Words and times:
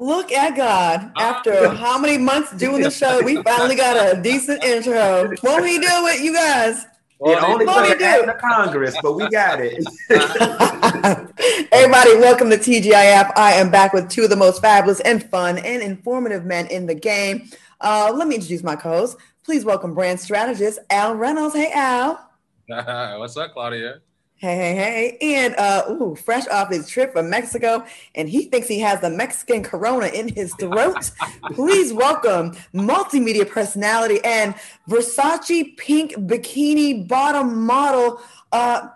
Look 0.00 0.30
at 0.30 0.56
God. 0.56 1.10
After 1.16 1.70
how 1.70 1.98
many 1.98 2.18
months 2.18 2.52
doing 2.52 2.82
the 2.82 2.90
show, 2.90 3.20
we 3.20 3.42
finally 3.42 3.74
got 3.74 3.96
a 4.16 4.20
decent 4.20 4.62
intro. 4.62 5.32
Won't 5.42 5.66
he 5.66 5.78
do 5.80 5.88
it, 5.88 6.20
you 6.20 6.32
guys? 6.32 6.84
It 7.20 7.42
only 7.42 7.66
Won't 7.66 7.88
took 7.88 7.98
do 7.98 8.04
an 8.04 8.28
act 8.28 8.28
it? 8.28 8.38
Congress, 8.38 8.96
but 9.02 9.14
we 9.14 9.28
got 9.28 9.58
it. 9.60 9.84
Everybody, 11.72 12.16
welcome 12.16 12.48
to 12.48 12.56
TGIF. 12.56 13.32
I 13.34 13.54
am 13.54 13.72
back 13.72 13.92
with 13.92 14.08
two 14.08 14.22
of 14.22 14.30
the 14.30 14.36
most 14.36 14.62
fabulous 14.62 15.00
and 15.00 15.28
fun 15.28 15.58
and 15.58 15.82
informative 15.82 16.44
men 16.44 16.68
in 16.68 16.86
the 16.86 16.94
game. 16.94 17.50
Uh, 17.80 18.12
let 18.14 18.28
me 18.28 18.36
introduce 18.36 18.62
my 18.62 18.76
co-host. 18.76 19.16
Please 19.42 19.64
welcome 19.64 19.94
brand 19.94 20.20
strategist 20.20 20.78
Al 20.90 21.16
Reynolds. 21.16 21.56
Hey, 21.56 21.72
Al. 21.72 22.24
What's 23.18 23.36
up, 23.36 23.52
Claudia? 23.52 24.00
Hey, 24.40 24.56
hey, 24.56 24.76
hey. 24.76 25.18
And 25.20 25.56
uh, 25.56 25.82
ooh, 25.90 26.14
fresh 26.14 26.46
off 26.46 26.70
his 26.70 26.88
trip 26.88 27.12
from 27.12 27.28
Mexico, 27.28 27.84
and 28.14 28.28
he 28.28 28.44
thinks 28.44 28.68
he 28.68 28.78
has 28.78 29.00
the 29.00 29.10
Mexican 29.10 29.64
corona 29.64 30.06
in 30.06 30.28
his 30.28 30.54
throat. 30.54 31.10
Please 31.54 31.92
welcome 31.92 32.52
multimedia 32.72 33.50
personality 33.50 34.20
and 34.22 34.54
Versace 34.88 35.76
pink 35.76 36.12
bikini 36.12 37.08
bottom 37.08 37.66
model, 37.66 38.20
uh, 38.52 38.90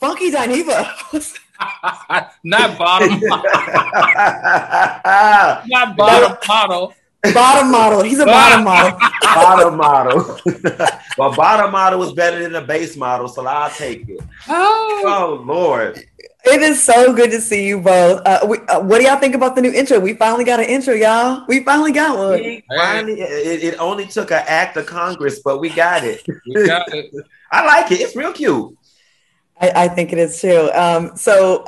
Funky 0.00 0.32
Dineva. 0.32 0.90
not 2.42 2.76
bottom, 2.76 3.20
not 5.68 5.96
bottom 5.96 6.36
model. 6.48 6.94
Bottom 7.22 7.70
model. 7.70 8.02
He's 8.02 8.18
a 8.18 8.26
bottom 8.26 8.64
model. 8.64 8.98
bottom 9.22 9.76
model. 9.76 10.38
well, 11.18 11.34
bottom 11.34 11.72
model 11.72 12.02
is 12.02 12.12
better 12.12 12.42
than 12.42 12.52
the 12.52 12.60
base 12.60 12.96
model, 12.96 13.28
so 13.28 13.46
I'll 13.46 13.70
take 13.70 14.08
it. 14.08 14.20
Oh, 14.48 15.02
Oh 15.06 15.42
Lord. 15.44 16.04
It 16.42 16.62
is 16.62 16.82
so 16.82 17.12
good 17.12 17.30
to 17.32 17.40
see 17.40 17.66
you 17.66 17.80
both. 17.80 18.22
Uh, 18.24 18.46
we, 18.48 18.58
uh, 18.60 18.80
what 18.80 18.98
do 18.98 19.04
y'all 19.04 19.18
think 19.18 19.34
about 19.34 19.54
the 19.54 19.60
new 19.60 19.72
intro? 19.72 20.00
We 20.00 20.14
finally 20.14 20.44
got 20.44 20.58
an 20.58 20.66
intro, 20.66 20.94
y'all. 20.94 21.44
We 21.46 21.62
finally 21.62 21.92
got 21.92 22.16
one. 22.16 22.40
We 22.40 22.64
finally, 22.74 23.20
it, 23.20 23.62
it 23.62 23.78
only 23.78 24.06
took 24.06 24.30
an 24.30 24.42
act 24.46 24.76
of 24.78 24.86
Congress, 24.86 25.40
but 25.44 25.60
we 25.60 25.68
got 25.68 26.02
it. 26.02 26.26
we 26.46 26.66
got 26.66 26.92
it. 26.94 27.12
I 27.52 27.66
like 27.66 27.92
it. 27.92 28.00
It's 28.00 28.16
real 28.16 28.32
cute. 28.32 28.74
I, 29.60 29.84
I 29.84 29.88
think 29.88 30.14
it 30.14 30.18
is 30.18 30.40
too. 30.40 30.70
Um, 30.72 31.14
so 31.14 31.66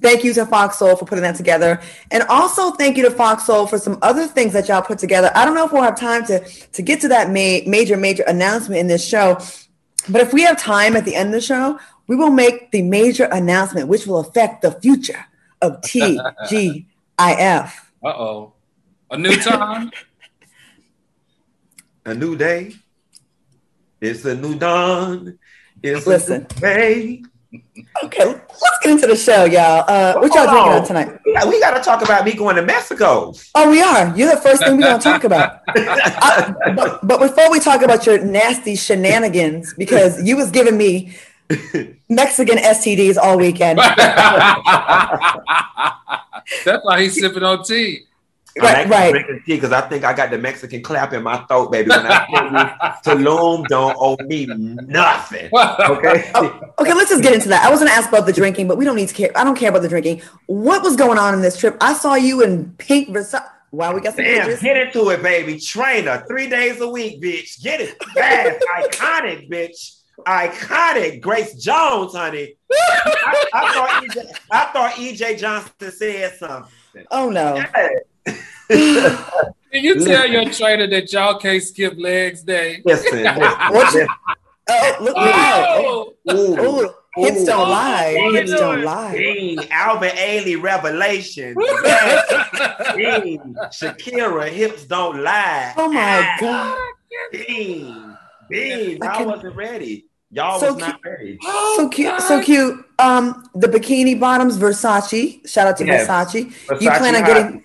thank 0.00 0.24
you 0.24 0.32
to 0.34 0.46
Fox 0.46 0.78
Soul 0.78 0.96
for 0.96 1.04
putting 1.04 1.22
that 1.22 1.36
together. 1.36 1.80
And 2.10 2.22
also 2.24 2.72
thank 2.72 2.96
you 2.96 3.04
to 3.04 3.10
Fox 3.10 3.46
Soul 3.46 3.66
for 3.66 3.78
some 3.78 3.98
other 4.02 4.26
things 4.26 4.52
that 4.52 4.68
y'all 4.68 4.82
put 4.82 4.98
together. 4.98 5.30
I 5.34 5.44
don't 5.44 5.54
know 5.54 5.66
if 5.66 5.72
we'll 5.72 5.82
have 5.82 5.98
time 5.98 6.24
to, 6.26 6.40
to 6.40 6.82
get 6.82 7.00
to 7.02 7.08
that 7.08 7.28
ma- 7.28 7.68
major, 7.70 7.96
major 7.96 8.24
announcement 8.26 8.80
in 8.80 8.86
this 8.86 9.06
show. 9.06 9.38
But 10.08 10.22
if 10.22 10.32
we 10.32 10.42
have 10.42 10.58
time 10.58 10.96
at 10.96 11.04
the 11.04 11.14
end 11.14 11.28
of 11.28 11.32
the 11.32 11.40
show, 11.40 11.78
we 12.06 12.16
will 12.16 12.30
make 12.30 12.70
the 12.72 12.82
major 12.82 13.24
announcement, 13.24 13.88
which 13.88 14.06
will 14.06 14.18
affect 14.18 14.62
the 14.62 14.72
future 14.72 15.26
of 15.62 15.80
TGIF. 15.82 16.86
Uh 17.18 18.08
oh, 18.08 18.52
a 19.10 19.18
new 19.18 19.36
time. 19.36 19.90
A 22.06 22.14
new 22.14 22.34
day. 22.34 22.74
It's 24.00 24.24
a 24.24 24.34
new 24.34 24.58
dawn. 24.58 25.38
It's 25.82 26.06
Listen. 26.06 26.46
a 26.50 26.54
new 26.54 26.60
day. 26.60 27.22
Okay, 28.04 28.24
let's 28.24 28.78
get 28.82 28.92
into 28.92 29.06
the 29.08 29.16
show, 29.16 29.44
y'all. 29.44 29.84
Uh, 29.88 30.14
what 30.20 30.32
y'all 30.34 30.44
drinking 30.46 30.72
on. 30.72 30.80
on 30.80 30.86
tonight? 30.86 31.18
We 31.24 31.32
got, 31.34 31.48
we 31.48 31.60
got 31.60 31.76
to 31.76 31.80
talk 31.82 32.02
about 32.02 32.24
me 32.24 32.34
going 32.34 32.54
to 32.56 32.62
Mexico. 32.62 33.34
Oh, 33.56 33.70
we 33.70 33.82
are. 33.82 34.16
You're 34.16 34.30
the 34.34 34.40
first 34.40 34.62
thing 34.62 34.76
we're 34.76 34.82
going 34.84 34.98
to 34.98 35.02
talk 35.02 35.24
about. 35.24 35.60
I- 35.68 36.54
but, 36.76 37.04
but 37.06 37.18
before 37.20 37.50
we 37.50 37.58
talk 37.58 37.82
about 37.82 38.06
your 38.06 38.24
nasty 38.24 38.76
shenanigans, 38.76 39.74
because 39.74 40.22
you 40.22 40.36
was 40.36 40.50
giving 40.52 40.76
me 40.78 41.16
Mexican 42.08 42.58
STDs 42.58 43.16
all 43.16 43.36
weekend. 43.36 43.78
That's 46.64 46.84
why 46.84 47.02
he's 47.02 47.18
sipping 47.18 47.42
on 47.42 47.64
tea. 47.64 48.04
Right, 48.58 48.88
right. 48.88 49.10
drinking 49.12 49.42
tea 49.46 49.54
because 49.54 49.72
I 49.72 49.82
think 49.82 50.04
I 50.04 50.12
got 50.12 50.30
the 50.30 50.38
Mexican 50.38 50.82
clap 50.82 51.12
in 51.12 51.22
my 51.22 51.38
throat, 51.44 51.70
baby. 51.70 51.90
When 51.90 52.06
I 52.06 52.26
tell 53.02 53.18
you, 53.18 53.24
Tulum 53.26 53.66
don't 53.68 53.96
owe 53.98 54.16
me 54.24 54.46
nothing. 54.46 55.50
Okay. 55.54 56.32
Okay, 56.80 56.94
let's 56.94 57.10
just 57.10 57.22
get 57.22 57.34
into 57.34 57.50
that. 57.50 57.62
I 57.62 57.70
was 57.70 57.80
going 57.80 57.90
to 57.90 57.94
ask 57.94 58.08
about 58.08 58.24
the 58.24 58.32
drinking, 58.32 58.66
but 58.66 58.78
we 58.78 58.86
don't 58.86 58.96
need 58.96 59.08
to 59.08 59.14
care. 59.14 59.30
I 59.36 59.44
don't 59.44 59.54
care 59.54 59.68
about 59.68 59.82
the 59.82 59.88
drinking. 59.88 60.22
What 60.46 60.82
was 60.82 60.96
going 60.96 61.18
on 61.18 61.34
in 61.34 61.42
this 61.42 61.58
trip? 61.58 61.76
I 61.78 61.92
saw 61.92 62.14
you 62.14 62.42
in 62.42 62.72
pink 62.78 63.10
Versace. 63.10 63.46
Wow, 63.70 63.94
we 63.94 64.00
got 64.00 64.16
some 64.16 64.24
Damn, 64.24 64.46
pictures. 64.46 64.62
get 64.62 64.76
into 64.78 65.10
it, 65.10 65.22
baby. 65.22 65.60
Trainer, 65.60 66.24
three 66.26 66.48
days 66.48 66.80
a 66.80 66.88
week, 66.88 67.22
bitch. 67.22 67.62
Get 67.62 67.82
it 67.82 68.02
fast. 68.14 68.64
Iconic, 68.78 69.50
bitch. 69.50 69.98
Iconic. 70.26 71.20
Grace 71.20 71.54
Jones, 71.54 72.14
honey. 72.14 72.54
I, 72.72 73.46
I 73.52 73.72
thought 73.74 74.04
EJ, 74.04 74.38
I 74.50 74.64
thought 74.72 74.92
EJ 74.92 75.38
Johnson 75.38 75.92
said 75.92 76.36
something. 76.38 76.72
Oh 77.10 77.28
no. 77.28 77.62
Can 78.68 79.84
you 79.84 80.04
tell 80.04 80.26
your 80.28 80.50
trainer 80.50 80.86
that 80.88 81.12
y'all 81.12 81.38
can't 81.38 81.62
skip 81.62 81.94
legs 81.98 82.42
day? 82.42 82.82
Listen, 82.84 83.22
listen, 83.22 83.36
What. 83.40 84.08
Oh, 84.72 84.96
look, 85.00 85.16
look 85.16 85.16
out. 85.16 85.66
Oh, 85.68 86.14
Ooh. 86.30 86.56
Oh, 87.16 87.24
hips 87.24 87.44
don't 87.44 87.68
lie. 87.68 88.16
Ooh. 88.20 88.32
Hips 88.34 88.50
don't 88.52 88.82
lie. 88.82 89.16
Ding, 89.16 89.58
Alvin 89.70 90.10
Ailey 90.10 90.60
revelation. 90.62 91.56
Yes. 92.96 93.80
Shakira, 93.80 94.48
hips 94.48 94.84
don't 94.84 95.22
lie. 95.22 95.74
Oh 95.76 95.90
my 95.92 96.36
God. 96.40 96.78
Ding, 97.32 98.16
ding. 98.50 99.02
I 99.02 99.06
I 99.06 99.16
can- 99.18 99.26
wasn't 99.28 99.56
ready. 99.56 100.06
Y'all 100.32 100.60
So 100.60 100.74
was 100.74 100.80
not 100.80 101.00
ready. 101.04 101.38
Oh, 101.42 101.74
So 101.78 101.88
cute, 101.88 102.08
God. 102.08 102.18
so 102.20 102.40
cute. 102.42 102.84
Um, 103.00 103.44
the 103.56 103.66
bikini 103.66 104.18
bottoms, 104.18 104.56
Versace. 104.58 105.48
Shout 105.48 105.66
out 105.66 105.76
to 105.78 105.84
Yes. 105.86 106.06
Versace. 106.06 106.44
You 106.80 106.90
plan 106.90 107.16
on 107.16 107.22
hot. 107.22 107.26
getting 107.26 107.64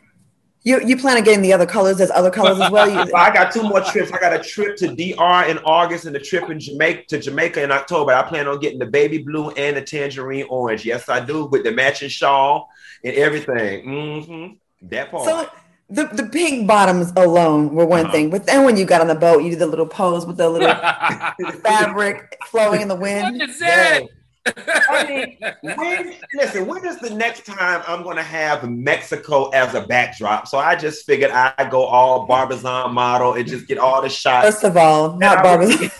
you 0.66 0.82
you 0.86 0.98
plan 0.98 1.16
on 1.18 1.24
getting 1.24 1.42
the 1.42 1.54
other 1.54 1.66
colors. 1.66 1.98
There's 1.98 2.12
other 2.12 2.32
colors 2.32 2.60
as 2.60 2.70
well. 2.72 2.90
You, 2.90 3.00
I 3.16 3.32
got 3.32 3.54
two 3.54 3.64
more 3.64 3.80
trips. 3.82 4.12
I 4.12 4.18
got 4.20 4.34
a 4.34 4.40
trip 4.44 4.76
to 4.78 4.88
DR 4.94 5.48
in 5.50 5.60
August 5.60 6.06
and 6.06 6.16
a 6.16 6.20
trip 6.20 6.50
in 6.50 6.60
Jamaica 6.60 7.04
to 7.10 7.20
Jamaica 7.20 7.64
in 7.64 7.72
October. 7.72 8.12
I 8.14 8.24
plan 8.24 8.48
on 8.48 8.60
getting 8.60 8.80
the 8.80 8.88
baby 8.88 9.20
blue 9.20 9.52
and 9.52 9.78
the 9.78 9.82
tangerine 9.82 10.48
orange. 10.50 10.84
Yes, 10.84 11.08
I 11.08 11.24
do, 11.24 11.46
with 11.46 11.64
the 11.64 11.72
matching 11.72 12.10
shawl 12.10 12.68
and 13.04 13.16
everything. 13.16 13.84
hmm 13.86 14.88
That 14.90 15.12
part. 15.12 15.26
so 15.26 15.50
the 15.88 16.06
the 16.08 16.26
pink 16.26 16.68
bottoms 16.68 17.14
alone 17.16 17.76
were 17.76 17.86
one 17.86 18.06
Uh-huh. 18.06 18.12
thing, 18.12 18.30
but 18.32 18.48
then 18.48 18.66
when 18.66 18.76
you 18.76 18.86
got 18.86 19.02
on 19.02 19.08
the 19.08 19.14
boat, 19.16 19.44
you 19.44 19.52
did 19.52 19.60
the 19.60 19.68
little 19.68 19.86
pose 19.88 20.26
with 20.26 20.38
the 20.38 20.50
little 20.50 20.74
fabric 21.64 22.38
flowing 22.48 22.82
in 22.82 22.88
the 22.88 22.96
wind. 22.96 23.40
is 23.42 23.60
that? 23.60 24.02
I 24.48 25.06
mean, 25.08 25.38
when, 25.76 26.14
listen, 26.36 26.68
when 26.68 26.86
is 26.86 27.00
the 27.00 27.10
next 27.10 27.46
time 27.46 27.82
I'm 27.88 28.04
going 28.04 28.18
to 28.18 28.24
have 28.24 28.70
Mexico 28.70 29.50
as 29.50 29.74
a 29.74 29.82
backdrop? 29.82 30.48
So 30.48 30.60
I 30.60 30.76
just 30.76 31.06
figured 31.06 31.32
I'd 31.32 31.72
go 31.72 31.84
all 31.84 32.28
Barbizon 32.28 32.94
model 32.94 33.34
and 33.34 33.48
just 33.48 33.68
get 33.68 33.78
all 33.78 34.02
the 34.02 34.10
shots. 34.10 34.46
First 34.46 34.64
of 34.64 34.78
all, 34.78 35.18
not 35.18 35.46
And 35.46 35.72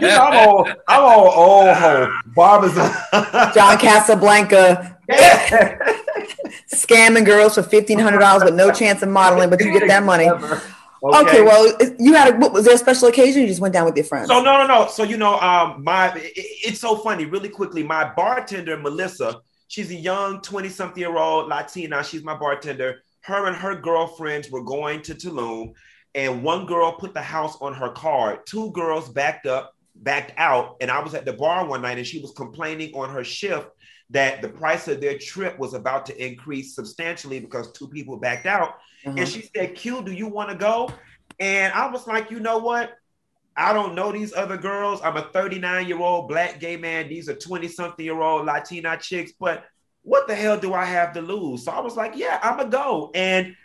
you 0.00 0.08
know, 0.08 0.24
I'm 0.24 0.48
all, 0.48 0.68
I'm 0.88 1.02
all 1.02 1.30
old 1.30 1.76
ho, 1.76 2.12
Barbizon. 2.34 2.90
John 3.54 3.78
Casablanca 3.78 4.96
scamming 6.72 7.24
girls 7.24 7.54
for 7.54 7.62
fifteen 7.62 7.98
hundred 7.98 8.18
dollars 8.18 8.44
with 8.44 8.54
no 8.54 8.70
chance 8.72 9.02
of 9.02 9.08
modeling, 9.08 9.50
but 9.50 9.60
you 9.60 9.72
get 9.78 9.88
that 9.88 10.02
money. 10.04 10.28
Okay. 11.02 11.18
Okay, 11.20 11.42
well, 11.42 11.76
you 11.98 12.14
had 12.14 12.34
a, 12.34 12.38
what, 12.38 12.52
was 12.52 12.64
there 12.64 12.74
a 12.74 12.78
special 12.78 13.08
occasion? 13.08 13.42
You 13.42 13.48
just 13.48 13.60
went 13.60 13.74
down 13.74 13.84
with 13.84 13.96
your 13.96 14.04
friends. 14.04 14.28
So 14.28 14.42
no, 14.42 14.58
no, 14.58 14.66
no. 14.66 14.88
So 14.88 15.02
you 15.02 15.16
know, 15.16 15.38
um, 15.40 15.84
my 15.84 16.14
it- 16.14 16.32
it's 16.36 16.80
so 16.80 16.96
funny. 16.96 17.24
Really 17.26 17.48
quickly, 17.48 17.82
my 17.82 18.12
bartender 18.14 18.76
Melissa, 18.76 19.40
she's 19.68 19.90
a 19.90 19.94
young 19.94 20.40
twenty-something 20.40 20.98
year 21.00 21.16
old 21.16 21.48
Latina. 21.48 22.02
She's 22.02 22.22
my 22.24 22.36
bartender. 22.36 23.02
Her 23.22 23.46
and 23.46 23.56
her 23.56 23.74
girlfriends 23.74 24.50
were 24.50 24.62
going 24.62 25.02
to 25.02 25.14
Tulum, 25.14 25.72
and 26.14 26.42
one 26.42 26.64
girl 26.66 26.92
put 26.92 27.12
the 27.12 27.22
house 27.22 27.56
on 27.60 27.74
her 27.74 27.90
card. 27.90 28.46
Two 28.46 28.70
girls 28.72 29.08
backed 29.08 29.46
up, 29.46 29.74
backed 29.96 30.32
out, 30.38 30.76
and 30.80 30.90
I 30.90 31.00
was 31.02 31.14
at 31.14 31.24
the 31.24 31.32
bar 31.32 31.66
one 31.66 31.82
night, 31.82 31.98
and 31.98 32.06
she 32.06 32.20
was 32.20 32.30
complaining 32.32 32.94
on 32.94 33.10
her 33.10 33.24
shift 33.24 33.68
that 34.10 34.40
the 34.40 34.48
price 34.48 34.88
of 34.88 35.00
their 35.00 35.18
trip 35.18 35.58
was 35.58 35.74
about 35.74 36.06
to 36.06 36.24
increase 36.24 36.74
substantially 36.74 37.40
because 37.40 37.72
two 37.72 37.88
people 37.88 38.16
backed 38.16 38.46
out. 38.46 38.76
Uh-huh. 39.04 39.16
And 39.18 39.28
she 39.28 39.50
said, 39.54 39.74
Q, 39.74 40.02
do 40.02 40.12
you 40.12 40.28
want 40.28 40.50
to 40.50 40.56
go? 40.56 40.90
And 41.40 41.72
I 41.72 41.90
was 41.90 42.06
like, 42.06 42.30
you 42.30 42.40
know 42.40 42.58
what? 42.58 42.92
I 43.56 43.72
don't 43.72 43.94
know 43.94 44.12
these 44.12 44.34
other 44.34 44.56
girls. 44.56 45.00
I'm 45.02 45.16
a 45.16 45.30
39 45.32 45.86
year 45.86 45.98
old 45.98 46.28
black 46.28 46.60
gay 46.60 46.76
man. 46.76 47.08
These 47.08 47.28
are 47.28 47.34
20 47.34 47.68
something 47.68 48.04
year 48.04 48.20
old 48.20 48.46
Latina 48.46 48.98
chicks. 48.98 49.32
But 49.38 49.64
what 50.02 50.28
the 50.28 50.34
hell 50.34 50.58
do 50.58 50.74
I 50.74 50.84
have 50.84 51.12
to 51.14 51.22
lose? 51.22 51.64
So 51.64 51.72
I 51.72 51.80
was 51.80 51.96
like, 51.96 52.12
yeah, 52.16 52.38
I'm 52.42 52.58
gonna 52.58 52.68
go. 52.68 53.10
And 53.14 53.56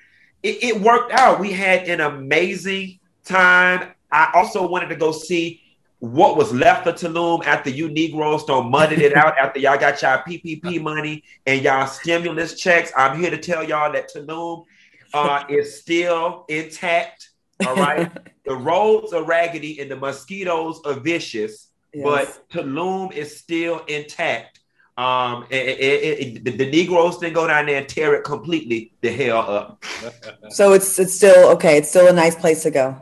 it, 0.44 0.64
it 0.64 0.82
worked 0.82 1.12
out. 1.12 1.40
We 1.40 1.52
had 1.52 1.88
an 1.88 2.02
amazing 2.02 3.00
time. 3.26 3.92
I 4.12 4.32
also 4.34 4.68
wanted 4.68 4.90
to 4.90 4.96
go 4.96 5.12
see 5.12 5.61
what 6.02 6.36
was 6.36 6.52
left 6.52 6.88
of 6.88 6.96
Tulum 6.96 7.46
after 7.46 7.70
you 7.70 7.88
Negroes 7.88 8.44
don't 8.46 8.72
muddied 8.72 9.00
it 9.00 9.16
out 9.16 9.38
after 9.38 9.60
y'all 9.60 9.78
got 9.78 10.02
y'all 10.02 10.24
PPP 10.24 10.82
money 10.84 11.24
and 11.46 11.62
y'all 11.62 11.86
stimulus 11.86 12.60
checks. 12.60 12.92
I'm 12.98 13.20
here 13.20 13.30
to 13.30 13.38
tell 13.38 13.64
y'all 13.64 13.94
that 13.94 14.12
Tulum 14.12 14.66
uh, 15.14 15.44
is 15.48 15.80
still 15.80 16.46
intact. 16.50 17.30
All 17.68 17.76
right. 17.76 18.12
the 18.46 18.56
roads 18.56 19.14
are 19.14 19.24
raggedy 19.24 19.80
and 19.80 19.92
the 19.92 19.96
mosquitoes 19.96 20.82
are 20.86 20.96
vicious, 20.96 21.68
yes. 21.94 22.04
but 22.04 22.50
Tulum 22.50 23.14
is 23.14 23.38
still 23.38 23.86
intact. 23.86 24.60
Um, 24.98 25.46
it, 25.52 25.80
it, 25.80 26.20
it, 26.20 26.44
the, 26.44 26.52
the, 26.58 26.72
Negroes 26.72 27.20
didn't 27.20 27.36
go 27.36 27.48
down 27.48 27.68
there 27.68 27.78
and 27.78 27.88
tear 27.88 28.16
it 28.16 28.24
completely 28.24 28.92
the 29.02 29.12
hell 29.12 29.40
up. 29.40 29.86
so 30.50 30.74
it's 30.74 31.00
it's 31.00 31.14
still 31.14 31.50
okay. 31.52 31.78
It's 31.78 31.90
still 31.90 32.08
a 32.08 32.14
nice 32.14 32.36
place 32.36 32.64
to 32.64 32.72
go. 32.72 33.02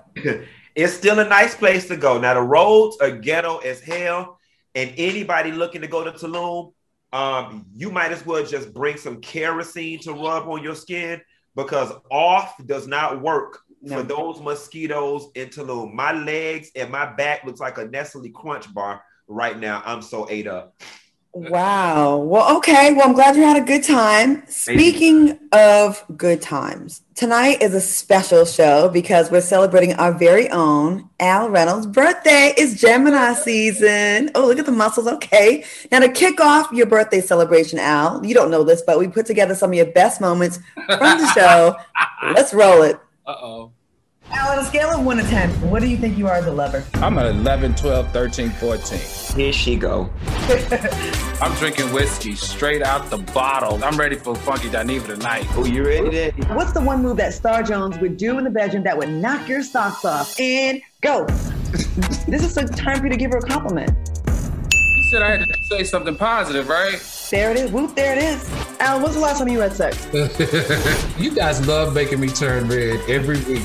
It's 0.75 0.93
still 0.93 1.19
a 1.19 1.27
nice 1.27 1.55
place 1.55 1.87
to 1.87 1.97
go. 1.97 2.19
Now 2.19 2.33
the 2.33 2.41
roads 2.41 2.97
are 3.01 3.11
ghetto 3.11 3.57
as 3.57 3.81
hell, 3.81 4.39
and 4.75 4.93
anybody 4.97 5.51
looking 5.51 5.81
to 5.81 5.87
go 5.87 6.03
to 6.03 6.11
Tulum, 6.11 6.73
um, 7.11 7.65
you 7.75 7.91
might 7.91 8.11
as 8.11 8.25
well 8.25 8.45
just 8.45 8.73
bring 8.73 8.97
some 8.97 9.21
kerosene 9.21 9.99
to 10.01 10.13
rub 10.13 10.47
on 10.47 10.63
your 10.63 10.75
skin 10.75 11.21
because 11.55 11.91
off 12.11 12.55
does 12.65 12.87
not 12.87 13.21
work 13.21 13.59
no. 13.81 13.97
for 13.97 14.03
those 14.03 14.39
mosquitoes 14.41 15.29
in 15.35 15.49
Tulum. 15.49 15.93
My 15.93 16.11
legs 16.11 16.69
and 16.75 16.91
my 16.91 17.05
back 17.13 17.43
looks 17.43 17.59
like 17.59 17.77
a 17.77 17.85
Nestle 17.85 18.29
Crunch 18.29 18.71
bar 18.73 19.03
right 19.27 19.57
now. 19.57 19.81
I'm 19.85 20.01
so 20.01 20.27
ate 20.29 20.47
up. 20.47 20.75
Wow. 21.33 22.17
Well, 22.17 22.57
okay. 22.57 22.91
Well, 22.93 23.07
I'm 23.07 23.13
glad 23.13 23.35
you 23.35 23.43
had 23.43 23.55
a 23.61 23.65
good 23.65 23.83
time. 23.83 24.43
Speaking 24.47 25.37
of 25.51 26.03
good 26.17 26.41
times, 26.41 27.01
tonight 27.13 27.61
is 27.61 27.75
a 27.75 27.81
special 27.81 28.45
show 28.45 28.89
because 28.89 29.29
we're 29.29 29.41
celebrating 29.41 29.93
our 29.93 30.11
very 30.11 30.49
own 30.49 31.07
Al 31.19 31.49
Reynolds' 31.49 31.85
birthday. 31.85 32.53
It's 32.57 32.81
Gemini 32.81 33.33
season. 33.33 34.31
Oh, 34.33 34.47
look 34.47 34.57
at 34.57 34.65
the 34.65 34.71
muscles. 34.71 35.07
Okay. 35.07 35.63
Now, 35.91 35.99
to 35.99 36.09
kick 36.09 36.41
off 36.41 36.71
your 36.71 36.87
birthday 36.87 37.21
celebration, 37.21 37.77
Al, 37.77 38.25
you 38.25 38.33
don't 38.33 38.49
know 38.49 38.63
this, 38.63 38.81
but 38.81 38.97
we 38.97 39.07
put 39.07 39.27
together 39.27 39.53
some 39.53 39.69
of 39.69 39.75
your 39.75 39.91
best 39.91 40.19
moments 40.19 40.57
from 40.87 41.19
the 41.19 41.31
show. 41.35 41.75
Let's 42.33 42.55
roll 42.55 42.81
it. 42.81 42.99
Uh 43.27 43.35
oh. 43.39 43.71
Al, 44.31 44.51
on 44.51 44.59
a 44.59 44.65
scale 44.65 44.89
of 44.89 45.03
1 45.03 45.17
to 45.17 45.23
10, 45.23 45.49
what 45.69 45.81
do 45.81 45.87
you 45.87 45.97
think 45.97 46.17
you 46.17 46.27
are 46.27 46.35
as 46.35 46.45
a 46.45 46.51
lover? 46.51 46.83
I'm 46.95 47.17
at 47.17 47.25
11, 47.25 47.75
12, 47.75 48.11
13, 48.11 48.49
14. 48.51 48.99
Here 49.35 49.51
she 49.51 49.75
go. 49.75 50.09
I'm 51.41 51.55
drinking 51.57 51.91
whiskey 51.93 52.35
straight 52.35 52.83
out 52.83 53.09
the 53.09 53.17
bottle. 53.17 53.83
I'm 53.83 53.97
ready 53.97 54.15
for 54.15 54.35
Funky 54.35 54.69
Dineva 54.69 55.07
tonight. 55.07 55.45
Oh, 55.51 55.65
you 55.65 55.85
ready 55.85 56.09
then? 56.09 56.55
What's 56.55 56.73
the 56.73 56.81
one 56.81 57.01
move 57.01 57.17
that 57.17 57.33
Star 57.33 57.63
Jones 57.63 57.97
would 57.99 58.17
do 58.17 58.37
in 58.37 58.43
the 58.43 58.49
bedroom 58.49 58.83
that 58.83 58.97
would 58.97 59.09
knock 59.09 59.47
your 59.47 59.63
socks 59.63 60.05
off? 60.05 60.39
And 60.39 60.81
go. 61.01 61.25
this 62.27 62.43
is 62.43 62.53
the 62.53 62.65
time 62.65 62.99
for 62.99 63.05
you 63.05 63.11
to 63.11 63.17
give 63.17 63.31
her 63.31 63.37
a 63.37 63.41
compliment. 63.41 63.91
You 64.27 65.03
said 65.11 65.23
I 65.23 65.37
had 65.37 65.39
to 65.39 65.63
say 65.63 65.83
something 65.83 66.15
positive, 66.15 66.69
right? 66.69 66.99
There 67.31 67.51
it 67.51 67.57
is. 67.57 67.71
Whoop, 67.71 67.95
there 67.95 68.15
it 68.17 68.23
is. 68.23 68.49
Al, 68.79 69.01
when's 69.01 69.15
the 69.15 69.21
last 69.21 69.39
time 69.39 69.47
you 69.47 69.59
had 69.59 69.73
sex? 69.73 70.07
you 71.19 71.33
guys 71.33 71.65
love 71.67 71.93
making 71.93 72.19
me 72.19 72.27
turn 72.27 72.67
red 72.67 72.99
every 73.09 73.39
week. 73.41 73.63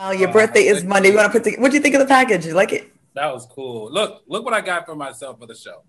Oh, 0.00 0.12
your 0.12 0.32
birthday 0.32 0.60
is 0.60 0.84
Monday. 0.84 1.10
You 1.10 1.16
want 1.16 1.32
to 1.32 1.38
put 1.38 1.42
the, 1.42 1.60
what 1.60 1.72
do 1.72 1.76
you 1.76 1.82
think 1.82 1.96
of 1.96 2.00
the 2.00 2.06
package? 2.06 2.46
You 2.46 2.52
like 2.52 2.72
it? 2.72 2.92
That 3.14 3.34
was 3.34 3.46
cool. 3.46 3.90
Look, 3.90 4.22
look 4.28 4.44
what 4.44 4.54
I 4.54 4.60
got 4.60 4.86
for 4.86 4.94
myself 4.94 5.40
for 5.40 5.46
the 5.46 5.56
show. 5.56 5.82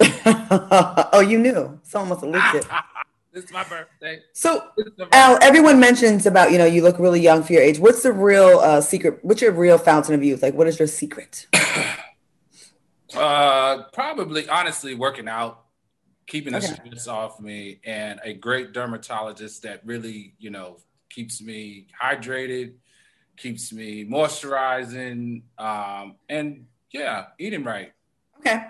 oh, 1.12 1.20
you 1.20 1.38
knew. 1.38 1.78
Someone 1.84 2.08
must 2.08 2.22
have 2.22 2.30
leaked 2.30 2.66
it. 2.66 2.66
this 3.32 3.44
is 3.44 3.52
my 3.52 3.62
birthday. 3.62 4.20
So, 4.32 4.68
Al, 5.12 5.38
everyone 5.40 5.78
mentions 5.78 6.26
about 6.26 6.50
you 6.50 6.58
know 6.58 6.64
you 6.64 6.82
look 6.82 6.98
really 6.98 7.20
young 7.20 7.44
for 7.44 7.52
your 7.52 7.62
age. 7.62 7.78
What's 7.78 8.02
the 8.02 8.12
real 8.12 8.58
uh, 8.58 8.80
secret? 8.80 9.20
What's 9.22 9.42
your 9.42 9.52
real 9.52 9.78
fountain 9.78 10.14
of 10.14 10.24
youth? 10.24 10.42
Like, 10.42 10.54
what 10.54 10.66
is 10.66 10.78
your 10.78 10.88
secret? 10.88 11.46
uh, 13.16 13.82
probably, 13.92 14.48
honestly, 14.48 14.96
working 14.96 15.28
out, 15.28 15.66
keeping 16.26 16.52
the 16.52 16.58
okay. 16.58 16.74
stress 16.74 17.06
off 17.06 17.38
me, 17.38 17.78
and 17.84 18.18
a 18.24 18.34
great 18.34 18.72
dermatologist 18.72 19.62
that 19.62 19.82
really 19.84 20.34
you 20.40 20.50
know 20.50 20.78
keeps 21.10 21.40
me 21.40 21.86
hydrated 22.00 22.74
keeps 23.38 23.72
me 23.72 24.04
moisturizing, 24.04 25.42
um, 25.58 26.16
and 26.28 26.66
yeah, 26.92 27.26
eating 27.38 27.64
right. 27.64 27.92
Okay. 28.40 28.62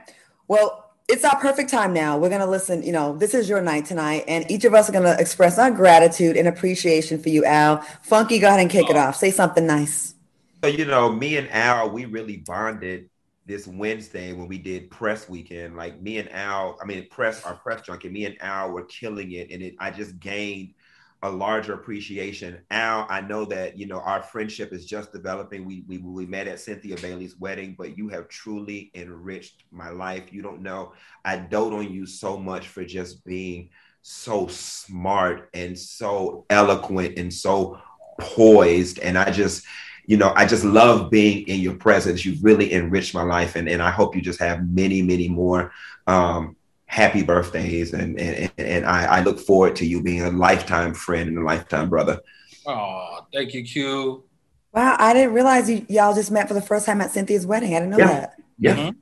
Well, 0.46 0.92
it's 1.08 1.24
our 1.24 1.40
perfect 1.40 1.70
time 1.70 1.92
now. 1.92 2.18
We're 2.18 2.28
going 2.28 2.40
to 2.40 2.46
listen. 2.46 2.82
You 2.82 2.92
know, 2.92 3.16
this 3.16 3.34
is 3.34 3.48
your 3.48 3.62
night 3.62 3.86
tonight, 3.86 4.24
and 4.28 4.48
each 4.50 4.64
of 4.64 4.74
us 4.74 4.88
are 4.88 4.92
going 4.92 5.04
to 5.04 5.20
express 5.20 5.58
our 5.58 5.70
gratitude 5.70 6.36
and 6.36 6.46
appreciation 6.46 7.20
for 7.20 7.30
you, 7.30 7.44
Al. 7.44 7.80
Funky, 8.02 8.38
go 8.38 8.48
ahead 8.48 8.60
and 8.60 8.70
kick 8.70 8.86
oh. 8.88 8.90
it 8.90 8.96
off. 8.96 9.16
Say 9.16 9.30
something 9.30 9.66
nice. 9.66 10.14
So, 10.62 10.68
you 10.68 10.84
know, 10.84 11.10
me 11.10 11.36
and 11.36 11.48
Al, 11.50 11.90
we 11.90 12.04
really 12.04 12.38
bonded 12.38 13.08
this 13.46 13.66
Wednesday 13.66 14.32
when 14.32 14.48
we 14.48 14.58
did 14.58 14.90
press 14.90 15.28
weekend. 15.28 15.76
Like 15.76 16.00
me 16.02 16.18
and 16.18 16.30
Al, 16.30 16.78
I 16.82 16.84
mean, 16.84 17.06
press 17.08 17.44
our 17.44 17.54
press 17.54 17.82
junket. 17.82 18.12
Me 18.12 18.26
and 18.26 18.36
Al 18.42 18.70
were 18.72 18.84
killing 18.84 19.32
it, 19.32 19.50
and 19.50 19.62
it. 19.62 19.76
I 19.78 19.90
just 19.90 20.18
gained 20.20 20.74
a 21.22 21.30
larger 21.30 21.74
appreciation. 21.74 22.58
Al, 22.70 23.06
I 23.10 23.20
know 23.20 23.44
that 23.46 23.76
you 23.76 23.86
know 23.86 24.00
our 24.00 24.22
friendship 24.22 24.72
is 24.72 24.86
just 24.86 25.12
developing. 25.12 25.64
We 25.64 25.84
we 25.86 25.98
we 25.98 26.26
met 26.26 26.46
at 26.48 26.60
Cynthia 26.60 26.96
Bailey's 26.96 27.36
wedding, 27.36 27.74
but 27.76 27.98
you 27.98 28.08
have 28.08 28.28
truly 28.28 28.90
enriched 28.94 29.64
my 29.70 29.90
life. 29.90 30.32
You 30.32 30.42
don't 30.42 30.62
know. 30.62 30.92
I 31.24 31.36
dote 31.36 31.72
on 31.72 31.92
you 31.92 32.06
so 32.06 32.38
much 32.38 32.68
for 32.68 32.84
just 32.84 33.24
being 33.24 33.70
so 34.02 34.46
smart 34.46 35.50
and 35.54 35.78
so 35.78 36.46
eloquent 36.50 37.18
and 37.18 37.32
so 37.32 37.78
poised. 38.20 38.98
And 39.00 39.18
I 39.18 39.30
just, 39.30 39.66
you 40.06 40.16
know, 40.16 40.32
I 40.34 40.46
just 40.46 40.64
love 40.64 41.10
being 41.10 41.46
in 41.46 41.60
your 41.60 41.74
presence. 41.74 42.24
You've 42.24 42.42
really 42.42 42.72
enriched 42.72 43.14
my 43.14 43.22
life. 43.22 43.56
And, 43.56 43.68
and 43.68 43.82
I 43.82 43.90
hope 43.90 44.16
you 44.16 44.22
just 44.22 44.40
have 44.40 44.66
many, 44.66 45.02
many 45.02 45.28
more 45.28 45.72
um, 46.06 46.56
happy 46.88 47.22
birthdays 47.22 47.92
and 47.92 48.18
and, 48.18 48.50
and 48.58 48.86
I, 48.86 49.18
I 49.18 49.20
look 49.20 49.38
forward 49.38 49.76
to 49.76 49.86
you 49.86 50.02
being 50.02 50.22
a 50.22 50.30
lifetime 50.30 50.94
friend 50.94 51.28
and 51.28 51.38
a 51.38 51.42
lifetime 51.42 51.88
brother. 51.88 52.20
Oh, 52.66 53.26
thank 53.32 53.54
you, 53.54 53.62
Q. 53.62 54.24
Wow, 54.72 54.96
I 54.98 55.12
didn't 55.12 55.32
realize 55.32 55.70
you, 55.70 55.86
y'all 55.88 56.14
just 56.14 56.30
met 56.30 56.48
for 56.48 56.54
the 56.54 56.60
first 56.60 56.86
time 56.86 57.00
at 57.00 57.10
Cynthia's 57.10 57.46
wedding. 57.46 57.74
I 57.74 57.80
didn't 57.80 57.90
know 57.90 57.98
yeah. 57.98 58.06
that. 58.06 58.34
Yeah. 58.58 58.76
Mm-hmm. 58.76 58.98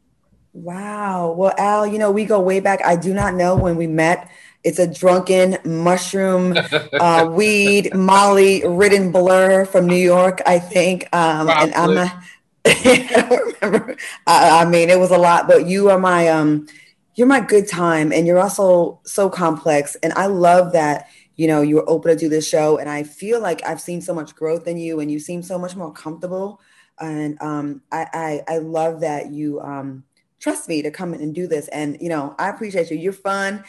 Wow. 0.52 1.32
Well, 1.32 1.54
Al, 1.58 1.86
you 1.86 1.98
know, 1.98 2.10
we 2.10 2.24
go 2.24 2.40
way 2.40 2.60
back. 2.60 2.84
I 2.84 2.96
do 2.96 3.12
not 3.12 3.34
know 3.34 3.56
when 3.56 3.76
we 3.76 3.86
met. 3.86 4.30
It's 4.64 4.78
a 4.78 4.86
drunken 4.86 5.58
mushroom, 5.64 6.56
uh, 6.92 7.28
weed, 7.30 7.94
Molly 7.94 8.66
ridden 8.66 9.12
blur 9.12 9.64
from 9.64 9.86
New 9.86 9.96
York, 9.96 10.40
I 10.46 10.58
think. 10.58 11.14
Um, 11.14 11.50
and 11.50 11.74
I'm 11.74 11.94
not, 11.94 12.16
I 12.66 13.26
don't 13.28 13.62
remember. 13.62 13.96
I, 14.26 14.62
I 14.62 14.64
mean, 14.64 14.88
it 14.88 14.98
was 14.98 15.10
a 15.10 15.18
lot, 15.18 15.46
but 15.46 15.66
you 15.66 15.90
are 15.90 15.98
my 15.98 16.28
um 16.28 16.66
you're 17.16 17.26
my 17.26 17.40
good 17.40 17.66
time 17.66 18.12
and 18.12 18.26
you're 18.26 18.38
also 18.38 19.00
so 19.04 19.28
complex 19.28 19.96
and 20.02 20.12
i 20.12 20.26
love 20.26 20.72
that 20.72 21.08
you 21.34 21.48
know 21.48 21.62
you 21.62 21.76
were 21.76 21.90
open 21.90 22.10
to 22.12 22.16
do 22.16 22.28
this 22.28 22.48
show 22.48 22.76
and 22.78 22.88
i 22.88 23.02
feel 23.02 23.40
like 23.40 23.66
i've 23.66 23.80
seen 23.80 24.00
so 24.00 24.14
much 24.14 24.34
growth 24.36 24.68
in 24.68 24.76
you 24.76 25.00
and 25.00 25.10
you 25.10 25.18
seem 25.18 25.42
so 25.42 25.58
much 25.58 25.74
more 25.74 25.92
comfortable 25.92 26.60
and 26.98 27.36
um, 27.42 27.82
I, 27.92 28.06
I, 28.48 28.54
I 28.54 28.58
love 28.58 29.00
that 29.00 29.30
you 29.30 29.60
um, 29.60 30.04
trust 30.38 30.66
me 30.66 30.80
to 30.80 30.90
come 30.90 31.12
in 31.12 31.20
and 31.20 31.34
do 31.34 31.46
this 31.46 31.68
and 31.68 31.98
you 32.00 32.08
know 32.08 32.34
i 32.38 32.48
appreciate 32.48 32.90
you. 32.90 32.96
You're 32.96 33.12
fun. 33.12 33.64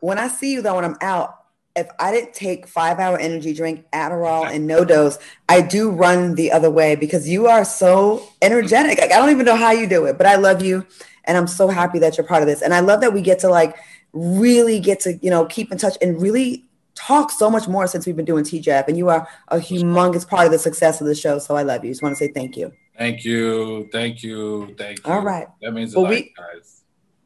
When 0.00 0.18
i 0.18 0.28
see 0.28 0.52
you 0.52 0.62
though 0.62 0.76
when 0.76 0.84
i'm 0.84 0.96
out 1.00 1.39
if 1.76 1.88
I 1.98 2.10
didn't 2.10 2.34
take 2.34 2.66
five 2.66 2.98
hour 2.98 3.18
energy 3.18 3.54
drink, 3.54 3.86
Adderall, 3.92 4.50
and 4.50 4.66
no 4.66 4.84
dose, 4.84 5.18
I 5.48 5.60
do 5.60 5.90
run 5.90 6.34
the 6.34 6.52
other 6.52 6.70
way 6.70 6.96
because 6.96 7.28
you 7.28 7.46
are 7.46 7.64
so 7.64 8.26
energetic. 8.42 8.98
Like, 8.98 9.12
I 9.12 9.18
don't 9.18 9.30
even 9.30 9.46
know 9.46 9.56
how 9.56 9.70
you 9.70 9.86
do 9.86 10.04
it, 10.06 10.18
but 10.18 10.26
I 10.26 10.36
love 10.36 10.62
you. 10.62 10.86
And 11.24 11.36
I'm 11.36 11.46
so 11.46 11.68
happy 11.68 11.98
that 12.00 12.16
you're 12.16 12.26
part 12.26 12.42
of 12.42 12.48
this. 12.48 12.62
And 12.62 12.74
I 12.74 12.80
love 12.80 13.00
that 13.02 13.12
we 13.12 13.22
get 13.22 13.38
to 13.40 13.48
like 13.48 13.76
really 14.12 14.80
get 14.80 15.00
to, 15.00 15.18
you 15.22 15.30
know, 15.30 15.46
keep 15.46 15.70
in 15.70 15.78
touch 15.78 15.96
and 16.02 16.20
really 16.20 16.64
talk 16.94 17.30
so 17.30 17.48
much 17.48 17.68
more 17.68 17.86
since 17.86 18.04
we've 18.04 18.16
been 18.16 18.24
doing 18.24 18.44
TGIF. 18.44 18.88
And 18.88 18.96
you 18.96 19.08
are 19.08 19.28
a 19.48 19.58
humongous 19.58 20.26
part 20.26 20.46
of 20.46 20.52
the 20.52 20.58
success 20.58 21.00
of 21.00 21.06
the 21.06 21.14
show. 21.14 21.38
So 21.38 21.54
I 21.54 21.62
love 21.62 21.84
you. 21.84 21.90
Just 21.92 22.02
want 22.02 22.16
to 22.16 22.16
say 22.16 22.32
thank 22.32 22.56
you. 22.56 22.72
Thank 22.98 23.24
you. 23.24 23.88
Thank 23.92 24.22
you. 24.22 24.74
Thank 24.76 25.06
you. 25.06 25.12
All 25.12 25.22
right. 25.22 25.46
That 25.62 25.72
means 25.72 25.94
a 25.94 26.00
well, 26.00 26.10
lot, 26.10 26.20
we, 26.20 26.34
guys. 26.36 26.82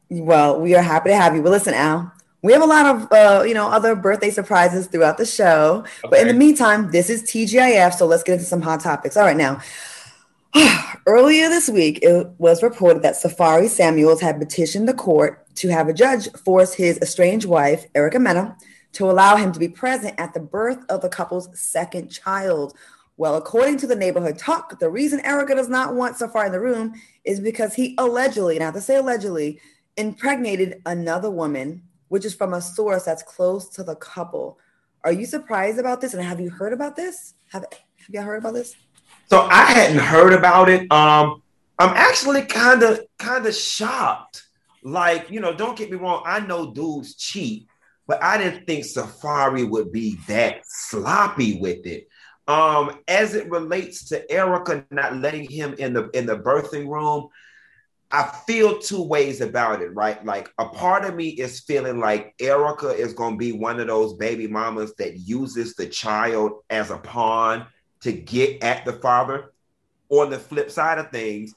Well, 0.09 0.61
we 0.61 0.75
are 0.75 0.81
happy 0.81 1.09
to 1.09 1.15
have 1.17 1.35
you. 1.35 1.41
But 1.41 1.49
listen, 1.49 1.73
Al, 1.73 2.13
we 2.45 2.53
have 2.53 2.61
a 2.61 2.65
lot 2.65 2.85
of 2.85 3.11
uh, 3.11 3.43
you 3.43 3.53
know 3.53 3.67
other 3.67 3.95
birthday 3.95 4.29
surprises 4.29 4.87
throughout 4.87 5.17
the 5.17 5.25
show. 5.25 5.83
Okay. 6.03 6.09
But 6.09 6.19
in 6.19 6.27
the 6.27 6.33
meantime, 6.33 6.91
this 6.91 7.09
is 7.09 7.23
TGIF, 7.23 7.93
so 7.95 8.05
let's 8.05 8.23
get 8.23 8.33
into 8.33 8.45
some 8.45 8.61
hot 8.61 8.79
topics. 8.79 9.17
All 9.17 9.25
right, 9.25 9.37
now 9.37 9.61
Earlier 11.05 11.49
this 11.49 11.69
week, 11.69 11.99
it 12.01 12.27
was 12.37 12.63
reported 12.63 13.03
that 13.03 13.15
Safari 13.15 13.67
Samuels 13.67 14.21
had 14.21 14.39
petitioned 14.39 14.87
the 14.87 14.93
court 14.93 15.45
to 15.55 15.69
have 15.69 15.87
a 15.87 15.93
judge 15.93 16.31
force 16.31 16.73
his 16.73 16.97
estranged 16.99 17.45
wife, 17.45 17.85
Erica 17.93 18.19
Mena, 18.19 18.57
to 18.93 19.09
allow 19.09 19.35
him 19.35 19.51
to 19.51 19.59
be 19.59 19.67
present 19.67 20.15
at 20.17 20.33
the 20.33 20.39
birth 20.39 20.79
of 20.89 21.01
the 21.01 21.09
couple's 21.09 21.49
second 21.59 22.09
child. 22.09 22.73
Well, 23.17 23.35
according 23.35 23.77
to 23.77 23.87
the 23.87 23.95
neighborhood 23.95 24.37
talk, 24.37 24.79
the 24.79 24.89
reason 24.89 25.19
Erica 25.21 25.55
does 25.55 25.69
not 25.69 25.93
want 25.93 26.17
Safari 26.17 26.47
in 26.47 26.53
the 26.53 26.59
room 26.59 26.93
is 27.23 27.39
because 27.39 27.73
he 27.73 27.95
allegedly, 27.97 28.55
and 28.55 28.63
I 28.63 28.67
have 28.67 28.75
to 28.75 28.81
say 28.81 28.95
allegedly, 28.95 29.59
impregnated 29.97 30.81
another 30.85 31.29
woman, 31.29 31.83
which 32.09 32.25
is 32.25 32.33
from 32.33 32.53
a 32.53 32.61
source 32.61 33.03
that's 33.03 33.23
close 33.23 33.69
to 33.69 33.83
the 33.83 33.95
couple. 33.95 34.59
Are 35.03 35.11
you 35.11 35.25
surprised 35.25 35.79
about 35.79 36.01
this? 36.01 36.13
And 36.13 36.23
have 36.23 36.39
you 36.39 36.49
heard 36.49 36.73
about 36.73 36.95
this? 36.95 37.35
Have 37.51 37.65
Have 37.71 38.09
you 38.09 38.21
heard 38.21 38.39
about 38.39 38.53
this? 38.53 38.75
So 39.27 39.41
I 39.41 39.65
hadn't 39.65 39.99
heard 39.99 40.33
about 40.33 40.69
it. 40.69 40.91
Um, 40.91 41.41
I'm 41.79 41.95
actually 41.95 42.43
kind 42.43 42.83
of 42.83 43.01
kind 43.17 43.45
of 43.45 43.53
shocked. 43.55 44.43
Like, 44.83 45.31
you 45.31 45.39
know, 45.39 45.53
don't 45.55 45.77
get 45.77 45.89
me 45.89 45.97
wrong. 45.97 46.21
I 46.25 46.39
know 46.39 46.71
dudes 46.71 47.15
cheat, 47.15 47.67
but 48.07 48.21
I 48.21 48.37
didn't 48.37 48.65
think 48.65 48.85
Safari 48.85 49.63
would 49.63 49.91
be 49.91 50.17
that 50.27 50.61
sloppy 50.63 51.59
with 51.59 51.85
it. 51.87 52.07
Um, 52.47 52.99
as 53.07 53.33
it 53.33 53.49
relates 53.49 54.05
to 54.09 54.31
Erica 54.31 54.85
not 54.91 55.17
letting 55.17 55.49
him 55.49 55.73
in 55.79 55.93
the 55.93 56.09
in 56.09 56.27
the 56.27 56.37
birthing 56.37 56.87
room, 56.87 57.29
I 58.15 58.31
feel 58.47 58.79
two 58.79 59.03
ways 59.03 59.41
about 59.41 59.81
it, 59.81 59.93
right? 59.93 60.23
Like 60.23 60.49
a 60.57 60.69
part 60.69 61.03
of 61.03 61.15
me 61.15 61.27
is 61.27 61.59
feeling 61.59 61.99
like 61.99 62.33
Erica 62.39 62.91
is 62.91 63.11
going 63.11 63.33
to 63.33 63.37
be 63.37 63.51
one 63.51 63.77
of 63.77 63.87
those 63.87 64.13
baby 64.13 64.47
mamas 64.47 64.93
that 64.99 65.17
uses 65.17 65.75
the 65.75 65.87
child 65.87 66.63
as 66.69 66.91
a 66.91 66.97
pawn 66.97 67.67
to 68.03 68.13
get 68.13 68.63
at 68.63 68.85
the 68.85 68.93
father. 68.93 69.51
On 70.07 70.29
the 70.29 70.39
flip 70.39 70.71
side 70.71 70.97
of 70.97 71.11
things, 71.11 71.55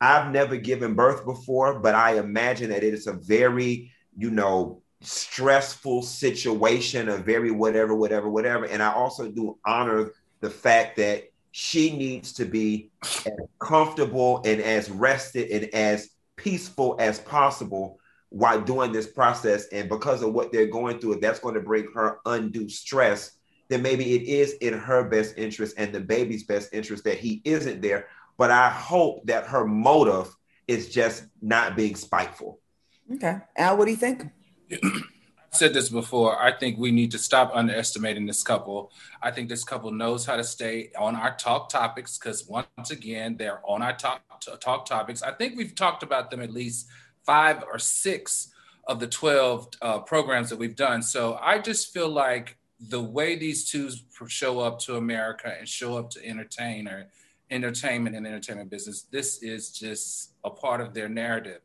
I've 0.00 0.30
never 0.30 0.56
given 0.56 0.94
birth 0.94 1.24
before, 1.24 1.80
but 1.80 1.96
I 1.96 2.18
imagine 2.18 2.70
that 2.70 2.84
it 2.84 2.94
is 2.94 3.08
a 3.08 3.14
very, 3.14 3.90
you 4.16 4.30
know, 4.30 4.80
stressful 5.00 6.02
situation, 6.02 7.08
a 7.08 7.16
very 7.16 7.50
whatever, 7.50 7.96
whatever, 7.96 8.28
whatever. 8.28 8.66
And 8.66 8.84
I 8.84 8.92
also 8.92 9.32
do 9.32 9.58
honor 9.66 10.12
the 10.38 10.50
fact 10.50 10.98
that 10.98 11.24
she 11.60 11.90
needs 11.90 12.32
to 12.34 12.44
be 12.44 12.88
as 13.02 13.32
comfortable 13.58 14.40
and 14.44 14.60
as 14.60 14.88
rested 14.92 15.50
and 15.50 15.74
as 15.74 16.10
peaceful 16.36 16.94
as 17.00 17.18
possible 17.18 17.98
while 18.28 18.60
doing 18.60 18.92
this 18.92 19.08
process. 19.08 19.66
And 19.72 19.88
because 19.88 20.22
of 20.22 20.32
what 20.32 20.52
they're 20.52 20.68
going 20.68 21.00
through, 21.00 21.14
if 21.14 21.20
that's 21.20 21.40
going 21.40 21.56
to 21.56 21.60
bring 21.60 21.88
her 21.94 22.20
undue 22.24 22.68
stress, 22.68 23.38
then 23.68 23.82
maybe 23.82 24.14
it 24.14 24.22
is 24.22 24.52
in 24.60 24.72
her 24.72 25.08
best 25.08 25.36
interest 25.36 25.74
and 25.78 25.92
the 25.92 25.98
baby's 25.98 26.44
best 26.44 26.72
interest 26.72 27.02
that 27.02 27.18
he 27.18 27.42
isn't 27.44 27.82
there. 27.82 28.06
But 28.36 28.52
I 28.52 28.70
hope 28.70 29.26
that 29.26 29.48
her 29.48 29.66
motive 29.66 30.32
is 30.68 30.88
just 30.88 31.24
not 31.42 31.74
being 31.74 31.96
spiteful. 31.96 32.60
Okay. 33.14 33.38
Al, 33.56 33.76
what 33.76 33.86
do 33.86 33.90
you 33.90 33.96
think? 33.96 34.26
Said 35.58 35.74
this 35.74 35.88
before. 35.88 36.40
I 36.40 36.52
think 36.52 36.78
we 36.78 36.92
need 36.92 37.10
to 37.10 37.18
stop 37.18 37.50
underestimating 37.52 38.26
this 38.26 38.44
couple. 38.44 38.92
I 39.20 39.32
think 39.32 39.48
this 39.48 39.64
couple 39.64 39.90
knows 39.90 40.24
how 40.24 40.36
to 40.36 40.44
stay 40.44 40.92
on 40.96 41.16
our 41.16 41.34
talk 41.34 41.68
topics 41.68 42.16
because 42.16 42.46
once 42.46 42.92
again, 42.92 43.36
they're 43.36 43.60
on 43.68 43.82
our 43.82 43.92
talk 43.96 44.22
talk 44.60 44.86
topics. 44.86 45.20
I 45.20 45.32
think 45.32 45.56
we've 45.56 45.74
talked 45.74 46.04
about 46.04 46.30
them 46.30 46.40
at 46.42 46.52
least 46.52 46.86
five 47.26 47.64
or 47.64 47.80
six 47.80 48.52
of 48.86 49.00
the 49.00 49.08
12 49.08 49.68
uh, 49.82 49.98
programs 49.98 50.48
that 50.50 50.60
we've 50.60 50.76
done. 50.76 51.02
So 51.02 51.36
I 51.42 51.58
just 51.58 51.92
feel 51.92 52.08
like 52.08 52.56
the 52.78 53.02
way 53.02 53.34
these 53.34 53.68
two 53.68 53.90
show 54.28 54.60
up 54.60 54.78
to 54.82 54.94
America 54.94 55.52
and 55.58 55.68
show 55.68 55.98
up 55.98 56.10
to 56.10 56.24
entertainer, 56.24 57.08
entertainment 57.50 58.14
and 58.14 58.28
entertainment 58.28 58.70
business, 58.70 59.08
this 59.10 59.42
is 59.42 59.72
just 59.72 60.34
a 60.44 60.50
part 60.50 60.80
of 60.80 60.94
their 60.94 61.08
narrative. 61.08 61.62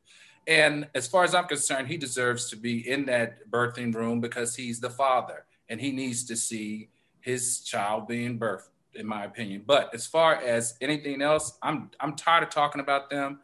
And 0.47 0.87
as 0.93 1.07
far 1.07 1.23
as 1.23 1.33
I'm 1.33 1.45
concerned, 1.45 1.87
he 1.87 1.97
deserves 1.97 2.49
to 2.49 2.55
be 2.55 2.89
in 2.89 3.05
that 3.05 3.49
birthing 3.49 3.93
room 3.93 4.19
because 4.19 4.55
he's 4.55 4.79
the 4.79 4.89
father 4.89 5.45
and 5.69 5.79
he 5.79 5.91
needs 5.91 6.25
to 6.25 6.35
see 6.35 6.89
his 7.21 7.61
child 7.61 8.07
being 8.07 8.37
birthed, 8.37 8.69
in 8.95 9.05
my 9.05 9.23
opinion. 9.23 9.63
But 9.65 9.93
as 9.93 10.05
far 10.05 10.35
as 10.35 10.77
anything 10.81 11.21
else, 11.21 11.57
I'm 11.61 11.89
I'm 11.99 12.15
tired 12.15 12.43
of 12.43 12.49
talking 12.49 12.81
about 12.81 13.09
them. 13.09 13.39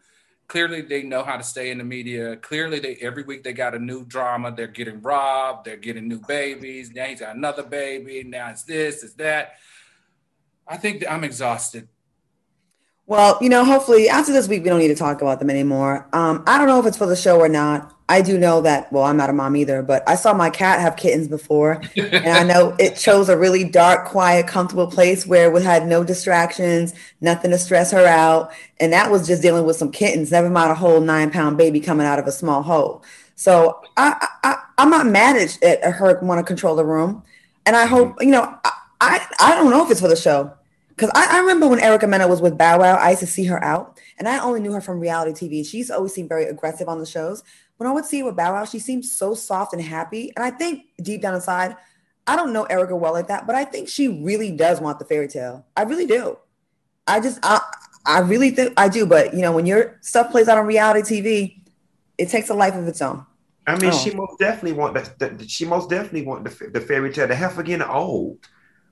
Clearly, 0.47 0.81
they 0.81 1.03
know 1.03 1.23
how 1.23 1.37
to 1.37 1.43
stay 1.43 1.69
in 1.71 1.77
the 1.77 1.83
media. 1.83 2.35
Clearly, 2.35 2.79
they 2.79 2.95
every 2.95 3.23
week 3.23 3.43
they 3.43 3.53
got 3.53 3.75
a 3.75 3.79
new 3.79 4.03
drama. 4.03 4.51
They're 4.51 4.67
getting 4.67 5.01
robbed. 5.01 5.65
They're 5.65 5.77
getting 5.77 6.07
new 6.07 6.19
babies. 6.19 6.91
Now 6.91 7.05
he's 7.05 7.21
got 7.21 7.35
another 7.35 7.63
baby. 7.63 8.23
Now 8.23 8.49
it's 8.49 8.63
this, 8.63 9.03
it's 9.03 9.13
that. 9.13 9.53
I 10.67 10.75
think 10.77 11.03
I'm 11.09 11.23
exhausted. 11.23 11.87
Well, 13.09 13.39
you 13.41 13.49
know, 13.49 13.65
hopefully 13.65 14.07
after 14.07 14.31
this 14.31 14.47
week, 14.47 14.61
we 14.61 14.69
don't 14.69 14.77
need 14.77 14.89
to 14.89 14.95
talk 14.95 15.23
about 15.23 15.39
them 15.39 15.49
anymore. 15.49 16.07
Um, 16.13 16.43
I 16.45 16.59
don't 16.59 16.67
know 16.67 16.79
if 16.79 16.85
it's 16.85 16.95
for 16.95 17.07
the 17.07 17.15
show 17.15 17.39
or 17.39 17.49
not. 17.49 17.91
I 18.07 18.21
do 18.21 18.37
know 18.37 18.61
that, 18.61 18.93
well, 18.93 19.03
I'm 19.03 19.17
not 19.17 19.31
a 19.31 19.33
mom 19.33 19.55
either, 19.55 19.81
but 19.81 20.07
I 20.07 20.13
saw 20.13 20.31
my 20.31 20.51
cat 20.51 20.79
have 20.79 20.95
kittens 20.95 21.27
before. 21.27 21.81
and 21.95 22.27
I 22.27 22.43
know 22.43 22.75
it 22.77 22.97
chose 22.97 23.27
a 23.27 23.35
really 23.35 23.63
dark, 23.63 24.05
quiet, 24.05 24.45
comfortable 24.45 24.85
place 24.85 25.25
where 25.25 25.49
we 25.49 25.63
had 25.63 25.87
no 25.87 26.03
distractions, 26.03 26.93
nothing 27.19 27.49
to 27.49 27.57
stress 27.57 27.89
her 27.93 28.05
out. 28.05 28.51
And 28.79 28.93
that 28.93 29.09
was 29.09 29.25
just 29.25 29.41
dealing 29.41 29.65
with 29.65 29.77
some 29.77 29.91
kittens, 29.91 30.29
never 30.29 30.47
mind 30.47 30.69
a 30.69 30.75
whole 30.75 31.01
nine 31.01 31.31
pound 31.31 31.57
baby 31.57 31.79
coming 31.79 32.05
out 32.05 32.19
of 32.19 32.27
a 32.27 32.31
small 32.31 32.61
hole. 32.61 33.03
So 33.35 33.81
I, 33.97 34.27
I, 34.43 34.55
I'm 34.77 34.91
not 34.91 35.07
mad 35.07 35.35
at, 35.35 35.63
at 35.63 35.93
her 35.93 36.19
want 36.21 36.37
to 36.37 36.43
control 36.43 36.75
the 36.75 36.85
room. 36.85 37.23
And 37.65 37.75
I 37.75 37.87
hope, 37.87 38.21
you 38.21 38.29
know, 38.29 38.55
I, 38.63 38.71
I, 39.01 39.27
I 39.39 39.55
don't 39.55 39.71
know 39.71 39.83
if 39.83 39.89
it's 39.89 39.99
for 39.99 40.07
the 40.07 40.15
show 40.15 40.53
because 40.99 41.11
I, 41.15 41.37
I, 41.37 41.39
remember 41.39 41.65
when 41.65 41.79
Erica 41.79 42.07
Mena 42.07 42.27
was 42.27 42.41
with 42.41 42.57
Bow 42.57 42.79
Wow, 42.79 42.95
I 42.95 43.11
used 43.11 43.21
to 43.21 43.27
see 43.27 43.45
her 43.45 43.63
out, 43.63 43.97
and 44.17 44.27
I 44.27 44.37
only 44.39 44.59
knew 44.59 44.73
her 44.73 44.81
from 44.81 44.99
reality 44.99 45.47
TV. 45.47 45.65
She's 45.65 45.89
always 45.89 46.13
seemed 46.13 46.27
very 46.27 46.43
aggressive 46.43 46.89
on 46.89 46.99
the 46.99 47.05
shows. 47.05 47.41
When 47.77 47.87
I 47.87 47.93
would 47.93 48.03
see 48.03 48.19
her 48.19 48.25
with 48.25 48.35
Bow 48.35 48.51
Wow, 48.51 48.65
she 48.65 48.79
seemed 48.79 49.05
so 49.05 49.33
soft 49.33 49.71
and 49.71 49.81
happy. 49.81 50.33
And 50.35 50.43
I 50.43 50.51
think 50.51 50.83
deep 51.01 51.21
down 51.21 51.35
inside, 51.35 51.77
I 52.27 52.35
don't 52.35 52.51
know 52.51 52.65
Erica 52.65 52.97
well 52.97 53.13
like 53.13 53.29
that, 53.29 53.47
but 53.47 53.55
I 53.55 53.63
think 53.63 53.87
she 53.87 54.09
really 54.09 54.51
does 54.51 54.81
want 54.81 54.99
the 54.99 55.05
fairy 55.05 55.29
tale. 55.29 55.65
I 55.77 55.83
really 55.83 56.05
do. 56.05 56.37
I 57.07 57.21
just, 57.21 57.39
I, 57.43 57.61
I 58.05 58.19
really 58.19 58.51
think 58.51 58.73
I 58.75 58.89
do. 58.89 59.05
But 59.05 59.33
you 59.33 59.39
know, 59.39 59.53
when 59.53 59.65
your 59.65 59.97
stuff 60.01 60.31
plays 60.31 60.49
out 60.49 60.57
on 60.57 60.65
reality 60.65 61.21
TV, 61.21 61.61
it 62.17 62.27
takes 62.27 62.49
a 62.49 62.53
life 62.53 62.75
of 62.75 62.85
its 62.89 63.01
own. 63.01 63.25
I 63.65 63.77
mean, 63.77 63.91
oh. 63.93 63.97
she 63.97 64.11
most 64.11 64.37
definitely 64.37 64.73
want 64.73 64.95
that. 64.95 65.49
She 65.49 65.63
most 65.63 65.89
definitely 65.89 66.23
want 66.23 66.43
the, 66.43 66.67
the 66.71 66.81
fairy 66.81 67.13
tale. 67.13 67.27
The 67.29 67.35
heifer 67.35 67.61
again 67.61 67.81
old. 67.81 68.45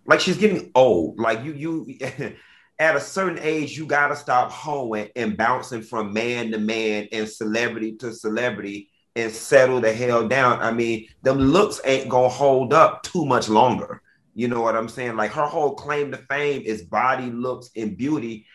Like 0.07 0.21
she's 0.21 0.37
getting 0.37 0.71
old. 0.73 1.19
Like 1.19 1.43
you, 1.43 1.53
you 1.53 1.99
at 2.79 2.95
a 2.95 2.99
certain 2.99 3.39
age, 3.41 3.77
you 3.77 3.85
gotta 3.85 4.15
stop 4.15 4.51
hoeing 4.51 5.09
and 5.15 5.37
bouncing 5.37 5.81
from 5.81 6.13
man 6.13 6.51
to 6.51 6.57
man 6.57 7.07
and 7.11 7.27
celebrity 7.27 7.95
to 7.97 8.13
celebrity 8.13 8.89
and 9.15 9.31
settle 9.31 9.81
the 9.81 9.91
hell 9.91 10.27
down. 10.27 10.61
I 10.61 10.71
mean, 10.71 11.07
them 11.23 11.39
looks 11.39 11.81
ain't 11.83 12.09
gonna 12.09 12.29
hold 12.29 12.73
up 12.73 13.03
too 13.03 13.25
much 13.25 13.49
longer. 13.49 14.01
You 14.35 14.47
know 14.47 14.61
what 14.61 14.75
I'm 14.75 14.89
saying? 14.89 15.15
Like 15.15 15.31
her 15.31 15.47
whole 15.47 15.73
claim 15.73 16.11
to 16.11 16.17
fame 16.17 16.61
is 16.63 16.83
body, 16.83 17.31
looks, 17.31 17.71
and 17.75 17.97
beauty. 17.97 18.45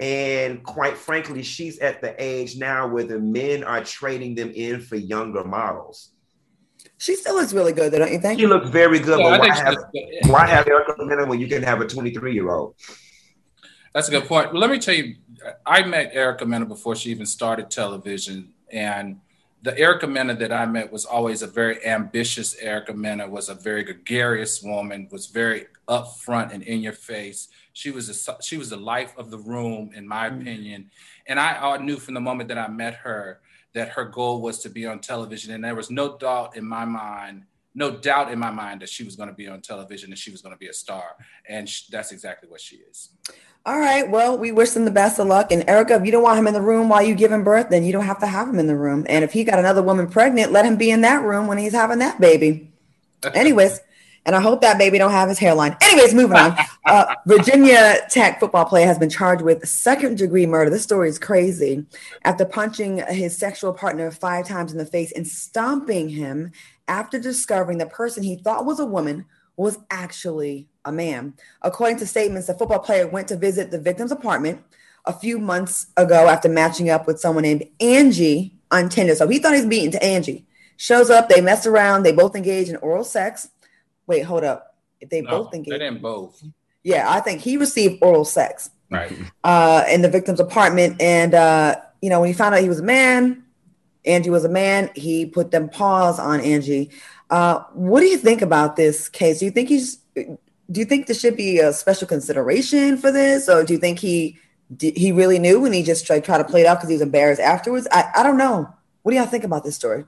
And 0.00 0.64
quite 0.64 0.98
frankly, 0.98 1.44
she's 1.44 1.78
at 1.78 2.00
the 2.00 2.20
age 2.20 2.56
now 2.56 2.88
where 2.88 3.04
the 3.04 3.20
men 3.20 3.62
are 3.62 3.84
trading 3.84 4.34
them 4.34 4.50
in 4.52 4.80
for 4.80 4.96
younger 4.96 5.44
models. 5.44 6.11
She 7.02 7.16
still 7.16 7.34
looks 7.34 7.52
really 7.52 7.72
good, 7.72 7.92
though, 7.92 7.98
don't 7.98 8.12
you 8.12 8.20
think? 8.20 8.38
She 8.38 8.46
looks 8.46 8.68
very 8.68 9.00
good. 9.00 9.18
Yeah, 9.18 9.36
but 9.36 9.40
why 9.40 9.56
have, 9.56 9.76
why 10.26 10.46
have 10.46 10.68
Erica 10.68 11.04
Mena 11.04 11.26
when 11.26 11.40
you 11.40 11.48
can 11.48 11.60
have 11.64 11.80
a 11.80 11.86
23 11.86 12.32
year 12.32 12.48
old? 12.48 12.76
That's 13.92 14.06
a 14.06 14.12
good 14.12 14.28
point. 14.28 14.52
Well, 14.52 14.60
let 14.60 14.70
me 14.70 14.78
tell 14.78 14.94
you, 14.94 15.16
I 15.66 15.82
met 15.82 16.12
Erica 16.14 16.46
Mena 16.46 16.64
before 16.64 16.94
she 16.94 17.10
even 17.10 17.26
started 17.26 17.72
television, 17.72 18.52
and 18.70 19.20
the 19.62 19.76
Erica 19.76 20.06
Mena 20.06 20.36
that 20.36 20.52
I 20.52 20.64
met 20.64 20.92
was 20.92 21.04
always 21.04 21.42
a 21.42 21.48
very 21.48 21.84
ambitious 21.84 22.54
Erica 22.54 22.94
Mena, 22.94 23.28
was 23.28 23.48
a 23.48 23.54
very 23.56 23.82
gregarious 23.82 24.62
woman, 24.62 25.08
was 25.10 25.26
very 25.26 25.66
upfront 25.88 26.54
and 26.54 26.62
in 26.62 26.82
your 26.82 26.92
face. 26.92 27.48
She 27.72 27.90
was 27.90 28.28
a, 28.28 28.42
she 28.42 28.56
was 28.56 28.70
the 28.70 28.76
life 28.76 29.12
of 29.18 29.32
the 29.32 29.38
room, 29.38 29.90
in 29.92 30.06
my 30.06 30.30
mm-hmm. 30.30 30.42
opinion. 30.42 30.90
And 31.26 31.40
I, 31.40 31.72
I 31.72 31.78
knew 31.78 31.96
from 31.96 32.14
the 32.14 32.20
moment 32.20 32.48
that 32.50 32.58
I 32.58 32.68
met 32.68 32.94
her 32.94 33.40
that 33.74 33.90
her 33.90 34.04
goal 34.04 34.40
was 34.40 34.58
to 34.60 34.68
be 34.68 34.86
on 34.86 35.00
television. 35.00 35.54
And 35.54 35.64
there 35.64 35.74
was 35.74 35.90
no 35.90 36.16
doubt 36.16 36.56
in 36.56 36.66
my 36.66 36.84
mind, 36.84 37.44
no 37.74 37.90
doubt 37.90 38.30
in 38.30 38.38
my 38.38 38.50
mind 38.50 38.82
that 38.82 38.88
she 38.88 39.04
was 39.04 39.16
going 39.16 39.28
to 39.28 39.34
be 39.34 39.48
on 39.48 39.60
television 39.60 40.10
and 40.10 40.18
she 40.18 40.30
was 40.30 40.42
going 40.42 40.54
to 40.54 40.58
be 40.58 40.68
a 40.68 40.72
star. 40.72 41.16
And 41.48 41.68
she, 41.68 41.84
that's 41.90 42.12
exactly 42.12 42.48
what 42.48 42.60
she 42.60 42.76
is. 42.76 43.10
All 43.64 43.78
right. 43.78 44.10
Well, 44.10 44.36
we 44.36 44.50
wish 44.50 44.70
them 44.70 44.84
the 44.84 44.90
best 44.90 45.20
of 45.20 45.28
luck. 45.28 45.52
And 45.52 45.68
Erica, 45.68 45.94
if 45.94 46.04
you 46.04 46.10
don't 46.10 46.22
want 46.22 46.38
him 46.38 46.48
in 46.48 46.54
the 46.54 46.60
room 46.60 46.88
while 46.88 47.02
you 47.02 47.14
give 47.14 47.30
him 47.30 47.44
birth, 47.44 47.68
then 47.70 47.84
you 47.84 47.92
don't 47.92 48.04
have 48.04 48.18
to 48.18 48.26
have 48.26 48.48
him 48.48 48.58
in 48.58 48.66
the 48.66 48.76
room. 48.76 49.06
And 49.08 49.24
if 49.24 49.32
he 49.32 49.44
got 49.44 49.58
another 49.58 49.82
woman 49.82 50.08
pregnant, 50.08 50.50
let 50.50 50.64
him 50.64 50.76
be 50.76 50.90
in 50.90 51.02
that 51.02 51.22
room 51.22 51.46
when 51.46 51.58
he's 51.58 51.72
having 51.72 52.00
that 52.00 52.20
baby. 52.20 52.72
Anyways, 53.34 53.80
and 54.24 54.36
I 54.36 54.40
hope 54.40 54.60
that 54.60 54.78
baby 54.78 54.98
don't 54.98 55.10
have 55.10 55.28
his 55.28 55.38
hairline. 55.38 55.76
Anyways, 55.80 56.14
moving 56.14 56.36
on. 56.36 56.56
Uh, 56.84 57.14
Virginia 57.26 57.98
Tech 58.10 58.40
football 58.40 58.64
player 58.64 58.86
has 58.86 58.98
been 58.98 59.08
charged 59.08 59.42
with 59.42 59.66
second 59.68 60.18
degree 60.18 60.46
murder. 60.46 60.68
This 60.68 60.82
story 60.82 61.08
is 61.08 61.16
crazy. 61.16 61.86
After 62.24 62.44
punching 62.44 63.04
his 63.08 63.38
sexual 63.38 63.72
partner 63.72 64.10
five 64.10 64.48
times 64.48 64.72
in 64.72 64.78
the 64.78 64.84
face 64.84 65.12
and 65.12 65.26
stomping 65.26 66.08
him 66.08 66.50
after 66.88 67.20
discovering 67.20 67.78
the 67.78 67.86
person 67.86 68.24
he 68.24 68.34
thought 68.34 68.66
was 68.66 68.80
a 68.80 68.84
woman 68.84 69.26
was 69.56 69.78
actually 69.90 70.68
a 70.84 70.90
man. 70.90 71.34
According 71.62 71.98
to 71.98 72.06
statements, 72.06 72.48
the 72.48 72.54
football 72.54 72.80
player 72.80 73.06
went 73.06 73.28
to 73.28 73.36
visit 73.36 73.70
the 73.70 73.78
victim's 73.78 74.12
apartment 74.12 74.60
a 75.04 75.12
few 75.12 75.38
months 75.38 75.86
ago 75.96 76.28
after 76.28 76.48
matching 76.48 76.90
up 76.90 77.06
with 77.06 77.20
someone 77.20 77.42
named 77.42 77.64
Angie 77.80 78.56
on 78.70 78.88
Tinder. 78.88 79.14
So 79.14 79.28
he 79.28 79.38
thought 79.38 79.52
he's 79.52 79.62
was 79.62 79.70
beaten 79.70 79.92
to 79.92 80.02
Angie. 80.02 80.46
Shows 80.76 81.10
up, 81.10 81.28
they 81.28 81.40
mess 81.40 81.66
around, 81.66 82.02
they 82.02 82.12
both 82.12 82.34
engage 82.34 82.68
in 82.68 82.76
oral 82.76 83.04
sex. 83.04 83.48
Wait, 84.06 84.20
hold 84.20 84.44
up. 84.44 84.76
They 85.10 85.22
no, 85.22 85.30
both 85.30 85.54
engage, 85.54 85.70
they 85.70 85.78
didn't 85.78 86.02
both. 86.02 86.42
Yeah, 86.84 87.06
I 87.08 87.20
think 87.20 87.40
he 87.40 87.56
received 87.56 88.02
oral 88.02 88.24
sex. 88.24 88.70
Right. 88.90 89.12
Uh, 89.42 89.84
in 89.88 90.02
the 90.02 90.08
victim's 90.08 90.38
apartment, 90.38 91.00
and 91.00 91.34
uh, 91.34 91.76
you 92.00 92.10
know 92.10 92.20
when 92.20 92.28
he 92.28 92.34
found 92.34 92.54
out 92.54 92.60
he 92.60 92.68
was 92.68 92.80
a 92.80 92.84
man, 92.84 93.42
Angie 94.04 94.30
was 94.30 94.44
a 94.44 94.48
man. 94.48 94.90
He 94.94 95.26
put 95.26 95.50
them 95.50 95.68
paws 95.68 96.18
on 96.18 96.40
Angie. 96.40 96.90
Uh, 97.30 97.62
what 97.72 98.00
do 98.00 98.06
you 98.06 98.18
think 98.18 98.42
about 98.42 98.76
this 98.76 99.08
case? 99.08 99.38
Do 99.38 99.46
you 99.46 99.50
think 99.50 99.70
he's 99.70 99.96
do 100.14 100.80
you 100.80 100.84
think 100.84 101.06
there 101.06 101.16
should 101.16 101.36
be 101.36 101.58
a 101.58 101.72
special 101.72 102.06
consideration 102.06 102.96
for 102.96 103.10
this, 103.10 103.48
or 103.48 103.64
do 103.64 103.72
you 103.72 103.78
think 103.78 103.98
he 103.98 104.38
he 104.80 105.12
really 105.12 105.38
knew 105.38 105.64
and 105.64 105.74
he 105.74 105.82
just 105.82 106.06
tried, 106.06 106.24
tried 106.24 106.38
to 106.38 106.44
play 106.44 106.62
it 106.62 106.66
off 106.66 106.78
because 106.78 106.88
he 106.88 106.94
was 106.94 107.02
embarrassed 107.02 107.40
afterwards? 107.40 107.86
I, 107.92 108.10
I 108.16 108.22
don't 108.22 108.38
know. 108.38 108.72
What 109.02 109.12
do 109.12 109.18
y'all 109.18 109.26
think 109.26 109.44
about 109.44 109.64
this 109.64 109.76
story? 109.76 110.04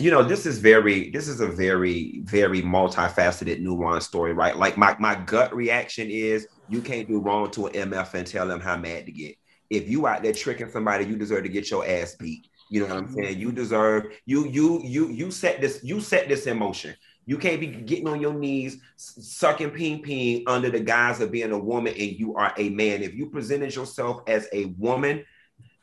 You 0.00 0.12
know, 0.12 0.22
this 0.22 0.46
is 0.46 0.58
very 0.58 1.10
this 1.10 1.26
is 1.26 1.40
a 1.40 1.46
very 1.46 2.20
very 2.24 2.62
multifaceted, 2.62 3.60
nuanced 3.60 4.02
story, 4.02 4.32
right? 4.32 4.56
Like 4.56 4.78
my 4.78 4.96
my 4.98 5.16
gut 5.16 5.54
reaction 5.54 6.08
is 6.08 6.46
you 6.68 6.80
can't 6.80 7.08
do 7.08 7.18
wrong 7.18 7.50
to 7.52 7.66
an 7.66 7.90
MF 7.90 8.14
and 8.14 8.26
tell 8.26 8.46
them 8.46 8.60
how 8.60 8.76
mad 8.76 9.06
to 9.06 9.12
get. 9.12 9.36
If 9.70 9.88
you 9.88 10.06
out 10.06 10.22
there 10.22 10.32
tricking 10.32 10.70
somebody, 10.70 11.04
you 11.04 11.16
deserve 11.16 11.42
to 11.42 11.48
get 11.48 11.70
your 11.70 11.86
ass 11.86 12.14
beat. 12.14 12.48
You 12.70 12.80
know 12.80 12.86
what 12.86 12.96
I'm 12.96 13.04
mm-hmm. 13.06 13.22
saying? 13.22 13.38
You 13.38 13.50
deserve 13.50 14.06
you 14.24 14.46
you 14.46 14.80
you 14.84 15.08
you 15.08 15.30
set 15.30 15.60
this 15.60 15.80
you 15.82 16.00
set 16.00 16.28
this 16.28 16.46
in 16.46 16.58
motion. 16.58 16.94
You 17.26 17.36
can't 17.36 17.60
be 17.60 17.66
getting 17.66 18.08
on 18.08 18.20
your 18.20 18.32
knees, 18.32 18.78
sucking 18.96 19.70
ping 19.70 20.00
ping 20.00 20.44
under 20.46 20.70
the 20.70 20.80
guise 20.80 21.20
of 21.20 21.30
being 21.30 21.52
a 21.52 21.58
woman 21.58 21.92
and 21.92 22.12
you 22.12 22.36
are 22.36 22.54
a 22.56 22.70
man. 22.70 23.02
If 23.02 23.14
you 23.14 23.30
presented 23.30 23.74
yourself 23.74 24.22
as 24.26 24.48
a 24.52 24.66
woman 24.78 25.24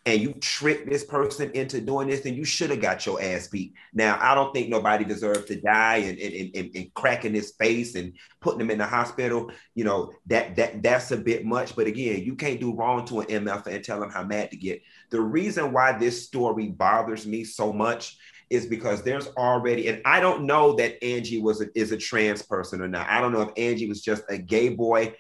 and 0.08 0.22
you 0.22 0.34
tricked 0.34 0.88
this 0.88 1.04
person 1.04 1.50
into 1.52 1.82
doing 1.82 2.08
this, 2.08 2.22
then 2.22 2.36
you 2.36 2.46
should 2.46 2.70
have 2.70 2.82
got 2.82 3.06
your 3.08 3.20
ass 3.20 3.48
beat. 3.48 3.74
Now, 3.92 4.20
I 4.22 4.36
don't 4.36 4.54
think 4.54 4.70
nobody 4.70 5.04
deserves 5.04 5.46
to 5.46 5.60
die 5.60 5.98
and, 5.98 6.20
and, 6.20 6.56
and, 6.56 6.76
and, 6.76 6.94
cracking 6.94 7.34
his 7.34 7.54
face 7.54 7.96
and 7.96 8.14
putting 8.40 8.62
him 8.62 8.70
in 8.70 8.78
the 8.78 8.86
hospital. 8.86 9.52
You 9.74 9.84
know, 9.84 10.14
that 10.28 10.56
that 10.58 10.84
that's 10.84 11.10
a 11.10 11.18
bit 11.18 11.44
much. 11.44 11.76
But 11.76 11.88
again, 11.88 12.24
you 12.24 12.36
can't 12.36 12.60
do 12.60 12.76
wrong 12.76 13.06
to 13.06 13.22
an 13.22 13.28
MF 13.28 13.66
and 13.66 13.84
tell 13.84 14.04
him 14.04 14.12
how 14.12 14.24
mad 14.24 14.52
to 14.52 14.58
get. 14.58 14.84
The 15.10 15.22
reason 15.22 15.72
why 15.72 15.98
this 15.98 16.24
story 16.24 16.68
bothers 16.68 17.26
me 17.26 17.44
so 17.44 17.74
much 17.74 18.18
is 18.52 18.68
because 18.68 19.02
there's 19.02 19.28
already, 19.38 19.88
and 19.88 20.04
I 20.06 20.20
don't 20.20 20.46
know 20.46 20.76
that 20.76 21.04
Angie 21.04 21.42
was 21.42 21.62
a, 21.62 21.68
is 21.74 21.92
a 21.92 21.98
trans 21.98 22.44
person 22.44 22.80
or 22.80 22.88
not. 22.88 23.10
I 23.10 23.20
don't 23.20 23.34
know 23.34 23.42
if 23.42 23.50
Angie 23.58 23.90
was 23.90 24.04
just 24.04 24.24
a 24.30 24.38
gay 24.38 24.70
boy 24.70 25.16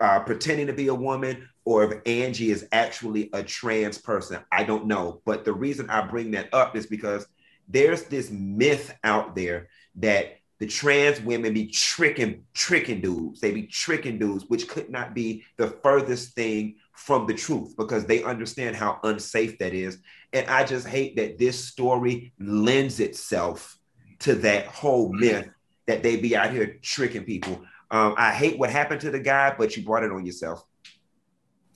uh, 0.00 0.20
pretending 0.20 0.66
to 0.66 0.72
be 0.72 0.88
a 0.88 0.94
woman 0.94 1.48
or 1.68 1.84
if 1.84 2.00
Angie 2.06 2.50
is 2.50 2.66
actually 2.72 3.28
a 3.34 3.42
trans 3.42 3.98
person. 3.98 4.38
I 4.50 4.64
don't 4.64 4.86
know. 4.86 5.20
But 5.26 5.44
the 5.44 5.52
reason 5.52 5.90
I 5.90 6.00
bring 6.00 6.30
that 6.30 6.48
up 6.54 6.74
is 6.74 6.86
because 6.86 7.26
there's 7.68 8.04
this 8.04 8.30
myth 8.30 8.96
out 9.04 9.36
there 9.36 9.68
that 9.96 10.38
the 10.60 10.66
trans 10.66 11.20
women 11.20 11.52
be 11.52 11.66
tricking 11.66 12.44
tricking 12.54 13.02
dudes. 13.02 13.40
They 13.40 13.50
be 13.50 13.64
tricking 13.64 14.18
dudes, 14.18 14.46
which 14.48 14.66
could 14.66 14.88
not 14.88 15.12
be 15.12 15.44
the 15.58 15.66
furthest 15.82 16.34
thing 16.34 16.76
from 16.94 17.26
the 17.26 17.34
truth 17.34 17.76
because 17.76 18.06
they 18.06 18.22
understand 18.22 18.74
how 18.74 18.98
unsafe 19.04 19.58
that 19.58 19.74
is. 19.74 19.98
And 20.32 20.48
I 20.48 20.64
just 20.64 20.86
hate 20.86 21.16
that 21.16 21.36
this 21.36 21.62
story 21.62 22.32
lends 22.40 22.98
itself 22.98 23.78
to 24.20 24.34
that 24.36 24.68
whole 24.68 25.12
myth 25.12 25.50
that 25.86 26.02
they 26.02 26.16
be 26.16 26.34
out 26.34 26.50
here 26.50 26.78
tricking 26.80 27.24
people. 27.24 27.60
Um, 27.90 28.14
I 28.16 28.32
hate 28.32 28.58
what 28.58 28.70
happened 28.70 29.02
to 29.02 29.10
the 29.10 29.20
guy, 29.20 29.54
but 29.56 29.76
you 29.76 29.84
brought 29.84 30.02
it 30.02 30.12
on 30.12 30.24
yourself. 30.24 30.64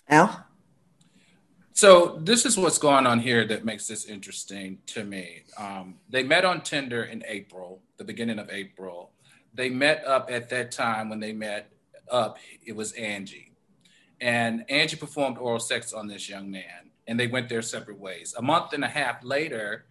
Al? 0.08 0.46
So 1.72 2.18
this 2.22 2.44
is 2.44 2.58
what's 2.58 2.78
going 2.78 3.06
on 3.06 3.18
here 3.18 3.46
that 3.46 3.64
makes 3.64 3.86
this 3.86 4.04
interesting 4.04 4.78
to 4.86 5.04
me. 5.04 5.44
Um, 5.58 5.96
they 6.10 6.22
met 6.22 6.44
on 6.44 6.60
Tinder 6.60 7.04
in 7.04 7.24
April, 7.26 7.82
the 7.96 8.04
beginning 8.04 8.38
of 8.38 8.50
April. 8.50 9.10
They 9.54 9.70
met 9.70 10.04
up 10.04 10.28
at 10.30 10.50
that 10.50 10.70
time 10.70 11.08
when 11.08 11.20
they 11.20 11.32
met 11.32 11.72
up, 12.10 12.38
it 12.64 12.76
was 12.76 12.92
Angie 12.92 13.52
and 14.22 14.64
Angie 14.70 14.96
performed 14.96 15.36
oral 15.36 15.58
sex 15.58 15.92
on 15.92 16.06
this 16.06 16.28
young 16.28 16.50
man, 16.50 16.90
and 17.08 17.18
they 17.18 17.26
went 17.26 17.48
their 17.48 17.60
separate 17.60 17.98
ways. 17.98 18.34
A 18.38 18.42
month 18.42 18.72
and 18.72 18.84
a 18.84 18.88
half 18.88 19.22
later, 19.24 19.84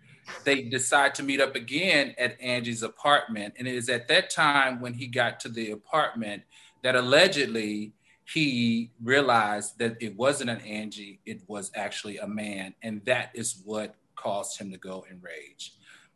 they 0.46 0.62
decide 0.62 1.14
to 1.16 1.24
meet 1.24 1.42
up 1.42 1.56
again 1.56 2.16
at 2.18 2.40
Angie's 2.40 2.82
apartment, 2.82 3.56
and 3.60 3.68
it 3.68 3.76
is 3.76 3.90
at 3.90 4.08
that 4.08 4.30
time 4.30 4.80
when 4.80 4.94
he 4.94 5.06
got 5.06 5.42
to 5.42 5.50
the 5.50 5.72
apartment 5.72 6.44
that 6.82 6.96
allegedly 6.96 7.92
he 8.26 8.92
realized 9.04 9.78
that 9.80 9.98
it 10.02 10.16
wasn't 10.16 10.50
an 10.50 10.62
Angie, 10.62 11.20
it 11.26 11.42
was 11.48 11.72
actually 11.76 12.18
a 12.18 12.28
man, 12.28 12.74
and 12.82 13.04
that 13.06 13.32
is 13.34 13.62
what 13.66 13.96
caused 14.16 14.60
him 14.60 14.72
to 14.72 14.78
go 14.78 15.06
enraged. 15.10 15.74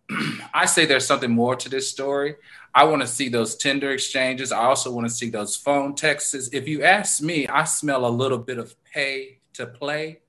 I 0.53 0.65
say 0.65 0.85
there's 0.85 1.05
something 1.05 1.31
more 1.31 1.55
to 1.55 1.69
this 1.69 1.89
story. 1.89 2.35
I 2.73 2.83
want 2.83 3.01
to 3.01 3.07
see 3.07 3.29
those 3.29 3.55
Tinder 3.55 3.91
exchanges. 3.91 4.51
I 4.51 4.65
also 4.65 4.91
want 4.91 5.07
to 5.07 5.13
see 5.13 5.29
those 5.29 5.55
phone 5.55 5.95
texts. 5.95 6.49
If 6.53 6.67
you 6.67 6.83
ask 6.83 7.21
me, 7.21 7.47
I 7.47 7.63
smell 7.63 8.05
a 8.05 8.09
little 8.09 8.37
bit 8.37 8.57
of 8.57 8.75
pay 8.83 9.39
to 9.53 9.65
play. 9.65 10.19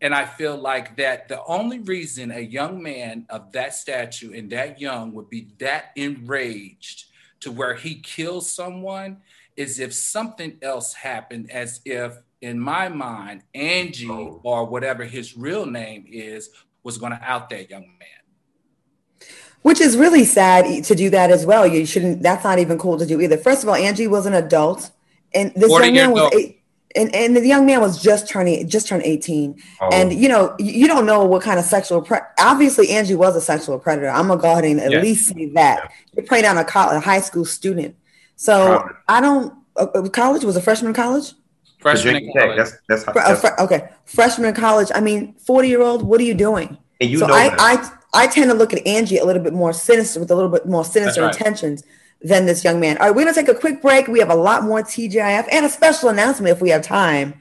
And 0.00 0.14
I 0.14 0.26
feel 0.26 0.56
like 0.56 0.96
that 0.96 1.28
the 1.28 1.42
only 1.44 1.78
reason 1.78 2.30
a 2.30 2.40
young 2.40 2.82
man 2.82 3.26
of 3.30 3.52
that 3.52 3.74
stature 3.74 4.34
and 4.34 4.50
that 4.50 4.80
young 4.80 5.14
would 5.14 5.30
be 5.30 5.48
that 5.58 5.92
enraged 5.96 7.06
to 7.40 7.52
where 7.52 7.74
he 7.74 7.94
kills 7.96 8.50
someone 8.50 9.18
is 9.56 9.78
if 9.78 9.94
something 9.94 10.58
else 10.62 10.92
happened, 10.94 11.50
as 11.50 11.80
if, 11.84 12.16
in 12.40 12.58
my 12.58 12.88
mind, 12.88 13.42
Angie 13.54 14.08
oh. 14.10 14.40
or 14.42 14.66
whatever 14.66 15.04
his 15.04 15.36
real 15.36 15.66
name 15.66 16.06
is 16.08 16.50
was 16.82 16.98
going 16.98 17.12
to 17.12 17.20
out 17.22 17.50
that 17.50 17.70
young 17.70 17.86
man. 17.98 19.28
Which 19.62 19.80
is 19.80 19.96
really 19.96 20.24
sad 20.24 20.84
to 20.84 20.94
do 20.94 21.08
that 21.10 21.30
as 21.30 21.46
well. 21.46 21.66
You 21.66 21.86
shouldn't. 21.86 22.22
That's 22.22 22.44
not 22.44 22.58
even 22.58 22.78
cool 22.78 22.98
to 22.98 23.06
do 23.06 23.20
either. 23.20 23.38
First 23.38 23.62
of 23.62 23.68
all, 23.70 23.74
Angie 23.74 24.06
was 24.06 24.26
an 24.26 24.34
adult, 24.34 24.90
and 25.32 25.52
this 25.56 25.70
young 25.70 25.94
man 25.94 26.10
was 26.10 26.34
eight, 26.34 26.62
and, 26.94 27.14
and 27.14 27.36
the 27.36 27.46
young 27.46 27.66
man 27.66 27.80
was 27.80 28.00
just 28.02 28.28
turning 28.28 28.68
just 28.68 28.88
turned 28.88 29.02
18 29.02 29.60
oh. 29.80 29.88
and 29.92 30.12
you 30.12 30.28
know 30.28 30.54
you 30.58 30.86
don't 30.86 31.06
know 31.06 31.24
what 31.24 31.42
kind 31.42 31.58
of 31.58 31.64
sexual 31.64 32.00
pre- 32.02 32.18
obviously 32.38 32.90
angie 32.90 33.14
was 33.14 33.34
a 33.36 33.40
sexual 33.40 33.78
predator 33.78 34.08
i'm 34.08 34.28
gonna 34.28 34.40
go 34.40 34.52
ahead 34.52 34.64
and 34.64 34.80
at 34.80 34.90
yes. 34.90 35.02
least 35.02 35.28
say 35.28 35.46
that 35.50 35.80
yeah. 35.82 35.90
you're 36.12 36.26
preying 36.26 36.44
on 36.44 36.56
a, 36.56 36.64
college, 36.64 36.96
a 36.96 37.00
high 37.00 37.20
school 37.20 37.44
student 37.44 37.96
so 38.36 38.78
college. 38.78 38.96
i 39.08 39.20
don't 39.20 39.54
uh, 39.76 39.86
uh, 39.94 40.08
college 40.08 40.44
was 40.44 40.56
a 40.56 40.60
freshman 40.60 40.90
in 40.90 40.94
college 40.94 41.32
freshman 41.80 42.16
in 42.16 42.32
college. 42.32 42.56
That's, 42.56 42.72
that's, 42.88 43.04
that's, 43.04 43.44
uh, 43.44 43.50
okay 43.58 43.88
freshman 44.04 44.48
in 44.48 44.54
college 44.54 44.90
i 44.94 45.00
mean 45.00 45.34
40 45.34 45.68
year 45.68 45.82
old 45.82 46.02
what 46.02 46.20
are 46.20 46.24
you 46.24 46.34
doing 46.34 46.76
and 47.00 47.10
you 47.10 47.18
so 47.18 47.26
know 47.26 47.34
I, 47.34 47.54
I 47.58 47.90
I 48.14 48.28
tend 48.28 48.48
to 48.50 48.56
look 48.56 48.72
at 48.72 48.86
Angie 48.86 49.18
a 49.18 49.24
little 49.24 49.42
bit 49.42 49.52
more 49.52 49.72
sinister 49.72 50.20
with 50.20 50.30
a 50.30 50.36
little 50.36 50.50
bit 50.50 50.66
more 50.66 50.84
sinister 50.84 51.22
right. 51.22 51.34
intentions 51.34 51.82
than 52.22 52.46
this 52.46 52.64
young 52.64 52.78
man. 52.80 52.96
All 52.98 53.06
right, 53.06 53.14
we're 53.14 53.24
gonna 53.24 53.34
take 53.34 53.48
a 53.48 53.54
quick 53.54 53.82
break. 53.82 54.06
We 54.06 54.20
have 54.20 54.30
a 54.30 54.36
lot 54.36 54.62
more 54.62 54.82
TGIF 54.82 55.48
and 55.50 55.66
a 55.66 55.68
special 55.68 56.08
announcement 56.08 56.56
if 56.56 56.62
we 56.62 56.70
have 56.70 56.82
time 56.82 57.34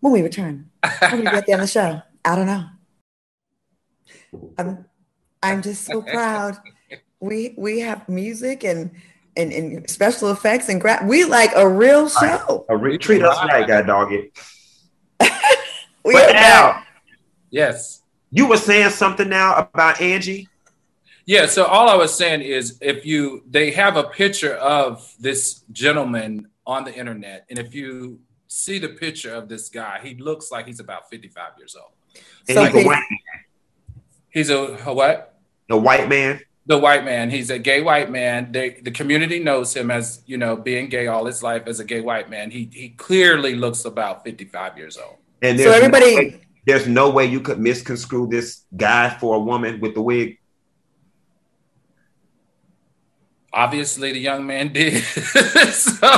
when 0.00 0.12
we 0.12 0.20
return. 0.20 0.70
How 0.84 1.10
do 1.10 1.16
we 1.16 1.22
get 1.22 1.46
there 1.46 1.56
on 1.56 1.62
the 1.62 1.66
show? 1.66 2.02
I 2.24 2.36
don't 2.36 2.46
know. 2.46 2.66
I'm 4.58 4.84
I'm 5.42 5.62
just 5.62 5.84
so 5.84 6.02
proud. 6.12 6.58
We 7.18 7.54
we 7.56 7.80
have 7.80 8.08
music 8.08 8.64
and 8.64 8.90
and, 9.36 9.52
and 9.52 9.90
special 9.90 10.30
effects 10.30 10.68
and 10.68 10.80
gra- 10.80 11.04
we 11.06 11.24
like 11.24 11.50
a 11.56 11.68
real 11.68 12.08
show. 12.08 12.66
A 12.68 12.76
re- 12.76 12.98
treat 12.98 13.22
us 13.22 13.36
right, 13.48 13.66
God 13.66 13.86
dog 13.86 14.12
it. 14.12 14.32
we 16.04 16.12
but 16.12 16.32
now, 16.32 16.82
yes. 17.50 18.02
You 18.30 18.46
were 18.46 18.56
saying 18.56 18.90
something 18.90 19.28
now 19.28 19.56
about 19.56 20.00
Angie. 20.00 20.48
Yeah, 21.24 21.46
so 21.46 21.64
all 21.64 21.88
I 21.88 21.94
was 21.94 22.14
saying 22.14 22.42
is 22.42 22.78
if 22.80 23.06
you 23.06 23.44
they 23.48 23.70
have 23.70 23.96
a 23.96 24.04
picture 24.04 24.54
of 24.54 25.14
this 25.20 25.62
gentleman 25.70 26.48
on 26.66 26.84
the 26.84 26.94
internet, 26.94 27.46
and 27.48 27.58
if 27.58 27.74
you 27.74 28.20
see 28.48 28.78
the 28.78 28.88
picture 28.88 29.34
of 29.34 29.48
this 29.48 29.68
guy, 29.68 30.00
he 30.02 30.14
looks 30.14 30.50
like 30.50 30.66
he's 30.66 30.80
about 30.80 31.08
55 31.10 31.52
years 31.58 31.76
old. 31.76 31.92
And 32.48 32.56
so 32.56 32.64
he's 32.64 32.84
a 32.84 32.86
white 32.86 33.04
man. 33.10 33.44
He's 34.30 34.50
a, 34.50 34.78
a 34.86 34.92
what? 34.92 35.38
A 35.70 35.76
white 35.76 36.08
man. 36.08 36.40
The 36.66 36.78
white 36.78 37.04
man. 37.04 37.30
He's 37.30 37.50
a 37.50 37.58
gay 37.58 37.82
white 37.82 38.10
man. 38.10 38.52
They, 38.52 38.80
the 38.82 38.92
community 38.92 39.40
knows 39.40 39.74
him 39.74 39.90
as, 39.90 40.22
you 40.26 40.38
know, 40.38 40.54
being 40.56 40.88
gay 40.88 41.08
all 41.08 41.24
his 41.24 41.42
life 41.42 41.64
as 41.66 41.80
a 41.80 41.84
gay 41.84 42.00
white 42.00 42.30
man. 42.30 42.50
He 42.50 42.70
he 42.72 42.90
clearly 42.90 43.56
looks 43.56 43.84
about 43.84 44.22
55 44.24 44.78
years 44.78 44.96
old. 44.96 45.16
And 45.42 45.58
so 45.58 45.72
everybody 45.72 46.40
there's 46.64 46.86
no 46.86 47.10
way 47.10 47.26
you 47.26 47.40
could 47.40 47.58
misconstrue 47.58 48.28
this 48.28 48.62
guy 48.76 49.16
for 49.18 49.36
a 49.36 49.40
woman 49.40 49.80
with 49.80 49.94
the 49.94 50.02
wig. 50.02 50.38
Obviously, 53.52 54.12
the 54.12 54.20
young 54.20 54.46
man 54.46 54.72
did. 54.72 55.02
so, 55.04 56.08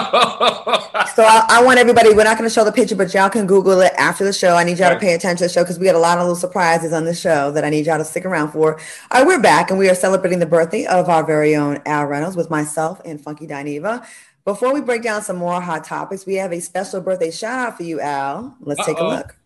so 1.14 1.22
I, 1.22 1.46
I, 1.48 1.62
want 1.62 1.78
everybody. 1.78 2.12
We're 2.12 2.24
not 2.24 2.38
going 2.38 2.48
to 2.48 2.54
show 2.54 2.64
the 2.64 2.72
picture, 2.72 2.96
but 2.96 3.12
y'all 3.14 3.30
can 3.30 3.46
Google 3.46 3.80
it 3.80 3.92
after 3.96 4.24
the 4.24 4.32
show. 4.32 4.56
I 4.56 4.64
need 4.64 4.78
y'all 4.78 4.88
right. 4.88 4.94
to 4.94 5.00
pay 5.00 5.14
attention 5.14 5.38
to 5.38 5.44
the 5.44 5.48
show 5.48 5.62
because 5.62 5.78
we 5.78 5.86
got 5.86 5.94
a 5.94 5.98
lot 5.98 6.18
of 6.18 6.22
little 6.24 6.36
surprises 6.36 6.92
on 6.92 7.04
the 7.04 7.14
show 7.14 7.50
that 7.52 7.64
I 7.64 7.70
need 7.70 7.86
y'all 7.86 7.98
to 7.98 8.04
stick 8.04 8.24
around 8.24 8.52
for. 8.52 8.74
All 9.10 9.20
right, 9.20 9.26
we're 9.26 9.40
back 9.40 9.70
and 9.70 9.78
we 9.78 9.88
are 9.88 9.94
celebrating 9.94 10.38
the 10.38 10.46
birthday 10.46 10.86
of 10.86 11.08
our 11.08 11.24
very 11.24 11.54
own 11.54 11.80
Al 11.86 12.06
Reynolds 12.06 12.36
with 12.36 12.50
myself 12.50 13.00
and 13.04 13.20
Funky 13.20 13.46
Dineva. 13.46 14.06
Before 14.44 14.74
we 14.74 14.80
break 14.80 15.02
down 15.02 15.22
some 15.22 15.36
more 15.36 15.60
hot 15.60 15.84
topics, 15.84 16.26
we 16.26 16.34
have 16.34 16.52
a 16.52 16.60
special 16.60 17.00
birthday 17.00 17.30
shout 17.30 17.58
out 17.58 17.76
for 17.76 17.82
you, 17.82 18.00
Al. 18.00 18.56
Let's 18.60 18.80
Uh-oh. 18.80 18.86
take 18.86 18.98
a 18.98 19.04
look. 19.04 19.36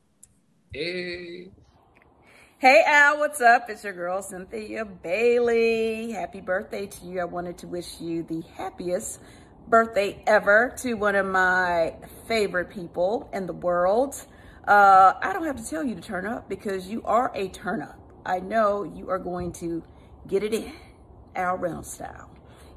Hey. 0.72 1.50
Hey 2.58 2.82
Al, 2.84 3.18
what's 3.18 3.40
up? 3.40 3.70
It's 3.70 3.84
your 3.84 3.92
girl 3.92 4.20
Cynthia 4.20 4.84
Bailey. 4.84 6.10
Happy 6.10 6.40
birthday 6.40 6.86
to 6.86 7.06
you. 7.06 7.20
I 7.20 7.24
wanted 7.24 7.56
to 7.58 7.68
wish 7.68 8.00
you 8.00 8.24
the 8.24 8.42
happiest 8.56 9.20
birthday 9.68 10.22
ever 10.26 10.74
to 10.78 10.94
one 10.94 11.14
of 11.14 11.26
my 11.26 11.94
favorite 12.26 12.70
people 12.70 13.28
in 13.32 13.46
the 13.46 13.52
world. 13.52 14.26
Uh, 14.66 15.14
I 15.22 15.32
don't 15.32 15.44
have 15.44 15.56
to 15.56 15.68
tell 15.68 15.84
you 15.84 15.94
to 15.94 16.00
turn 16.00 16.26
up 16.26 16.48
because 16.48 16.88
you 16.88 17.02
are 17.04 17.30
a 17.34 17.48
turn 17.48 17.82
up. 17.82 17.98
I 18.26 18.40
know 18.40 18.84
you 18.84 19.08
are 19.10 19.18
going 19.18 19.52
to 19.52 19.82
get 20.26 20.42
it 20.42 20.52
in 20.52 20.72
Al 21.36 21.56
Reynolds 21.56 21.90
style. 21.90 22.30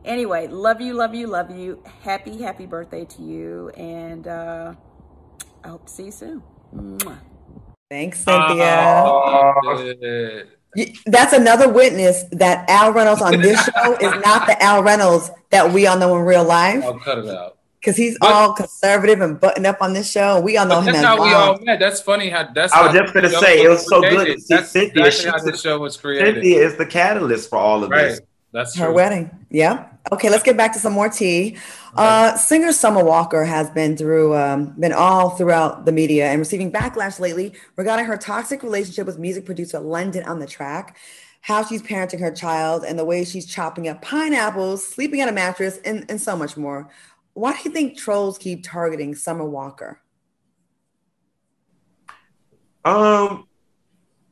Anyway, 0.06 0.48
love 0.48 0.82
you, 0.82 0.94
love 0.94 1.14
you, 1.14 1.28
love 1.28 1.52
you. 1.52 1.84
Happy, 2.02 2.42
happy 2.42 2.66
birthday 2.66 3.06
to 3.06 3.22
you. 3.22 3.70
And 3.78 4.28
uh, 4.28 4.74
I 5.64 5.68
hope 5.68 5.86
to 5.88 5.92
see 5.92 6.06
you 6.06 6.12
soon. 6.12 6.44
Mwah. 6.74 7.20
Thanks, 7.90 8.20
Cynthia. 8.20 9.04
Oh, 9.06 10.46
that's 11.06 11.34
another 11.34 11.72
witness 11.72 12.24
that 12.32 12.70
Al 12.70 12.94
Reynolds 12.94 13.22
on 13.22 13.42
this 13.42 13.64
show 13.64 13.94
is 14.02 14.24
not 14.24 14.48
the 14.48 14.62
Al 14.62 14.84
Reynolds 14.84 15.32
that 15.50 15.72
we 15.72 15.88
all 15.88 15.98
know 15.98 16.18
in 16.18 16.24
real 16.24 16.44
life. 16.44 16.84
I'll 16.84 17.00
cut 17.00 17.20
it 17.20 17.28
out. 17.28 17.58
Because 17.80 17.98
he's 17.98 18.18
but, 18.20 18.32
all 18.32 18.54
conservative 18.54 19.22
and 19.22 19.40
buttoned 19.40 19.66
up 19.66 19.82
on 19.82 19.94
this 19.94 20.10
show. 20.10 20.40
We 20.40 20.56
all 20.56 20.68
know 20.68 20.82
him 20.82 20.86
that's 20.86 21.00
as 21.00 21.04
how 21.04 21.24
we 21.24 21.34
all 21.34 21.58
met. 21.62 21.80
That's 21.80 22.00
funny 22.00 22.30
how 22.30 22.48
that's. 22.54 22.72
I 22.74 22.86
was 22.86 22.94
just 22.94 23.12
going 23.12 23.24
to 23.24 23.40
say 23.40 23.64
it 23.64 23.70
was 23.70 23.88
so 23.88 24.02
good 24.02 24.26
to 24.26 24.40
see 24.40 24.56
that's 24.56 24.70
Cynthia. 24.70 25.08
Exactly 25.08 25.32
how 25.32 25.52
the 25.52 25.58
show 25.58 25.80
was 25.80 25.98
created. 25.98 26.36
Cynthia 26.36 26.64
is 26.64 26.76
the 26.78 26.86
catalyst 26.86 27.50
for 27.50 27.58
all 27.58 27.84
of 27.84 27.90
right. 27.90 28.10
this. 28.10 28.22
That's 28.52 28.76
her 28.78 28.88
true. 28.88 28.96
wedding. 28.96 29.32
Yeah. 29.50 29.88
Okay, 30.12 30.30
let's 30.30 30.44
get 30.44 30.58
back 30.58 30.74
to 30.74 30.80
some 30.80 30.94
more 30.94 31.10
tea. 31.10 31.58
Uh, 31.96 32.36
singer 32.36 32.72
Summer 32.74 33.04
Walker 33.04 33.44
has 33.44 33.70
been 33.70 33.96
through, 33.96 34.36
um, 34.36 34.74
been 34.80 34.94
all 34.94 35.32
throughout 35.32 35.86
the 35.86 35.92
media 35.92 36.28
and 36.28 36.40
receiving 36.40 36.72
backlash 36.72 37.20
lately 37.20 37.54
regarding 37.76 38.06
her 38.06 38.18
toxic 38.18 38.64
relationship 38.64 39.06
with 39.06 39.20
music 39.20 39.46
producer 39.46 39.80
London 39.80 40.24
On 40.26 40.40
Da 40.40 40.46
Track, 40.46 40.98
how 41.42 41.64
she's 41.64 41.82
parenting 41.82 42.20
her 42.20 42.32
child, 42.32 42.84
and 42.84 42.98
the 43.00 43.06
way 43.06 43.24
she's 43.24 43.46
chopping 43.46 43.88
up 43.88 44.02
pineapples, 44.02 44.86
sleeping 44.86 45.22
on 45.22 45.30
a 45.30 45.32
mattress, 45.32 45.78
and, 45.86 46.06
and 46.10 46.20
so 46.20 46.36
much 46.36 46.58
more. 46.58 46.90
Why 47.34 47.54
do 47.54 47.60
you 47.64 47.72
think 47.72 47.98
trolls 47.98 48.38
keep 48.38 48.64
targeting 48.64 49.16
Summer 49.16 49.46
Walker? 49.46 50.02
Um, 52.84 53.48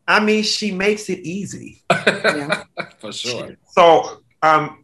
I 0.10 0.20
mean, 0.20 0.42
she 0.42 0.72
makes 0.72 1.08
it 1.08 1.20
easy. 1.20 1.84
yeah. 1.92 2.64
For 3.00 3.14
sure. 3.14 3.56
So, 3.68 4.24
um, 4.42 4.84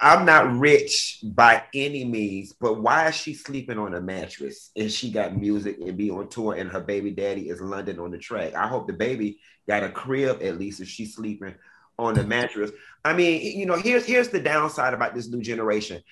I'm 0.00 0.24
not 0.24 0.56
rich 0.56 1.18
by 1.22 1.64
any 1.74 2.04
means, 2.04 2.52
but 2.52 2.80
why 2.80 3.08
is 3.08 3.16
she 3.16 3.34
sleeping 3.34 3.76
on 3.76 3.94
a 3.94 4.00
mattress 4.00 4.70
and 4.76 4.90
she 4.90 5.10
got 5.10 5.36
music 5.36 5.78
and 5.80 5.96
be 5.96 6.10
on 6.10 6.28
tour 6.28 6.54
and 6.54 6.70
her 6.70 6.80
baby 6.80 7.10
daddy 7.10 7.48
is 7.48 7.60
London 7.60 7.98
On 7.98 8.12
Da 8.12 8.18
Track? 8.18 8.54
I 8.54 8.68
hope 8.68 8.86
the 8.86 8.92
baby 8.92 9.40
got 9.66 9.82
a 9.82 9.88
crib 9.88 10.42
at 10.42 10.58
least 10.58 10.80
if 10.80 10.88
she's 10.88 11.16
sleeping 11.16 11.56
on 11.98 12.14
the 12.14 12.24
mattress. 12.24 12.70
I 13.04 13.14
mean, 13.14 13.58
you 13.58 13.66
know, 13.66 13.76
here's 13.76 14.04
here's 14.04 14.28
the 14.28 14.40
downside 14.40 14.94
about 14.94 15.14
this 15.14 15.28
new 15.28 15.42
generation. 15.42 16.02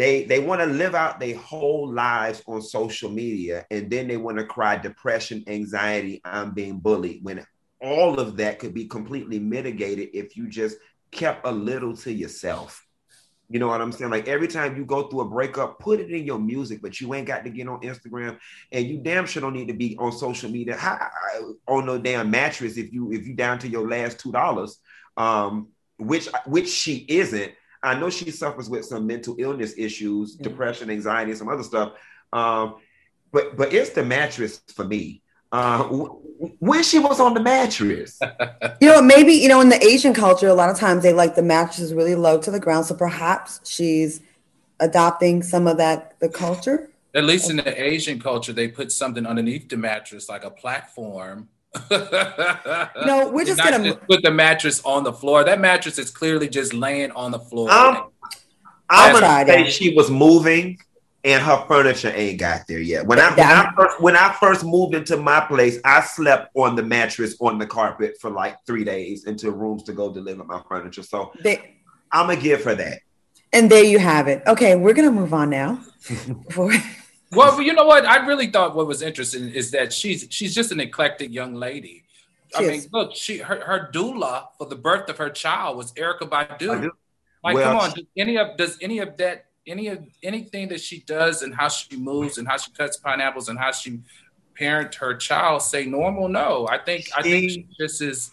They 0.00 0.24
they 0.24 0.40
want 0.40 0.62
to 0.62 0.66
live 0.66 0.94
out 0.94 1.20
their 1.20 1.36
whole 1.36 1.92
lives 1.92 2.42
on 2.46 2.62
social 2.62 3.10
media 3.10 3.66
and 3.70 3.90
then 3.90 4.08
they 4.08 4.16
want 4.16 4.38
to 4.38 4.46
cry 4.46 4.78
depression, 4.78 5.44
anxiety, 5.46 6.22
I'm 6.24 6.52
being 6.52 6.78
bullied 6.78 7.22
when 7.22 7.44
all 7.82 8.18
of 8.18 8.38
that 8.38 8.58
could 8.60 8.72
be 8.72 8.86
completely 8.86 9.38
mitigated 9.38 10.08
if 10.14 10.38
you 10.38 10.48
just 10.48 10.78
kept 11.10 11.46
a 11.46 11.52
little 11.52 11.94
to 11.98 12.10
yourself. 12.10 12.82
You 13.50 13.58
know 13.58 13.66
what 13.66 13.82
I'm 13.82 13.92
saying? 13.92 14.10
Like 14.10 14.26
every 14.26 14.48
time 14.48 14.74
you 14.74 14.86
go 14.86 15.02
through 15.02 15.20
a 15.20 15.28
breakup, 15.28 15.78
put 15.80 16.00
it 16.00 16.10
in 16.10 16.24
your 16.24 16.38
music, 16.38 16.80
but 16.80 16.98
you 16.98 17.12
ain't 17.12 17.26
got 17.26 17.44
to 17.44 17.50
get 17.50 17.68
on 17.68 17.82
Instagram, 17.82 18.38
and 18.72 18.86
you 18.86 19.02
damn 19.02 19.26
sure 19.26 19.42
don't 19.42 19.52
need 19.52 19.68
to 19.68 19.74
be 19.74 19.98
on 19.98 20.12
social 20.12 20.50
media 20.50 20.78
on 21.68 21.84
no 21.84 21.98
damn 21.98 22.30
mattress 22.30 22.78
if 22.78 22.90
you 22.90 23.12
if 23.12 23.26
you 23.26 23.34
down 23.34 23.58
to 23.58 23.68
your 23.68 23.86
last 23.86 24.18
two 24.18 24.32
dollars, 24.32 24.78
um, 25.18 25.68
which 25.98 26.26
which 26.46 26.70
she 26.70 27.04
isn't. 27.06 27.52
I 27.82 27.98
know 27.98 28.10
she 28.10 28.30
suffers 28.30 28.68
with 28.68 28.84
some 28.84 29.06
mental 29.06 29.36
illness 29.38 29.74
issues, 29.76 30.34
mm-hmm. 30.34 30.44
depression, 30.44 30.90
anxiety, 30.90 31.30
and 31.30 31.38
some 31.38 31.48
other 31.48 31.62
stuff. 31.62 31.92
Um, 32.32 32.76
but 33.32 33.56
but 33.56 33.72
it's 33.72 33.90
the 33.90 34.04
mattress 34.04 34.62
for 34.74 34.84
me. 34.84 35.22
Uh, 35.52 35.82
when 36.60 36.82
she 36.84 37.00
was 37.00 37.18
on 37.18 37.34
the 37.34 37.40
mattress. 37.40 38.20
you 38.80 38.88
know, 38.88 39.02
maybe 39.02 39.32
you 39.32 39.48
know 39.48 39.60
in 39.60 39.68
the 39.68 39.84
Asian 39.84 40.14
culture, 40.14 40.48
a 40.48 40.54
lot 40.54 40.70
of 40.70 40.78
times 40.78 41.02
they 41.02 41.12
like 41.12 41.34
the 41.34 41.42
mattresses 41.42 41.92
really 41.92 42.14
low 42.14 42.40
to 42.40 42.50
the 42.50 42.60
ground. 42.60 42.86
So 42.86 42.94
perhaps 42.94 43.60
she's 43.68 44.20
adopting 44.78 45.42
some 45.42 45.66
of 45.66 45.76
that 45.78 46.18
the 46.20 46.28
culture. 46.28 46.90
At 47.14 47.24
least 47.24 47.50
in 47.50 47.56
the 47.56 47.82
Asian 47.82 48.20
culture, 48.20 48.52
they 48.52 48.68
put 48.68 48.92
something 48.92 49.26
underneath 49.26 49.68
the 49.68 49.76
mattress, 49.76 50.28
like 50.28 50.44
a 50.44 50.50
platform. 50.50 51.48
No, 51.90 53.30
we're 53.32 53.44
just 53.44 53.62
gonna 53.62 53.84
just 53.84 54.00
put 54.06 54.22
the 54.22 54.30
mattress 54.30 54.82
on 54.84 55.04
the 55.04 55.12
floor. 55.12 55.44
That 55.44 55.60
mattress 55.60 55.98
is 55.98 56.10
clearly 56.10 56.48
just 56.48 56.74
laying 56.74 57.10
on 57.12 57.30
the 57.30 57.38
floor. 57.38 57.70
Um, 57.70 58.10
I'm 58.88 59.12
gonna 59.12 59.46
say 59.46 59.70
she 59.70 59.94
was 59.94 60.10
moving 60.10 60.78
and 61.22 61.42
her 61.42 61.64
furniture 61.68 62.12
ain't 62.14 62.40
got 62.40 62.66
there 62.66 62.80
yet. 62.80 63.06
When 63.06 63.18
I 63.18 63.30
when 63.30 63.46
I 63.46 63.72
first 63.76 64.00
when 64.00 64.16
I 64.16 64.32
first 64.40 64.64
moved 64.64 64.94
into 64.94 65.16
my 65.16 65.40
place, 65.40 65.78
I 65.84 66.00
slept 66.00 66.50
on 66.56 66.76
the 66.76 66.82
mattress 66.82 67.36
on 67.40 67.58
the 67.58 67.66
carpet 67.66 68.16
for 68.20 68.30
like 68.30 68.56
three 68.66 68.84
days 68.84 69.24
into 69.24 69.50
rooms 69.50 69.82
to 69.84 69.92
go 69.92 70.12
deliver 70.12 70.44
my 70.44 70.62
furniture. 70.68 71.02
So 71.02 71.32
they, 71.42 71.76
I'm 72.10 72.26
gonna 72.26 72.40
give 72.40 72.64
her 72.64 72.74
that. 72.74 73.00
And 73.52 73.70
there 73.70 73.84
you 73.84 73.98
have 73.98 74.28
it. 74.28 74.42
Okay, 74.46 74.76
we're 74.76 74.94
gonna 74.94 75.10
move 75.10 75.34
on 75.34 75.50
now. 75.50 75.80
well, 77.32 77.60
you 77.60 77.72
know 77.72 77.84
what? 77.84 78.06
I 78.06 78.26
really 78.26 78.48
thought 78.48 78.74
what 78.74 78.86
was 78.86 79.02
interesting 79.02 79.50
is 79.50 79.70
that 79.70 79.92
she's 79.92 80.26
she's 80.30 80.54
just 80.54 80.72
an 80.72 80.80
eclectic 80.80 81.32
young 81.32 81.54
lady. 81.54 82.04
She 82.56 82.64
I 82.64 82.68
is. 82.68 82.82
mean, 82.82 82.90
look, 82.92 83.14
she 83.14 83.38
her, 83.38 83.60
her 83.60 83.90
doula 83.92 84.48
for 84.58 84.66
the 84.66 84.76
birth 84.76 85.08
of 85.08 85.18
her 85.18 85.30
child 85.30 85.76
was 85.76 85.92
Erykah 85.92 86.28
Badu. 86.28 86.90
Like, 87.42 87.54
well, 87.54 87.64
come 87.64 87.76
on, 87.76 87.90
does 87.90 88.04
any 88.16 88.36
of 88.36 88.56
does 88.56 88.78
any 88.82 88.98
of 88.98 89.16
that 89.18 89.46
any 89.66 89.88
of 89.88 90.04
anything 90.22 90.68
that 90.68 90.80
she 90.80 91.00
does 91.00 91.42
and 91.42 91.54
how 91.54 91.68
she 91.68 91.96
moves 91.96 92.38
and 92.38 92.48
how 92.48 92.56
she 92.56 92.72
cuts 92.72 92.96
pineapples 92.96 93.48
and 93.48 93.58
how 93.58 93.70
she 93.70 94.00
parent 94.56 94.94
her 94.96 95.14
child 95.14 95.62
say 95.62 95.86
normal? 95.86 96.28
No, 96.28 96.66
I 96.68 96.78
think 96.78 97.08
I 97.16 97.22
think 97.22 97.50
she, 97.50 97.66
this 97.78 98.00
is 98.00 98.32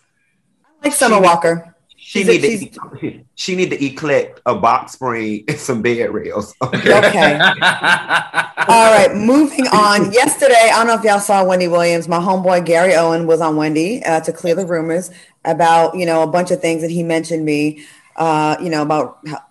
I 0.65 0.87
like 0.87 0.93
Summer 0.93 1.21
Walker. 1.21 1.75
She 2.07 2.23
need, 2.23 2.71
to, 2.71 3.21
she 3.35 3.57
need 3.57 3.69
to 3.71 3.85
eclect 3.85 4.39
a 4.45 4.55
box 4.55 4.93
spring 4.93 5.43
and 5.49 5.59
some 5.59 5.81
bed 5.81 6.09
rails. 6.13 6.55
Okay. 6.63 6.97
okay. 6.97 7.33
All 7.33 8.91
right. 8.95 9.09
Moving 9.13 9.67
on. 9.67 10.13
Yesterday, 10.13 10.71
I 10.71 10.77
don't 10.77 10.87
know 10.87 10.93
if 10.93 11.03
y'all 11.03 11.19
saw 11.19 11.43
Wendy 11.43 11.67
Williams. 11.67 12.07
My 12.07 12.19
homeboy 12.19 12.65
Gary 12.65 12.95
Owen 12.95 13.27
was 13.27 13.41
on 13.41 13.57
Wendy 13.57 14.01
uh, 14.05 14.21
to 14.21 14.31
clear 14.31 14.55
the 14.55 14.65
rumors 14.65 15.11
about 15.43 15.97
you 15.97 16.05
know 16.05 16.23
a 16.23 16.27
bunch 16.27 16.49
of 16.49 16.61
things 16.61 16.81
that 16.81 16.91
he 16.91 17.03
mentioned 17.03 17.43
me. 17.43 17.85
Uh, 18.15 18.55
you 18.61 18.69
know 18.69 18.83
about 18.83 19.17
how, 19.27 19.43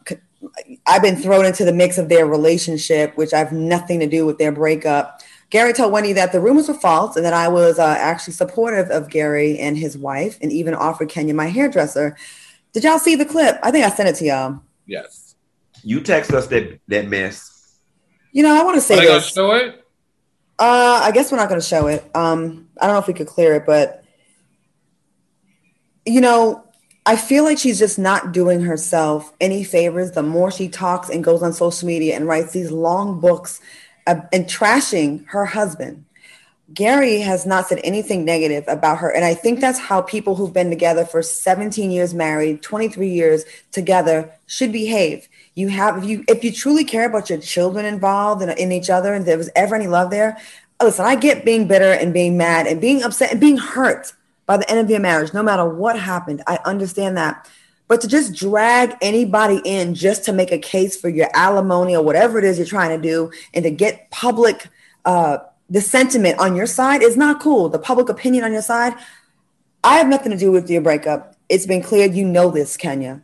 I've 0.87 1.03
been 1.03 1.17
thrown 1.17 1.45
into 1.45 1.67
the 1.67 1.75
mix 1.75 1.99
of 1.99 2.09
their 2.09 2.27
relationship, 2.27 3.19
which 3.19 3.35
I 3.35 3.39
have 3.39 3.53
nothing 3.53 4.01
to 4.01 4.07
do 4.07 4.25
with 4.25 4.39
their 4.39 4.53
breakup. 4.53 5.21
Gary 5.51 5.75
told 5.75 5.93
Wendy 5.93 6.15
that 6.15 6.33
the 6.33 6.41
rumors 6.41 6.69
were 6.69 6.75
false 6.75 7.17
and 7.17 7.25
that 7.27 7.35
I 7.35 7.49
was 7.49 7.79
uh, 7.79 7.97
actually 7.99 8.33
supportive 8.33 8.89
of 8.89 9.11
Gary 9.11 9.59
and 9.59 9.77
his 9.77 9.99
wife 9.99 10.39
and 10.41 10.51
even 10.51 10.75
offered 10.75 11.11
Kenya 11.11 11.35
my 11.35 11.49
hairdresser. 11.49 12.17
Did 12.77 12.85
y'all 12.85 12.99
see 12.99 13.15
the 13.15 13.25
clip? 13.25 13.59
I 13.63 13.71
think 13.71 13.87
I 13.87 13.89
sent 13.89 14.11
it 14.11 14.17
to 14.17 14.27
y'all. 14.27 14.61
Yes. 14.85 15.35
You 15.83 16.03
text 16.03 16.31
us 16.33 16.47
that, 16.49 16.79
that 16.89 17.09
mess. 17.09 17.79
You 18.33 18.43
know, 18.43 18.55
I 18.55 18.63
want 18.65 18.75
to 18.75 18.83
say 18.83 18.99
Are 18.99 19.15
this. 19.15 19.33
show 19.33 19.53
it? 19.53 19.83
Uh, 20.59 21.01
I 21.03 21.11
guess 21.11 21.33
we're 21.33 21.39
not 21.39 21.49
going 21.49 21.59
to 21.59 21.67
show 21.67 21.87
it. 21.87 22.05
Um, 22.15 22.69
I 22.79 22.87
don't 22.87 22.97
know 22.97 23.01
if 23.01 23.07
we 23.07 23.15
could 23.15 23.29
clear 23.29 23.55
it, 23.55 23.65
but 23.65 24.05
you 26.05 26.21
know, 26.21 26.67
I 27.07 27.17
feel 27.17 27.45
like 27.45 27.57
she's 27.57 27.79
just 27.79 27.99
not 27.99 28.33
doing 28.33 28.61
herself 28.61 29.33
any 29.41 29.65
favors 29.65 30.11
the 30.11 30.23
more 30.23 30.51
she 30.51 30.69
talks 30.69 31.09
and 31.09 31.25
goes 31.25 31.43
on 31.43 31.55
social 31.55 31.87
media 31.87 32.15
and 32.15 32.29
writes 32.29 32.53
these 32.53 32.71
long 32.71 33.21
books 33.21 33.59
uh, 34.07 34.17
and 34.35 34.45
trashing 34.45 35.25
her 35.29 35.47
husband. 35.47 36.05
Gary 36.75 37.21
has 37.21 37.47
not 37.47 37.69
said 37.69 37.81
anything 37.85 38.25
negative 38.25 38.65
about 38.67 38.99
her. 38.99 39.09
And 39.09 39.25
I 39.25 39.35
think 39.35 39.61
that's 39.61 39.79
how 39.79 40.03
people 40.03 40.35
who've 40.35 40.53
been 40.53 40.69
together 40.69 41.05
for 41.05 41.23
17 41.23 41.93
years 41.93 42.13
married, 42.13 42.63
23 42.63 43.09
years 43.09 43.45
together 43.71 44.33
should 44.47 44.73
behave. 44.73 45.29
You 45.55 45.69
have, 45.69 45.99
if 45.99 46.05
you, 46.05 46.25
if 46.27 46.43
you 46.43 46.51
truly 46.51 46.85
care 46.85 47.07
about 47.07 47.31
your 47.31 47.39
children 47.39 47.85
involved 47.85 48.43
in, 48.43 48.51
in 48.51 48.73
each 48.73 48.91
other 48.91 49.15
and 49.15 49.25
there 49.25 49.39
was 49.39 49.51
ever 49.55 49.77
any 49.77 49.87
love 49.87 50.11
there, 50.11 50.39
listen, 50.83 51.05
I 51.05 51.15
get 51.15 51.45
being 51.45 51.69
bitter 51.69 51.93
and 51.93 52.13
being 52.13 52.37
mad 52.37 52.67
and 52.67 52.81
being 52.81 53.05
upset 53.05 53.31
and 53.31 53.41
being 53.41 53.59
hurt 53.59 54.13
by 54.47 54.57
the 54.57 54.69
end 54.69 54.81
of 54.81 54.91
your 54.91 55.01
marriage, 55.01 55.33
no 55.33 55.45
matter 55.45 55.69
what 55.69 55.99
happened. 55.99 56.43
I 56.49 56.59
understand 56.65 57.17
that. 57.17 57.49
But 57.89 58.01
to 58.01 58.09
just 58.09 58.35
drag 58.35 58.97
anybody 59.01 59.61
in 59.65 59.95
just 59.95 60.25
to 60.25 60.33
make 60.33 60.51
a 60.51 60.59
case 60.59 61.01
for 61.01 61.09
your 61.09 61.29
alimony 61.33 61.95
or 61.95 62.03
whatever 62.03 62.39
it 62.39 62.45
is 62.45 62.59
you're 62.59 62.67
trying 62.67 63.01
to 63.01 63.09
do 63.09 63.31
and 63.55 63.63
to 63.63 63.71
get 63.71 64.11
public, 64.11 64.69
uh, 65.05 65.39
the 65.69 65.81
sentiment 65.81 66.39
on 66.39 66.55
your 66.55 66.67
side 66.67 67.03
is 67.03 67.17
not 67.17 67.41
cool. 67.41 67.69
The 67.69 67.79
public 67.79 68.09
opinion 68.09 68.45
on 68.45 68.53
your 68.53 68.63
side, 68.63 68.95
I 69.83 69.99
have 69.99 70.09
nothing 70.09 70.33
to 70.33 70.39
do 70.39 70.53
with 70.53 70.71
your 70.71 70.83
breakup. 70.83 71.37
It's 71.49 71.67
been 71.67 71.83
cleared. 71.83 72.15
You 72.15 72.25
know 72.25 72.51
this, 72.51 72.77
Kenya. 72.77 73.23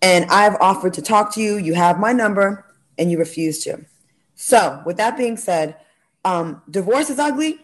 And 0.00 0.26
I've 0.26 0.56
offered 0.60 0.94
to 0.94 1.02
talk 1.02 1.34
to 1.34 1.40
you. 1.40 1.56
You 1.56 1.74
have 1.74 1.98
my 1.98 2.12
number 2.12 2.64
and 2.98 3.10
you 3.10 3.18
refuse 3.18 3.62
to. 3.64 3.84
So, 4.34 4.82
with 4.86 4.96
that 4.98 5.16
being 5.16 5.36
said, 5.36 5.76
um, 6.24 6.62
divorce 6.70 7.10
is 7.10 7.18
ugly. 7.18 7.58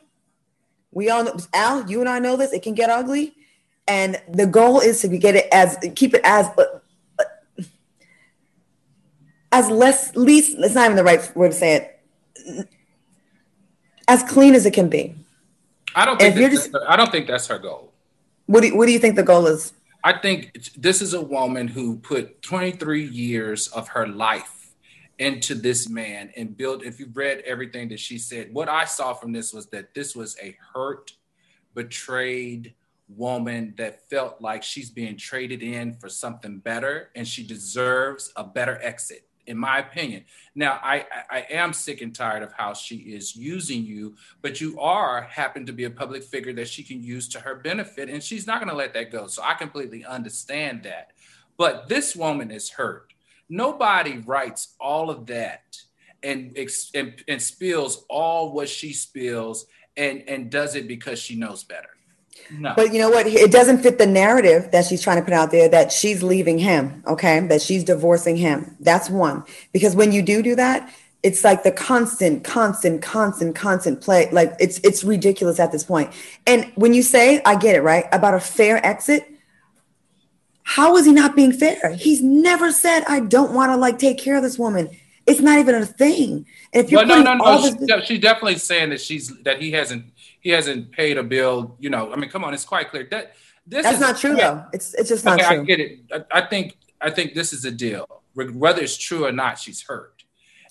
We 0.91 1.11
all 1.11 1.25
know, 1.25 1.37
Al, 1.53 1.89
you 1.89 2.01
and 2.01 2.09
I 2.09 2.19
know 2.19 2.37
this. 2.37 2.53
It 2.53 2.63
can 2.63 2.75
get 2.75 2.91
ugly, 2.91 3.35
and 3.87 4.21
the 4.29 4.47
goal 4.47 4.81
is 4.81 5.01
to 5.01 5.09
get 5.09 5.35
it 5.35 5.47
as 5.53 5.77
keep 5.95 6.15
it 6.15 6.21
as 6.25 6.47
uh, 6.57 7.25
as 9.53 9.71
less 9.71 10.15
least. 10.17 10.57
It's 10.59 10.75
not 10.75 10.87
even 10.87 10.97
the 10.97 11.05
right 11.05 11.37
word 11.37 11.53
to 11.53 11.57
say 11.57 11.75
it. 12.47 12.71
As 14.09 14.23
clean 14.23 14.55
as 14.55 14.67
it 14.67 14.73
can 14.73 14.89
be. 14.89 15.15
I 15.95 16.05
don't 16.05 16.19
think. 16.19 16.35
That's, 16.35 16.69
just, 16.69 16.77
I 16.89 16.97
don't 16.97 17.11
think 17.11 17.27
that's 17.27 17.47
her 17.47 17.59
goal. 17.59 17.93
What 18.47 18.61
do 18.61 18.69
you, 18.69 18.77
what 18.77 18.87
do 18.87 18.93
you 18.93 18.99
think 18.99 19.17
the 19.17 19.23
goal 19.23 19.47
is? 19.47 19.73
I 20.03 20.13
think 20.13 20.71
this 20.77 21.01
is 21.01 21.15
a 21.15 21.21
woman 21.21 21.67
who 21.67 21.97
put 21.97 22.43
23 22.43 23.05
years 23.07 23.69
of 23.69 23.89
her 23.89 24.07
life 24.07 24.75
into 25.19 25.55
this 25.55 25.89
man 25.89 26.31
and 26.37 26.55
built. 26.57 26.85
If 26.85 27.01
you've 27.01 27.17
read 27.17 27.43
everything 27.47 27.89
that 27.89 28.01
she 28.01 28.19
said, 28.19 28.53
what 28.53 28.69
I 28.69 28.85
saw 28.85 29.15
from 29.15 29.33
this 29.33 29.55
was 29.55 29.67
that 29.69 29.95
this 29.95 30.15
was 30.15 30.37
a 30.43 30.57
hurt, 30.75 31.13
betrayed 31.75 32.75
woman 33.09 33.75
that 33.79 34.09
felt 34.11 34.41
like 34.41 34.63
she's 34.63 34.91
being 34.91 35.17
traded 35.17 35.63
in 35.63 35.95
for 35.95 36.09
something 36.09 36.59
better 36.59 37.11
and 37.15 37.27
she 37.27 37.47
deserves 37.47 38.33
a 38.37 38.45
better 38.45 38.79
exit 38.83 39.27
in 39.47 39.57
my 39.57 39.79
opinion. 39.79 40.25
Now, 40.55 40.79
I, 40.83 41.07
I 41.31 41.47
am 41.51 41.73
sick 41.73 42.01
and 42.01 42.15
tired 42.15 42.43
of 42.43 42.53
how 42.53 42.75
she 42.75 42.97
is 42.97 43.37
using 43.37 43.85
you, 43.85 44.17
but 44.43 44.61
you 44.61 44.79
are 44.81 45.23
happen 45.23 45.67
to 45.67 45.73
be 45.73 45.85
a 45.85 45.91
public 45.91 46.23
figure 46.23 46.53
that 46.55 46.69
she 46.69 46.83
can 46.83 47.03
use 47.03 47.29
to 47.29 47.41
her 47.41 47.55
benefit, 47.57 48.09
and 48.09 48.23
she's 48.23 48.47
not 48.47 48.59
going 48.59 48.71
to 48.71 48.77
let 48.77 48.95
that 48.95 49.11
go. 49.11 49.27
So 49.27 49.43
I 49.43 49.55
completely 49.55 50.05
understand 50.05 50.83
that. 50.85 51.13
But 51.57 51.89
this 51.89 52.17
woman 52.17 52.51
is 52.51 52.71
hurt. 52.71 53.13
Nobody 53.49 54.19
writes 54.19 54.75
all 54.81 55.11
of 55.11 55.27
that 55.27 55.77
and, 56.23 56.57
and, 56.95 57.23
and 57.29 57.43
spills 57.43 58.05
all 58.09 58.53
what 58.53 58.69
she 58.69 58.93
spills 58.93 59.67
and, 59.97 60.25
and 60.27 60.51
does 60.51 60.75
it 60.75 60.89
because 60.89 61.19
she 61.19 61.37
knows 61.37 61.63
better. 61.63 61.91
But 62.77 62.93
you 62.93 62.99
know 62.99 63.11
what? 63.11 63.27
It 63.27 63.51
doesn't 63.51 63.83
fit 63.83 63.99
the 63.99 64.07
narrative 64.07 64.71
that 64.73 64.85
she's 64.85 65.03
trying 65.03 65.17
to 65.17 65.23
put 65.23 65.33
out 65.33 65.51
there 65.51 65.69
that 65.69 65.93
she's 65.93 66.23
leaving 66.23 66.59
him, 66.59 67.03
okay? 67.07 67.41
That 67.41 67.63
she's 67.63 67.85
divorcing 67.85 68.37
him. 68.37 68.77
That's 68.81 69.09
one. 69.09 69.45
Because 69.73 69.97
when 69.97 70.13
you 70.13 70.23
do 70.23 70.43
do 70.43 70.55
that, 70.57 70.93
it's 71.23 71.43
like 71.43 71.63
the 71.63 71.73
constant, 71.73 72.45
constant, 72.45 73.01
constant, 73.03 73.57
constant 73.57 74.03
play. 74.03 74.29
Like 74.31 74.55
it's 74.61 74.79
it's 74.81 75.03
ridiculous 75.03 75.59
at 75.59 75.73
this 75.73 75.83
point. 75.83 76.13
And 76.47 76.71
when 76.75 76.93
you 76.93 77.03
say, 77.03 77.41
I 77.45 77.57
get 77.57 77.77
it, 77.77 77.81
right? 77.81 78.05
About 78.13 78.35
a 78.35 78.41
fair 78.41 78.85
exit, 78.85 79.27
how 80.65 80.97
is 80.97 81.07
he 81.07 81.13
not 81.13 81.35
being 81.35 81.53
fair? 81.53 81.95
He's 81.95 82.23
never 82.23 82.71
said, 82.73 83.05
I 83.09 83.21
don't 83.21 83.55
want 83.55 83.71
to 83.73 83.77
like 83.77 83.99
take 83.99 84.19
care 84.19 84.37
of 84.37 84.43
this 84.43 84.59
woman. 84.59 84.91
It's 85.27 85.41
not 85.41 85.59
even 85.59 85.75
a 85.77 85.87
thing. 85.87 86.47
And 86.73 86.85
if 86.85 86.91
you're 86.91 87.07
well, 87.07 87.23
no, 87.23 87.35
no, 87.35 87.45
no. 87.45 87.71
This- 87.71 88.07
she's 88.07 88.21
definitely 88.21 88.59
saying 88.59 88.91
that 88.91 89.01
she's 89.01 89.33
that 89.43 89.61
he 89.61 89.73
hasn't 89.73 90.07
he 90.41 90.51
hasn't 90.51 90.93
paid 90.93 91.19
a 91.19 91.23
bill. 91.23 91.77
You 91.81 91.91
know, 91.91 92.13
I 92.13 92.17
mean, 92.17 92.31
come 92.31 92.45
on, 92.45 92.53
it's 92.55 92.65
quite 92.65 92.91
clear 92.91 93.07
that 93.11 93.35
this 93.67 93.85
that's 93.85 93.97
is, 93.97 94.01
not 94.01 94.19
true 94.19 94.37
though. 94.37 94.65
It's 94.73 94.95
it's 94.95 95.09
just 95.09 95.25
not 95.25 95.41
okay, 95.41 95.55
true. 95.55 95.63
I 95.63 95.65
get 95.65 95.81
it. 95.81 96.01
I, 96.13 96.41
I 96.41 96.47
think 96.47 96.77
I 97.01 97.11
think 97.11 97.35
this 97.35 97.53
is 97.53 97.65
a 97.65 97.71
deal. 97.71 98.07
Whether 98.35 98.83
it's 98.83 98.97
true 98.97 99.27
or 99.27 99.33
not, 99.33 99.59
she's 99.59 99.83
hurt. 99.83 100.25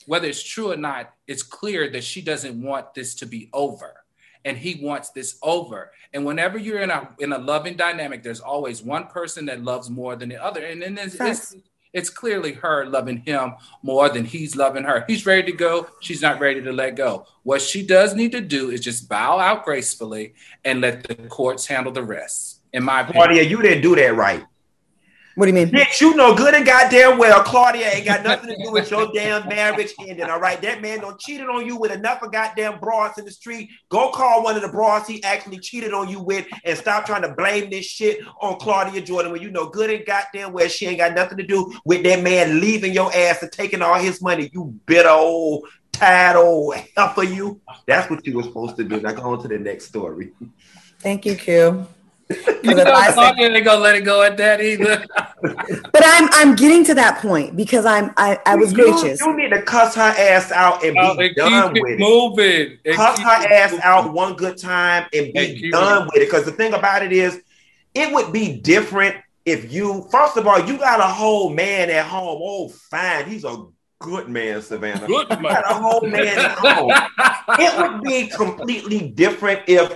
Whether 0.06 0.28
it's 0.28 0.44
true 0.44 0.72
or 0.72 0.78
not, 0.78 1.14
it's 1.28 1.44
clear 1.44 1.90
that 1.92 2.04
she 2.04 2.22
doesn't 2.22 2.62
want 2.62 2.94
this 2.94 3.16
to 3.16 3.26
be 3.26 3.50
over 3.54 4.04
and 4.46 4.58
he 4.58 4.80
wants 4.84 5.10
this 5.10 5.38
over. 5.42 5.92
And 6.14 6.26
whenever 6.26 6.58
you're 6.58 6.82
in 6.82 6.90
a 6.90 7.10
in 7.20 7.34
a 7.34 7.38
loving 7.38 7.76
dynamic, 7.76 8.24
there's 8.24 8.40
always 8.40 8.84
one 8.84 9.08
person 9.08 9.46
that 9.48 9.64
loves 9.64 9.90
more 9.90 10.16
than 10.16 10.30
the 10.30 10.44
other, 10.44 10.66
and 10.66 10.82
then 10.82 10.98
it's, 10.98 11.16
it's, 11.20 11.56
it's 11.94 12.10
clearly 12.10 12.54
her 12.54 12.86
loving 12.86 13.18
him 13.18 13.54
more 13.84 14.10
than 14.10 14.26
he's 14.26 14.56
loving 14.56 14.84
her. 14.84 15.06
He's 15.08 15.26
ready 15.26 15.52
to 15.52 15.58
go. 15.58 15.88
She's 16.02 16.22
not 16.22 16.40
ready 16.40 16.62
to 16.62 16.72
let 16.72 16.96
go. 16.96 17.28
What 17.44 17.62
she 17.62 17.86
does 17.86 18.16
need 18.16 18.32
to 18.32 18.42
do 18.42 18.72
is 18.72 18.82
just 18.82 19.08
bow 19.08 19.40
out 19.40 19.64
gracefully 19.64 20.34
and 20.66 20.82
let 20.82 21.08
the 21.08 21.16
courts 21.16 21.68
handle 21.68 21.92
the 21.92 22.04
rest. 22.04 22.62
In 22.74 22.84
my 22.84 23.02
opinion, 23.02 23.24
Claudia, 23.24 23.44
you 23.44 23.62
didn't 23.62 23.84
do 23.84 23.96
that 23.96 24.16
right. 24.16 24.44
What 25.36 25.46
do 25.46 25.50
you 25.50 25.56
mean? 25.56 25.72
Bitch, 25.74 26.00
you 26.00 26.16
know 26.16 26.36
good 26.36 26.54
and 26.54 26.66
goddamn 26.66 27.18
well 27.18 27.42
Claudia 27.44 27.88
ain't 27.88 28.06
got 28.06 28.24
nothing 28.24 28.50
to 28.50 28.64
do 28.64 28.72
with 28.72 28.92
your 28.92 29.12
damn 29.14 29.48
marriage 29.48 29.92
ending. 30.00 30.30
All 30.30 30.40
right, 30.40 30.62
that 30.62 30.82
man 30.82 31.00
don't 31.00 31.20
cheated 31.20 31.48
on 31.48 31.66
you 31.66 31.76
with 31.76 31.92
enough 31.92 32.22
of 32.22 32.32
goddamn 32.32 32.80
bras 32.80 33.18
in 33.18 33.26
the 33.26 33.32
street. 33.32 33.72
Go 33.90 34.12
call 34.12 34.44
one 34.44 34.56
of 34.56 34.62
the 34.62 34.68
bras 34.68 35.08
he 35.08 35.24
actually 35.24 35.58
cheated 35.58 35.92
on 35.92 36.08
you 36.08 36.22
with, 36.22 36.46
and 36.64 36.78
stop 36.78 37.08
trying 37.08 37.24
to 37.24 37.34
blame 37.34 37.72
this 37.72 37.86
shit 37.86 38.20
on 38.42 38.60
Claudia 38.60 39.02
Jordan 39.02 39.32
when 39.32 39.42
you 39.42 39.50
know 39.50 39.70
good 39.70 39.90
and 39.90 40.06
goddamn 40.06 40.54
well 40.54 40.68
she 40.68 40.86
ain't 40.86 41.00
got 41.00 41.16
nothing 41.16 41.40
to 41.40 41.48
do 41.48 41.74
with 41.84 42.04
that 42.04 42.22
man 42.22 42.62
leaving 42.62 42.94
your 42.94 43.12
ass 43.16 43.42
and 43.42 43.52
taking 43.52 43.82
all 43.82 43.96
his 43.96 44.22
money. 44.22 44.52
You 44.54 44.80
bitter 44.86 45.10
old 45.10 45.68
tired 45.92 46.38
old 46.38 46.76
heifer. 46.96 47.24
You. 47.24 47.60
That's 47.88 48.08
what 48.08 48.26
you 48.28 48.36
were 48.36 48.44
supposed 48.44 48.78
to 48.78 48.84
do. 48.84 49.02
Now 49.02 49.14
go 49.14 49.34
on 49.34 49.42
to 49.42 49.48
the 49.48 49.58
next 49.58 49.86
story. 49.86 50.32
Thank 51.00 51.26
you, 51.26 51.36
Q 51.36 51.88
you 52.30 52.76
know, 52.76 52.84
talking 52.84 53.44
ain't 53.44 53.66
gonna 53.66 53.82
let 53.82 53.96
it 53.96 54.02
go 54.02 54.22
at 54.24 54.38
that 54.38 54.62
either. 54.62 55.06
but 55.42 56.02
I'm 56.04 56.30
I'm 56.32 56.56
getting 56.56 56.84
to 56.86 56.94
that 56.96 57.22
point 57.22 57.56
because 57.56 57.86
I'm 57.86 58.14
I, 58.18 58.40
I 58.46 58.56
was 58.56 58.72
you, 58.72 58.78
gracious. 58.78 59.20
You 59.20 59.36
need 59.36 59.50
to 59.50 59.62
cuss 59.62 59.96
her 59.96 60.02
ass 60.02 60.52
out 60.52 60.84
and 60.84 60.94
be 60.94 61.00
oh, 61.00 61.18
and 61.18 61.36
done 61.36 61.74
with 61.74 61.94
it. 61.94 62.00
Moving. 62.00 62.78
And 62.86 62.96
cuss 62.96 63.20
her 63.20 63.54
ass 63.54 63.72
moving. 63.72 63.84
out 63.84 64.14
one 64.14 64.36
good 64.36 64.58
time 64.58 65.08
and 65.14 65.34
be 65.34 65.64
and 65.64 65.72
done 65.72 66.06
with 66.06 66.22
it. 66.22 66.28
Because 66.28 66.46
the 66.46 66.52
thing 66.52 66.74
about 66.74 67.04
it 67.04 67.12
is, 67.12 67.42
it 67.94 68.14
would 68.14 68.32
be 68.32 68.58
different 68.58 69.16
if 69.46 69.74
you 69.74 70.08
first 70.10 70.38
of 70.38 70.48
all 70.48 70.66
you 70.66 70.78
got 70.78 71.00
a 71.00 71.04
whole 71.04 71.50
man 71.50 71.90
at 71.90 72.06
home. 72.06 72.40
Oh, 72.42 72.70
fine, 72.70 73.26
he's 73.26 73.44
a 73.44 73.66
good 74.00 74.30
man, 74.30 74.62
Savannah. 74.62 75.08
Good 75.08 75.30
man. 75.30 75.42
got 75.42 75.72
a 75.72 75.74
whole 75.74 76.02
man 76.02 76.38
at 76.38 76.52
home. 76.58 76.92
it 77.60 77.78
would 77.78 78.02
be 78.02 78.28
completely 78.28 79.10
different 79.10 79.62
if 79.68 79.92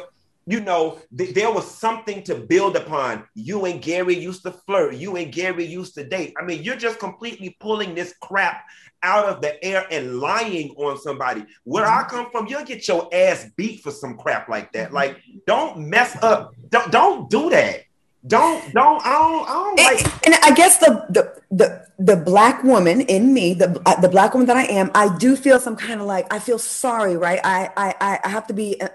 you 0.48 0.62
know, 0.62 0.98
th- 1.16 1.36
there 1.36 1.52
was 1.52 1.70
something 1.70 2.24
to 2.24 2.36
build 2.36 2.78
upon. 2.78 3.26
You 3.36 3.66
and 3.66 3.82
Gary 3.82 4.16
used 4.16 4.44
to 4.44 4.52
flirt. 4.52 4.96
You 4.96 5.18
and 5.18 5.32
Gary 5.32 5.66
used 5.66 5.94
to 5.96 6.06
date. 6.06 6.34
I 6.40 6.46
mean, 6.46 6.64
you're 6.64 6.78
just 6.78 7.00
completely 7.00 7.58
pulling 7.60 7.94
this 7.94 8.16
crap 8.22 8.64
out 9.04 9.26
of 9.26 9.42
the 9.42 9.64
air 9.64 9.86
and 9.92 10.20
lying 10.20 10.70
on 10.78 10.98
somebody. 11.00 11.46
Where 11.66 11.86
I 11.86 12.08
come 12.08 12.32
from, 12.32 12.48
you'll 12.48 12.64
get 12.64 12.88
your 12.88 13.10
ass 13.14 13.50
beat 13.58 13.84
for 13.84 13.92
some 13.92 14.18
crap 14.18 14.48
like 14.48 14.72
that. 14.72 14.94
Like, 14.94 15.22
don't 15.46 15.90
mess 15.90 16.18
up. 16.24 16.54
Don't 16.70 16.92
don't 16.92 17.30
do 17.30 17.50
that. 17.50 17.82
Don't 18.26 18.74
don't 18.74 19.06
I 19.06 19.12
don't 19.12 19.50
I 19.50 19.54
don't 19.54 19.80
like. 19.80 20.26
And 20.26 20.36
I 20.44 20.52
guess 20.52 20.78
the 20.78 21.06
the 21.10 21.42
the 21.52 21.88
the 22.00 22.16
black 22.16 22.64
woman 22.64 23.02
in 23.02 23.34
me, 23.34 23.54
the 23.54 23.82
uh, 23.86 24.00
the 24.00 24.10
black 24.10 24.34
woman 24.34 24.48
that 24.48 24.58
I 24.58 24.64
am, 24.64 24.92
I 24.96 25.16
do 25.18 25.36
feel 25.36 25.60
some 25.60 25.76
kind 25.76 26.00
of 26.00 26.08
like 26.08 26.32
I 26.34 26.40
feel 26.40 26.58
sorry, 26.58 27.18
right? 27.18 27.40
I 27.44 27.70
I 27.76 28.20
I 28.24 28.30
have 28.30 28.48
to 28.48 28.54
be 28.54 28.80
uh, 28.82 28.90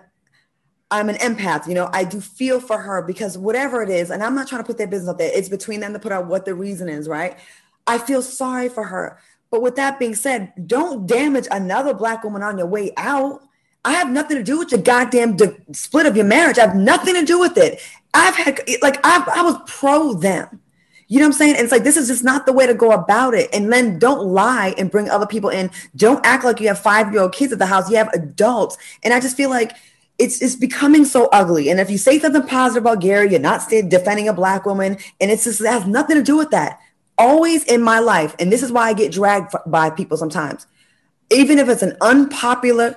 I'm 0.92 1.08
an 1.08 1.16
empath, 1.16 1.66
you 1.66 1.74
know, 1.74 1.88
I 1.90 2.04
do 2.04 2.20
feel 2.20 2.60
for 2.60 2.78
her 2.78 3.00
because 3.00 3.38
whatever 3.38 3.82
it 3.82 3.88
is, 3.88 4.10
and 4.10 4.22
I'm 4.22 4.34
not 4.34 4.46
trying 4.46 4.62
to 4.62 4.66
put 4.66 4.76
their 4.76 4.86
business 4.86 5.08
up 5.08 5.16
there, 5.16 5.30
it's 5.32 5.48
between 5.48 5.80
them 5.80 5.94
to 5.94 5.98
put 5.98 6.12
out 6.12 6.26
what 6.26 6.44
the 6.44 6.54
reason 6.54 6.90
is, 6.90 7.08
right? 7.08 7.38
I 7.86 7.96
feel 7.96 8.20
sorry 8.20 8.68
for 8.68 8.84
her. 8.84 9.18
But 9.50 9.62
with 9.62 9.76
that 9.76 9.98
being 9.98 10.14
said, 10.14 10.52
don't 10.66 11.06
damage 11.06 11.48
another 11.50 11.94
black 11.94 12.22
woman 12.24 12.42
on 12.42 12.58
your 12.58 12.66
way 12.66 12.92
out. 12.98 13.40
I 13.86 13.92
have 13.92 14.10
nothing 14.10 14.36
to 14.36 14.42
do 14.42 14.58
with 14.58 14.70
your 14.70 14.82
goddamn 14.82 15.38
split 15.72 16.04
of 16.04 16.14
your 16.14 16.26
marriage. 16.26 16.58
I 16.58 16.66
have 16.66 16.76
nothing 16.76 17.14
to 17.14 17.24
do 17.24 17.40
with 17.40 17.56
it. 17.56 17.80
I've 18.12 18.36
had, 18.36 18.60
like, 18.82 19.00
i 19.02 19.24
I 19.34 19.42
was 19.42 19.56
pro 19.66 20.12
them. 20.12 20.60
You 21.08 21.20
know 21.20 21.24
what 21.24 21.34
I'm 21.34 21.38
saying? 21.38 21.54
And 21.54 21.62
it's 21.62 21.72
like, 21.72 21.84
this 21.84 21.96
is 21.96 22.08
just 22.08 22.22
not 22.22 22.44
the 22.44 22.52
way 22.52 22.66
to 22.66 22.74
go 22.74 22.92
about 22.92 23.32
it. 23.32 23.48
And 23.54 23.72
then 23.72 23.98
don't 23.98 24.26
lie 24.26 24.74
and 24.76 24.90
bring 24.90 25.08
other 25.08 25.26
people 25.26 25.48
in. 25.50 25.70
Don't 25.96 26.24
act 26.24 26.44
like 26.44 26.60
you 26.60 26.68
have 26.68 26.78
five 26.78 27.12
year 27.12 27.22
old 27.22 27.32
kids 27.32 27.52
at 27.52 27.58
the 27.58 27.66
house. 27.66 27.90
You 27.90 27.96
have 27.96 28.12
adults. 28.12 28.76
And 29.02 29.12
I 29.12 29.20
just 29.20 29.36
feel 29.36 29.50
like, 29.50 29.72
it's 30.22 30.40
it's 30.40 30.54
becoming 30.54 31.04
so 31.04 31.26
ugly. 31.32 31.68
And 31.68 31.80
if 31.80 31.90
you 31.90 31.98
say 31.98 32.20
something 32.20 32.46
positive 32.46 32.84
about 32.84 33.00
Gary, 33.00 33.30
you're 33.30 33.40
not 33.40 33.68
defending 33.68 34.28
a 34.28 34.32
black 34.32 34.64
woman, 34.64 34.96
and 35.20 35.30
it's 35.30 35.44
just 35.44 35.60
it 35.60 35.66
has 35.66 35.84
nothing 35.84 36.16
to 36.16 36.22
do 36.22 36.36
with 36.36 36.50
that. 36.50 36.78
Always 37.18 37.64
in 37.64 37.82
my 37.82 37.98
life, 37.98 38.36
and 38.38 38.50
this 38.52 38.62
is 38.62 38.70
why 38.70 38.88
I 38.88 38.92
get 38.92 39.12
dragged 39.12 39.52
by 39.66 39.90
people 39.90 40.16
sometimes, 40.16 40.66
even 41.30 41.58
if 41.58 41.68
it's 41.68 41.82
an 41.82 41.96
unpopular 42.00 42.96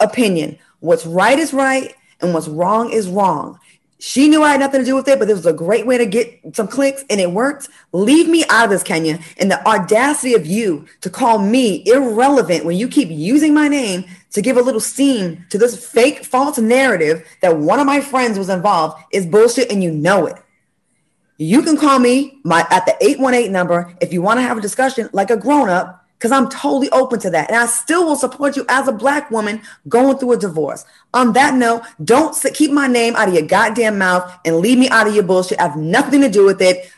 opinion. 0.00 0.58
What's 0.80 1.06
right 1.06 1.38
is 1.38 1.54
right, 1.54 1.94
and 2.20 2.34
what's 2.34 2.48
wrong 2.48 2.90
is 2.90 3.08
wrong. 3.08 3.60
She 4.06 4.28
knew 4.28 4.42
I 4.42 4.50
had 4.50 4.60
nothing 4.60 4.82
to 4.82 4.84
do 4.84 4.94
with 4.94 5.08
it, 5.08 5.18
but 5.18 5.30
it 5.30 5.34
was 5.34 5.46
a 5.46 5.52
great 5.54 5.86
way 5.86 5.96
to 5.96 6.04
get 6.04 6.38
some 6.52 6.68
clicks 6.68 7.02
and 7.08 7.18
it 7.18 7.30
worked. 7.30 7.70
Leave 7.92 8.28
me 8.28 8.44
out 8.50 8.64
of 8.64 8.70
this, 8.70 8.82
Kenya. 8.82 9.18
And 9.38 9.50
the 9.50 9.66
audacity 9.66 10.34
of 10.34 10.44
you 10.44 10.84
to 11.00 11.08
call 11.08 11.38
me 11.38 11.82
irrelevant 11.86 12.66
when 12.66 12.76
you 12.76 12.86
keep 12.86 13.08
using 13.08 13.54
my 13.54 13.66
name 13.66 14.04
to 14.32 14.42
give 14.42 14.58
a 14.58 14.60
little 14.60 14.78
steam 14.78 15.46
to 15.48 15.56
this 15.56 15.90
fake, 15.90 16.22
false 16.22 16.58
narrative 16.58 17.26
that 17.40 17.56
one 17.56 17.80
of 17.80 17.86
my 17.86 18.02
friends 18.02 18.36
was 18.36 18.50
involved 18.50 19.02
is 19.10 19.24
bullshit 19.24 19.72
and 19.72 19.82
you 19.82 19.90
know 19.90 20.26
it. 20.26 20.36
You 21.38 21.62
can 21.62 21.78
call 21.78 21.98
me 21.98 22.40
my 22.44 22.66
at 22.70 22.84
the 22.84 22.94
818 23.00 23.50
number 23.50 23.96
if 24.02 24.12
you 24.12 24.20
want 24.20 24.36
to 24.36 24.42
have 24.42 24.58
a 24.58 24.60
discussion 24.60 25.08
like 25.14 25.30
a 25.30 25.36
grown 25.38 25.70
up 25.70 26.03
because 26.24 26.32
I'm 26.32 26.48
totally 26.48 26.88
open 26.88 27.20
to 27.20 27.28
that. 27.32 27.50
And 27.50 27.58
I 27.58 27.66
still 27.66 28.06
will 28.06 28.16
support 28.16 28.56
you 28.56 28.64
as 28.70 28.88
a 28.88 28.92
black 28.92 29.30
woman 29.30 29.60
going 29.90 30.16
through 30.16 30.32
a 30.32 30.38
divorce. 30.38 30.86
On 31.12 31.34
that 31.34 31.54
note, 31.54 31.82
don't 32.02 32.34
keep 32.54 32.70
my 32.70 32.86
name 32.86 33.14
out 33.14 33.28
of 33.28 33.34
your 33.34 33.46
goddamn 33.46 33.98
mouth 33.98 34.34
and 34.46 34.56
leave 34.56 34.78
me 34.78 34.88
out 34.88 35.06
of 35.06 35.14
your 35.14 35.24
bullshit. 35.24 35.60
I 35.60 35.64
have 35.64 35.76
nothing 35.76 36.22
to 36.22 36.30
do 36.30 36.46
with 36.46 36.62
it. 36.62 36.90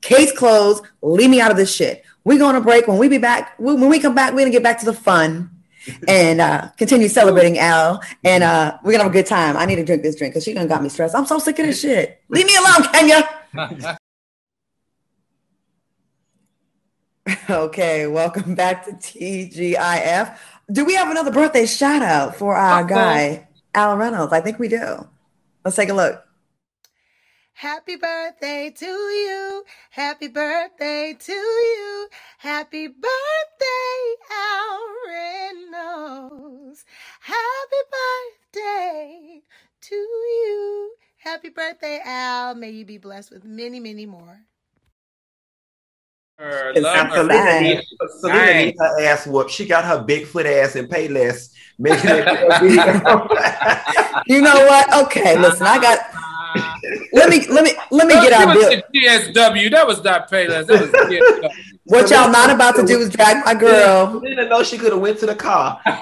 Case 0.00 0.32
closed. 0.32 0.84
Leave 1.02 1.28
me 1.28 1.38
out 1.38 1.50
of 1.50 1.58
this 1.58 1.70
shit. 1.70 2.02
We're 2.24 2.38
going 2.38 2.54
to 2.54 2.62
break. 2.62 2.88
When 2.88 2.96
we 2.96 3.08
be 3.08 3.18
back, 3.18 3.52
when 3.58 3.90
we 3.90 4.00
come 4.00 4.14
back, 4.14 4.30
we're 4.32 4.40
going 4.40 4.52
to 4.52 4.56
get 4.56 4.62
back 4.62 4.80
to 4.80 4.86
the 4.86 4.94
fun 4.94 5.50
and 6.08 6.40
uh, 6.40 6.70
continue 6.78 7.08
celebrating 7.08 7.58
Al. 7.58 8.02
And 8.24 8.42
uh, 8.42 8.78
we're 8.82 8.92
going 8.92 9.00
to 9.00 9.04
have 9.04 9.12
a 9.12 9.14
good 9.14 9.26
time. 9.26 9.58
I 9.58 9.66
need 9.66 9.76
to 9.76 9.84
drink 9.84 10.02
this 10.02 10.16
drink 10.16 10.32
because 10.32 10.44
she 10.44 10.54
done 10.54 10.66
got 10.66 10.82
me 10.82 10.88
stressed. 10.88 11.14
I'm 11.14 11.26
so 11.26 11.38
sick 11.38 11.58
of 11.58 11.66
this 11.66 11.78
shit. 11.78 12.22
Leave 12.30 12.46
me 12.46 12.56
alone, 12.56 12.90
Kenya. 12.90 13.98
Okay, 17.50 18.06
welcome 18.06 18.54
back 18.54 18.84
to 18.84 18.92
TGIF. 18.92 20.36
Do 20.70 20.84
we 20.84 20.94
have 20.94 21.10
another 21.10 21.30
birthday 21.30 21.66
shout 21.66 22.02
out 22.02 22.36
for 22.36 22.54
our 22.54 22.84
guy, 22.84 23.48
Al 23.74 23.96
Reynolds? 23.96 24.32
I 24.32 24.40
think 24.40 24.58
we 24.58 24.68
do. 24.68 25.08
Let's 25.64 25.76
take 25.76 25.88
a 25.88 25.94
look. 25.94 26.24
Happy 27.52 27.96
birthday 27.96 28.72
to 28.74 28.86
you. 28.86 29.64
Happy 29.90 30.28
birthday 30.28 31.14
to 31.18 31.32
you. 31.32 32.08
Happy 32.38 32.88
birthday, 32.88 34.14
Al 34.32 34.80
Reynolds. 35.08 36.84
Happy 37.20 37.82
birthday 38.52 39.42
to 39.82 39.94
you. 39.94 40.92
Happy 41.18 41.50
birthday, 41.50 42.00
Al. 42.04 42.54
May 42.54 42.70
you 42.70 42.84
be 42.84 42.98
blessed 42.98 43.30
with 43.30 43.44
many, 43.44 43.78
many 43.78 44.06
more. 44.06 44.40
Her, 46.42 46.70
It's 46.70 46.80
love 46.80 47.06
her. 47.08 47.14
Selena 47.14 47.82
Nice. 48.34 48.74
her 48.78 49.00
ass 49.04 49.26
whooped. 49.28 49.50
She 49.52 49.64
got 49.66 49.84
her 49.84 50.02
Bigfoot 50.04 50.44
ass 50.44 50.74
and 50.76 50.88
Payless 50.88 51.50
making 51.78 52.10
it. 52.12 52.26
You 54.26 54.40
know 54.40 54.54
what? 54.66 55.04
Okay, 55.06 55.36
listen, 55.38 55.66
I 55.66 55.78
got. 55.80 55.98
Let 57.14 57.30
me 57.30 57.46
let 57.48 57.64
me 57.64 57.70
let 57.90 58.06
me 58.06 58.14
Don't 58.14 58.24
get 58.24 58.32
our 58.34 58.54
give 58.54 58.82
bill. 58.92 59.10
us 59.14 59.24
the 59.24 59.32
GSW. 59.40 59.70
That 59.70 59.86
was 59.86 60.04
not 60.04 60.30
Payless. 60.30 60.66
That 60.66 60.80
was 60.80 60.90
GSW. 60.90 61.50
What 61.84 62.10
y'all 62.10 62.30
not 62.30 62.48
about 62.50 62.76
to 62.76 62.86
do 62.86 62.98
is 63.00 63.10
drag 63.10 63.44
my 63.44 63.54
girl. 63.54 64.20
Didn't 64.20 64.48
know 64.48 64.62
she 64.62 64.78
could 64.78 64.92
have 64.92 65.00
went 65.00 65.18
to 65.20 65.26
the 65.26 65.34
car. 65.34 65.80
He 65.84 65.90
in 65.92 65.96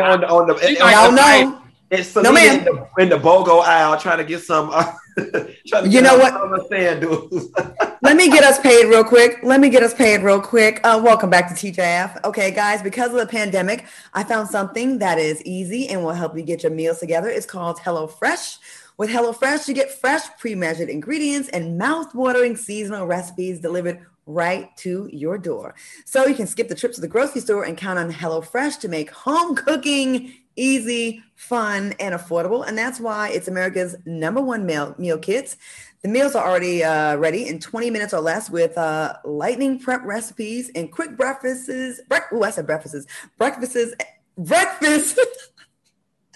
on 0.00 0.20
the 0.20 0.28
on 0.28 0.46
the. 0.48 0.58
She 0.66 0.78
on 0.80 0.92
Y'all 0.92 1.10
the- 1.10 1.16
know. 1.16 1.60
It's 1.94 2.10
Selena 2.10 2.32
ma'am. 2.32 2.58
in, 2.58 2.64
the, 2.64 2.88
in 2.98 3.08
the 3.08 3.18
BOGO 3.18 3.62
aisle 3.62 3.98
trying 3.98 4.18
to 4.18 4.24
get 4.24 4.40
some. 4.42 4.70
Uh, 4.72 4.92
trying 5.66 5.84
to 5.84 5.88
You 5.88 6.00
know 6.00 6.16
what? 6.18 6.32
some 6.32 6.52
of 6.52 6.60
the 6.60 6.66
sand. 6.68 7.96
Let 8.02 8.16
me 8.16 8.28
get 8.28 8.42
us 8.42 8.58
paid 8.60 8.86
real 8.86 9.04
quick. 9.04 9.38
Let 9.42 9.60
me 9.60 9.68
get 9.68 9.82
us 9.82 9.94
paid 9.94 10.22
real 10.22 10.40
quick. 10.40 10.80
Uh, 10.82 11.00
welcome 11.02 11.30
back 11.30 11.48
to 11.48 11.54
TGIF. 11.54 12.24
Okay, 12.24 12.50
guys, 12.50 12.82
because 12.82 13.12
of 13.12 13.18
the 13.18 13.26
pandemic, 13.26 13.86
I 14.12 14.24
found 14.24 14.48
something 14.48 14.98
that 14.98 15.18
is 15.18 15.40
easy 15.44 15.88
and 15.88 16.02
will 16.02 16.12
help 16.12 16.36
you 16.36 16.42
get 16.42 16.64
your 16.64 16.72
meals 16.72 16.98
together. 16.98 17.28
It's 17.28 17.46
called 17.46 17.78
HelloFresh. 17.78 18.58
With 18.96 19.10
HelloFresh, 19.10 19.68
you 19.68 19.74
get 19.74 19.90
fresh, 19.90 20.22
pre 20.38 20.54
measured 20.54 20.88
ingredients 20.88 21.48
and 21.50 21.78
mouth 21.78 22.14
watering 22.14 22.56
seasonal 22.56 23.06
recipes 23.06 23.60
delivered 23.60 24.04
right 24.26 24.74
to 24.78 25.08
your 25.12 25.38
door. 25.38 25.74
So 26.04 26.26
you 26.26 26.34
can 26.34 26.46
skip 26.46 26.68
the 26.68 26.74
trip 26.74 26.92
to 26.94 27.00
the 27.00 27.08
grocery 27.08 27.40
store 27.40 27.64
and 27.64 27.76
count 27.76 27.98
on 27.98 28.12
HelloFresh 28.12 28.80
to 28.80 28.88
make 28.88 29.10
home 29.10 29.54
cooking 29.54 30.32
easy, 30.56 31.22
fun, 31.34 31.94
and 32.00 32.14
affordable. 32.14 32.66
And 32.66 32.76
that's 32.76 33.00
why 33.00 33.30
it's 33.30 33.48
America's 33.48 33.96
number 34.04 34.40
one 34.40 34.66
meal, 34.66 34.94
meal 34.98 35.18
kits. 35.18 35.56
The 36.02 36.08
meals 36.08 36.34
are 36.34 36.46
already 36.46 36.84
uh, 36.84 37.16
ready 37.16 37.48
in 37.48 37.58
20 37.58 37.90
minutes 37.90 38.12
or 38.12 38.20
less 38.20 38.50
with 38.50 38.76
uh, 38.76 39.14
lightning 39.24 39.78
prep 39.78 40.02
recipes 40.04 40.70
and 40.74 40.92
quick 40.92 41.16
breakfasts. 41.16 42.00
Bre- 42.08 42.44
I 42.44 42.50
said 42.50 42.66
breakfasts. 42.66 43.06
Breakfasts. 43.38 43.94
Breakfast. 44.36 45.18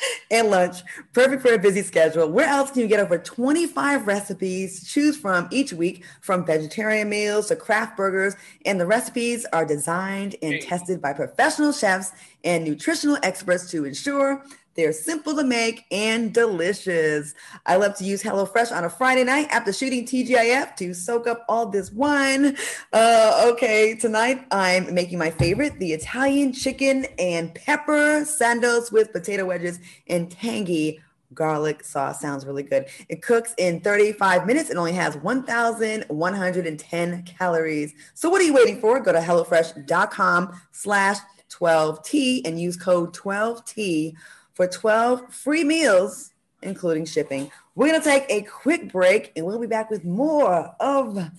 and 0.31 0.51
lunch, 0.51 0.83
perfect 1.13 1.43
for 1.43 1.53
a 1.53 1.59
busy 1.59 1.83
schedule. 1.83 2.29
Where 2.31 2.47
else 2.47 2.71
can 2.71 2.83
you 2.83 2.89
get 2.89 3.01
over 3.01 3.19
25 3.19 4.07
recipes 4.07 4.81
to 4.81 4.87
choose 4.87 5.17
from 5.17 5.49
each 5.51 5.73
week, 5.73 6.05
from 6.21 6.45
vegetarian 6.45 7.09
meals 7.09 7.49
to 7.49 7.57
craft 7.57 7.97
burgers? 7.97 8.35
And 8.65 8.81
the 8.81 8.87
recipes 8.87 9.47
are 9.53 9.65
designed 9.65 10.37
and 10.43 10.61
tested 10.61 11.01
by 11.01 11.13
professional 11.13 11.73
chefs 11.73 12.13
and 12.45 12.65
nutritional 12.65 13.19
experts 13.23 13.71
to 13.71 13.85
ensure 13.85 14.45
they're 14.79 14.93
simple 14.93 15.35
to 15.35 15.43
make 15.43 15.87
and 15.91 16.33
delicious. 16.33 17.35
I 17.67 17.75
love 17.75 17.97
to 17.97 18.05
use 18.05 18.23
HelloFresh 18.23 18.71
on 18.75 18.85
a 18.85 18.89
Friday 18.89 19.25
night 19.25 19.49
after 19.51 19.73
shooting 19.73 20.07
TGIF 20.07 20.77
to 20.77 20.95
soak 20.95 21.27
up 21.27 21.45
all 21.49 21.67
this 21.67 21.91
wine. 21.91 22.57
Uh, 22.93 23.51
okay, 23.53 23.97
tonight 23.97 24.47
I'm 24.53 24.95
making 24.95 25.19
my 25.19 25.33
favorite, 25.33 25.81
the 25.81 25.95
Italian 25.95 26.53
chicken 26.53 27.07
and 27.19 27.53
pepper 27.57 28.25
sandals 28.25 28.93
with 28.93 29.13
potato 29.13 29.47
wedges 29.47 29.81
and 30.07 30.31
tangy 30.31 31.01
garlic 31.35 31.83
sauce. 31.83 32.21
Sounds 32.21 32.47
really 32.47 32.63
good. 32.63 32.87
It 33.09 33.21
cooks 33.21 33.55
in 33.59 33.81
35 33.81 34.47
minutes 34.47 34.71
and 34.71 34.79
only 34.79 34.93
has 34.93 35.17
1,110 35.17 37.23
calories. 37.25 37.95
So 38.15 38.31
what 38.31 38.41
are 38.41 38.45
you 38.45 38.55
waiting 38.55 38.81
for? 38.81 39.01
Go 39.01 39.11
to 39.11 39.19
HelloFresh.com 39.19 40.61
slash 40.71 41.17
12T 41.51 42.43
and 42.45 42.61
use 42.61 42.77
code 42.77 43.13
12T 43.13 44.15
for 44.59 44.67
12 44.67 45.33
free 45.33 45.63
meals, 45.63 46.33
including 46.63 47.05
shipping. 47.07 47.49
We're 47.77 47.87
going 47.87 48.03
to 48.03 48.05
take 48.05 48.27
a 48.29 48.43
quick 48.43 48.91
break 48.91 49.31
and 49.37 49.47
we'll 49.47 49.61
be 49.61 49.69
back 49.69 49.89
with 49.89 50.05
more 50.05 50.75
of 50.81 51.31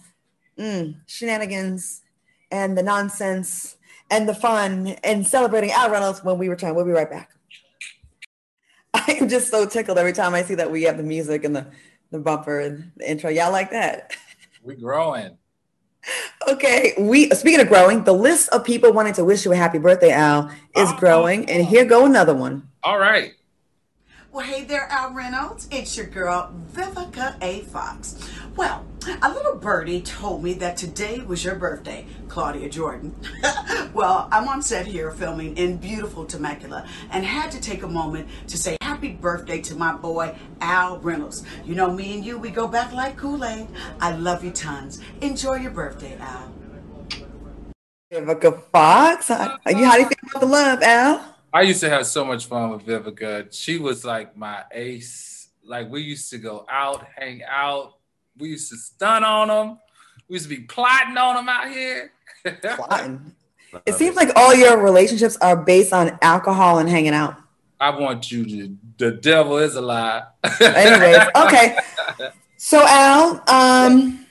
mm, 0.57 0.95
shenanigans 1.05 2.01
and 2.49 2.77
the 2.77 2.81
nonsense 2.81 3.75
and 4.09 4.27
the 4.27 4.33
fun 4.33 4.95
and 5.03 5.27
celebrating 5.27 5.71
Al 5.71 5.91
Reynolds 5.91 6.23
when 6.23 6.37
we 6.37 6.47
return. 6.47 6.75
We'll 6.75 6.85
be 6.85 6.91
right 6.91 7.11
back. 7.11 7.31
I 8.93 9.17
am 9.19 9.27
just 9.27 9.51
so 9.51 9.65
tickled 9.65 9.97
every 9.97 10.13
time 10.13 10.33
I 10.33 10.43
see 10.43 10.55
that 10.55 10.71
we 10.71 10.83
have 10.83 10.95
the 10.95 11.03
music 11.03 11.43
and 11.43 11.53
the, 11.53 11.67
the 12.11 12.19
bumper 12.19 12.61
and 12.61 12.93
the 12.95 13.11
intro. 13.11 13.29
Y'all 13.29 13.51
like 13.51 13.71
that? 13.71 14.15
we 14.63 14.75
growing. 14.75 15.37
Okay, 16.47 16.93
we 16.97 17.29
speaking 17.31 17.59
of 17.59 17.67
growing, 17.67 18.03
the 18.03 18.13
list 18.13 18.49
of 18.49 18.63
people 18.63 18.93
wanting 18.93 19.13
to 19.13 19.23
wish 19.25 19.43
you 19.45 19.51
a 19.51 19.55
happy 19.55 19.77
birthday, 19.77 20.11
Al, 20.11 20.47
is 20.75 20.89
Oh. 20.89 20.95
growing, 20.97 21.49
and 21.49 21.65
here 21.65 21.83
go 21.85 22.05
another 22.05 22.33
one. 22.33 22.67
All 22.83 22.97
right. 22.97 23.33
Well, 24.31 24.45
hey 24.45 24.63
there, 24.63 24.87
Al 24.89 25.11
Reynolds. 25.11 25.67
It's 25.69 25.97
your 25.97 26.05
girl, 26.05 26.51
Vivica 26.73 27.35
A. 27.41 27.61
Fox. 27.61 28.15
Well, 28.59 28.85
a 29.21 29.31
little 29.31 29.55
birdie 29.55 30.01
told 30.01 30.43
me 30.43 30.51
that 30.55 30.75
today 30.75 31.21
was 31.21 31.45
your 31.45 31.55
birthday, 31.55 32.05
Claudia 32.27 32.67
Jordan. 32.67 33.15
well, 33.93 34.27
I'm 34.33 34.49
on 34.49 34.61
set 34.61 34.85
here 34.85 35.11
filming 35.11 35.55
in 35.55 35.77
beautiful 35.77 36.25
Temecula 36.25 36.85
and 37.11 37.23
had 37.23 37.51
to 37.51 37.61
take 37.61 37.83
a 37.83 37.87
moment 37.87 38.27
to 38.49 38.57
say 38.57 38.75
happy 38.81 39.13
birthday 39.13 39.61
to 39.61 39.75
my 39.75 39.93
boy, 39.93 40.35
Al 40.59 40.99
Reynolds. 40.99 41.45
You 41.63 41.73
know, 41.73 41.89
me 41.89 42.15
and 42.15 42.25
you, 42.25 42.37
we 42.37 42.49
go 42.49 42.67
back 42.67 42.91
like 42.91 43.15
Kool 43.15 43.45
Aid. 43.45 43.67
I 44.01 44.13
love 44.17 44.43
you 44.43 44.51
tons. 44.51 44.99
Enjoy 45.21 45.55
your 45.55 45.71
birthday, 45.71 46.17
Al. 46.19 46.51
Vivica 48.11 48.61
Fox, 48.73 49.29
how, 49.29 49.57
you 49.69 49.85
how 49.85 49.93
do 49.93 50.01
you 50.01 50.09
feel 50.09 50.17
about 50.31 50.39
the 50.41 50.45
love, 50.45 50.81
Al? 50.81 51.35
I 51.53 51.61
used 51.61 51.79
to 51.79 51.89
have 51.89 52.05
so 52.05 52.25
much 52.25 52.47
fun 52.47 52.71
with 52.71 52.85
Vivica. 52.85 53.53
She 53.53 53.77
was 53.77 54.03
like 54.03 54.35
my 54.35 54.65
ace. 54.73 55.47
Like 55.63 55.89
we 55.89 56.01
used 56.01 56.29
to 56.31 56.37
go 56.37 56.65
out, 56.69 57.07
hang 57.15 57.41
out. 57.47 57.98
We 58.39 58.49
used 58.49 58.69
to 58.71 58.77
stun 58.77 59.23
on 59.23 59.49
them. 59.49 59.79
We 60.27 60.35
used 60.35 60.49
to 60.49 60.55
be 60.55 60.63
plotting 60.63 61.17
on 61.17 61.35
them 61.35 61.49
out 61.49 61.69
here. 61.69 62.11
Plotting. 62.61 63.33
It 63.85 63.95
seems 63.95 64.15
like 64.15 64.29
all 64.35 64.55
your 64.55 64.81
relationships 64.81 65.37
are 65.41 65.55
based 65.55 65.93
on 65.93 66.17
alcohol 66.21 66.79
and 66.79 66.89
hanging 66.89 67.13
out. 67.13 67.35
I 67.79 67.89
want 67.91 68.31
you 68.31 68.45
to. 68.45 68.75
The 68.97 69.11
devil 69.11 69.57
is 69.57 69.75
a 69.75 69.81
lie. 69.81 70.23
Anyways, 70.61 71.27
okay. 71.35 71.77
So 72.57 72.83
Al, 72.85 73.43
um, 73.47 74.25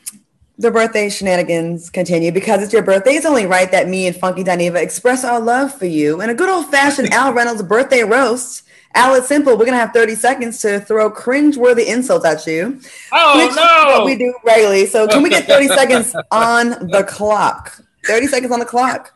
the 0.59 0.71
birthday 0.71 1.09
shenanigans 1.09 1.89
continue 1.89 2.33
because 2.33 2.63
it's 2.63 2.73
your 2.73 2.83
birthday. 2.83 3.13
It's 3.13 3.27
only 3.27 3.47
right 3.47 3.71
that 3.71 3.89
me 3.89 4.07
and 4.07 4.17
Funky 4.17 4.45
Dineva 4.45 4.83
express 4.83 5.25
our 5.25 5.41
love 5.41 5.75
for 5.75 5.87
you 5.87 6.21
in 6.21 6.31
a 6.31 6.35
good 6.35 6.49
old 6.49 6.67
fashioned 6.71 7.13
Al 7.13 7.33
Reynolds 7.33 7.63
birthday 7.63 8.03
roast. 8.03 8.65
Al, 8.95 9.15
it's 9.15 9.29
simple. 9.29 9.57
We're 9.57 9.67
gonna 9.67 9.79
have 9.79 9.93
30 9.93 10.15
seconds 10.15 10.61
to 10.63 10.81
throw 10.81 11.11
cringe-worthy 11.11 11.89
insults 11.89 12.25
at 12.25 12.47
you. 12.47 12.81
oh 13.13 13.39
which 13.39 13.51
is 13.51 13.57
what 13.57 14.05
we 14.05 14.17
do 14.17 14.35
regularly. 14.45 14.87
So 14.87 15.07
can 15.07 15.23
we 15.23 15.31
get 15.31 15.47
30 15.47 15.69
seconds 15.69 16.17
on 16.31 16.71
the 16.89 17.05
clock? 17.09 17.81
30 18.07 18.27
seconds 18.27 18.53
on 18.53 18.59
the 18.59 18.65
clock. 18.65 19.13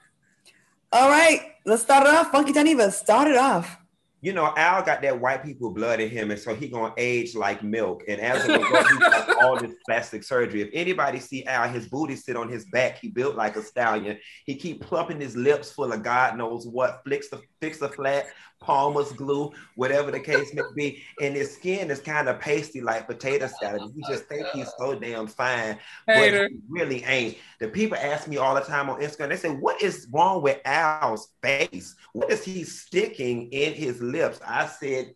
All 0.92 1.08
right, 1.08 1.52
let's 1.64 1.82
start 1.82 2.06
it 2.06 2.14
off. 2.14 2.30
Funky 2.30 2.52
Dineva, 2.52 2.92
start 2.92 3.28
it 3.28 3.36
off. 3.36 3.78
You 4.20 4.32
know, 4.32 4.54
Al 4.56 4.84
got 4.84 5.02
that 5.02 5.20
white 5.20 5.42
people 5.42 5.70
blood 5.70 5.98
in 5.98 6.08
him, 6.08 6.30
and 6.30 6.38
so 6.38 6.54
he 6.54 6.68
gonna 6.68 6.94
age 6.96 7.34
like 7.34 7.64
milk. 7.64 8.04
And 8.06 8.20
as 8.20 8.44
a 8.44 8.56
result, 8.56 8.86
he 8.88 8.98
got 8.98 9.36
all 9.42 9.58
this 9.58 9.74
plastic 9.84 10.22
surgery. 10.22 10.62
If 10.62 10.68
anybody 10.72 11.18
see 11.18 11.44
Al, 11.44 11.68
his 11.68 11.88
booty 11.88 12.14
sit 12.14 12.36
on 12.36 12.48
his 12.48 12.64
back. 12.66 12.98
He 12.98 13.08
built 13.08 13.34
like 13.34 13.56
a 13.56 13.62
stallion. 13.62 14.18
He 14.46 14.54
keep 14.54 14.80
plumping 14.80 15.20
his 15.20 15.34
lips 15.34 15.72
full 15.72 15.92
of 15.92 16.04
God 16.04 16.38
knows 16.38 16.68
what, 16.68 17.02
flicks 17.04 17.30
the 17.30 17.40
fix 17.60 17.78
the 17.78 17.88
flat, 17.88 18.26
Palmer's 18.62 19.12
glue, 19.12 19.52
whatever 19.74 20.10
the 20.10 20.20
case 20.20 20.54
may 20.54 20.62
be. 20.74 21.02
And 21.20 21.34
his 21.34 21.54
skin 21.54 21.90
is 21.90 22.00
kind 22.00 22.28
of 22.28 22.40
pasty 22.40 22.80
like 22.80 23.06
potato 23.06 23.48
salad. 23.60 23.92
You 23.94 24.02
just 24.08 24.24
think 24.24 24.46
he's 24.48 24.70
so 24.78 24.94
damn 24.94 25.26
fine, 25.26 25.78
Hater. 26.06 26.44
but 26.44 26.50
he 26.50 26.58
really 26.68 27.04
ain't. 27.04 27.38
The 27.60 27.68
people 27.68 27.96
ask 27.98 28.28
me 28.28 28.36
all 28.38 28.54
the 28.54 28.60
time 28.60 28.88
on 28.88 29.00
Instagram. 29.00 29.28
They 29.28 29.36
say, 29.36 29.50
"What 29.50 29.82
is 29.82 30.06
wrong 30.12 30.42
with 30.42 30.60
Al's 30.64 31.28
face? 31.42 31.94
What 32.12 32.30
is 32.30 32.44
he 32.44 32.64
sticking 32.64 33.50
in 33.52 33.74
his 33.74 34.00
lips?" 34.00 34.40
I 34.46 34.66
said, 34.66 35.14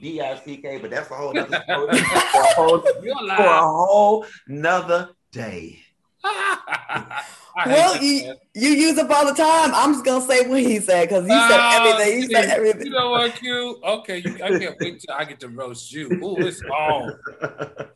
"D 0.00 0.20
I 0.20 0.38
C 0.38 0.56
K," 0.58 0.78
but 0.78 0.90
that's 0.90 1.10
a 1.10 1.14
whole 1.14 1.32
nother 1.32 1.62
story 1.64 1.98
for 1.98 2.40
a 2.40 2.54
whole, 2.54 2.78
for 2.80 3.44
a 3.44 3.60
whole 3.60 4.26
nother 4.46 5.10
day. 5.32 5.80
I 7.58 7.62
hate 7.68 7.70
Well, 7.72 8.02
you, 8.02 8.34
you 8.54 8.68
use 8.70 8.98
up 8.98 9.10
all 9.10 9.26
the 9.26 9.34
time. 9.34 9.72
I'm 9.74 9.92
just 9.94 10.04
gonna 10.04 10.24
say 10.24 10.46
what 10.48 10.60
he 10.60 10.78
said 10.78 11.08
because 11.08 11.24
you 11.24 11.30
said 11.32 11.58
Oh, 11.60 11.90
everything. 11.90 12.20
You 12.22 12.28
said 12.30 12.42
shit. 12.44 12.50
everything. 12.50 12.86
You 12.86 12.90
know 12.92 13.10
what, 13.10 13.34
Q? 13.34 13.80
Okay, 13.84 14.18
you, 14.18 14.34
I 14.36 14.58
can't 14.58 14.76
wait 14.80 15.00
till 15.00 15.14
I 15.14 15.24
get 15.24 15.40
to 15.40 15.48
roast 15.48 15.92
you. 15.92 16.06
Ooh, 16.22 16.36
it's 16.38 16.62
on. 16.62 17.18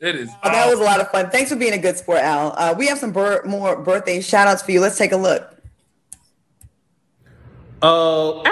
It 0.00 0.14
is. 0.14 0.30
Oh, 0.44 0.48
that 0.52 0.70
was 0.70 0.78
a 0.78 0.84
lot 0.84 1.00
of 1.00 1.10
fun. 1.10 1.28
Thanks 1.30 1.50
for 1.50 1.56
being 1.56 1.72
a 1.72 1.78
good 1.78 1.96
sport, 1.96 2.20
Al. 2.20 2.54
Uh, 2.56 2.72
we 2.78 2.86
have 2.86 2.98
some 2.98 3.10
bir- 3.10 3.42
more 3.44 3.82
birthday 3.82 4.20
shout 4.20 4.46
outs 4.46 4.62
for 4.62 4.70
you. 4.70 4.80
Let's 4.80 4.96
take 4.96 5.10
a 5.10 5.16
look. 5.16 5.52
Oh, 7.82 8.44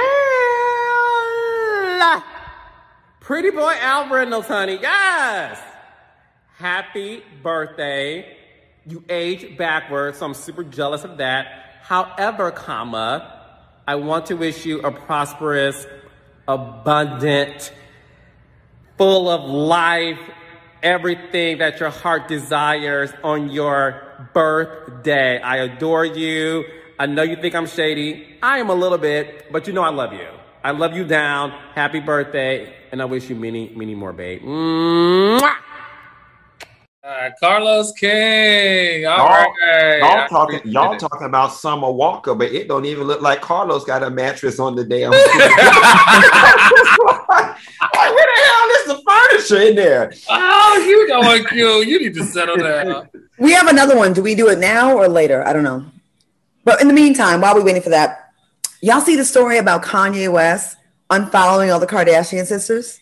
Al! 2.03 2.25
Pretty 3.21 3.51
boy 3.51 3.75
Al 3.81 4.09
Reynolds, 4.09 4.49
honey. 4.49 4.79
Yes! 4.83 5.61
happy 6.59 7.23
birthday. 7.45 8.37
You 8.89 9.03
age 9.09 9.57
backwards, 9.59 10.18
so 10.18 10.26
I'm 10.26 10.34
super 10.34 10.62
jealous 10.62 11.03
of 11.03 11.16
that. 11.18 11.80
However, 11.82 12.53
comma, 12.53 13.32
I 13.87 13.97
want 13.97 14.26
to 14.26 14.34
wish 14.34 14.64
you 14.64 14.80
a 14.80 14.93
prosperous, 14.93 15.87
abundant, 16.47 17.72
full 18.97 19.28
of 19.28 19.43
life, 19.43 20.20
everything 20.84 21.59
that 21.59 21.80
your 21.80 21.91
heart 21.91 22.28
desires 22.28 23.12
on 23.24 23.51
your 23.51 24.28
birthday. 24.32 25.41
I 25.41 25.57
adore 25.57 26.05
you. 26.05 26.64
I 26.97 27.07
know 27.07 27.22
you 27.22 27.34
think 27.37 27.57
I'm 27.57 27.66
shady. 27.66 28.37
I 28.41 28.59
am 28.59 28.70
a 28.70 28.74
little 28.74 28.99
bit, 28.99 29.51
but 29.51 29.66
you 29.66 29.72
know 29.72 29.82
I 29.82 29.91
love 29.91 30.12
you. 30.12 30.28
I 30.62 30.70
love 30.70 30.95
you 30.97 31.05
down. 31.05 31.51
Happy 31.74 31.99
birthday. 31.99 32.72
And 32.93 33.03
I 33.03 33.05
wish 33.05 33.28
you 33.28 33.34
many, 33.34 33.72
many 33.74 33.97
more, 33.97 34.12
babe. 34.12 34.43
Mwah! 34.43 35.57
All 37.07 37.13
right, 37.13 37.33
Carlos 37.39 37.93
King. 37.93 39.07
All 39.07 39.19
Y'all, 39.19 39.29
right. 39.29 39.99
y'all 40.01 40.27
talking, 40.27 40.61
y'all 40.65 40.95
it. 40.95 40.99
talking 40.99 41.29
about 41.29 41.53
Summer 41.53 41.89
Walker, 41.89 42.35
but 42.35 42.51
it 42.51 42.67
don't 42.67 42.85
even 42.85 43.07
look 43.07 43.21
like 43.21 43.41
Carlos 43.41 43.85
got 43.85 44.03
a 44.03 44.11
mattress 44.11 44.59
on 44.59 44.75
the 44.75 44.83
damn. 44.83 45.11
like, 45.13 45.21
where 47.95 48.27
the 48.27 48.41
hell 48.43 48.71
is 48.71 48.87
the 48.89 49.01
furniture 49.07 49.69
in 49.69 49.77
there? 49.77 50.13
Oh, 50.29 50.85
you 50.85 51.07
going 51.07 51.45
Q. 51.45 51.85
You 51.85 52.01
need 52.01 52.15
to 52.15 52.25
settle 52.25 52.57
down. 52.57 53.09
We 53.39 53.53
have 53.53 53.69
another 53.69 53.97
one. 53.97 54.13
Do 54.15 54.23
we 54.23 54.35
do 54.35 54.49
it 54.49 54.59
now 54.59 54.97
or 54.97 55.09
later? 55.09 55.47
I 55.47 55.53
don't 55.53 55.63
know. 55.63 55.85
But 56.65 56.81
in 56.81 56.89
the 56.89 56.95
meantime, 56.95 57.43
while 57.43 57.55
we're 57.55 57.63
waiting 57.63 57.83
for 57.83 57.91
that, 57.91 58.33
y'all 58.81 59.03
see 59.03 59.15
the 59.15 59.27
story 59.27 59.59
about 59.59 59.85
Kanye 59.85 60.33
West 60.33 60.79
unfollowing 61.11 61.71
all 61.73 61.79
the 61.79 61.87
Kardashian 61.87 62.47
sisters? 62.47 62.99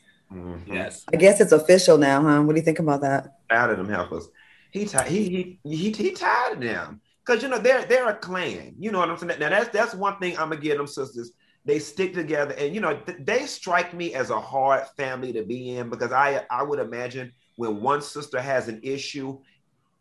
Yes. 0.67 1.05
I 1.11 1.17
guess 1.17 1.41
it's 1.41 1.53
official 1.53 1.97
now, 1.97 2.21
huh? 2.21 2.43
What 2.43 2.55
do 2.55 2.59
you 2.59 2.65
think 2.65 2.81
about 2.81 3.01
that? 3.03 3.34
Out 3.51 3.71
of 3.71 3.77
them 3.79 3.89
helpers. 3.89 4.29
He 4.71 4.85
he 4.85 5.29
he 5.29 5.59
he 5.65 5.91
he 5.93 6.11
tired 6.13 6.55
of 6.55 6.61
them 6.61 7.01
because 7.25 7.43
you 7.43 7.49
know 7.49 7.59
they're 7.59 7.85
they're 7.85 8.09
a 8.09 8.17
clan. 8.17 8.75
You 8.79 8.91
know 8.91 8.99
what 8.99 9.11
I'm 9.11 9.17
saying? 9.19 9.39
Now 9.39 9.51
that's 9.51 9.69
that's 9.71 9.95
one 9.95 10.19
thing 10.19 10.33
I'm 10.39 10.51
gonna 10.51 10.61
give 10.61 10.77
them 10.79 10.87
sisters. 10.87 11.33
They 11.65 11.79
stick 11.79 12.13
together, 12.15 12.55
and 12.59 12.75
you 12.75 12.81
know 12.81 12.97
th- 12.99 13.19
they 13.23 13.47
strike 13.47 13.95
me 13.95 14.15
as 14.15 14.31
a 14.31 14.41
hard 14.41 14.87
family 14.97 15.33
to 15.35 15.43
be 15.45 15.77
in 15.77 15.91
because 15.91 16.13
I 16.13 16.45
I 16.51 16.63
would 16.63 16.79
imagine 16.81 17.33
when 17.57 17.81
one 17.81 18.03
sister 18.03 18.41
has 18.41 18.69
an 18.69 18.81
issue, 18.83 19.39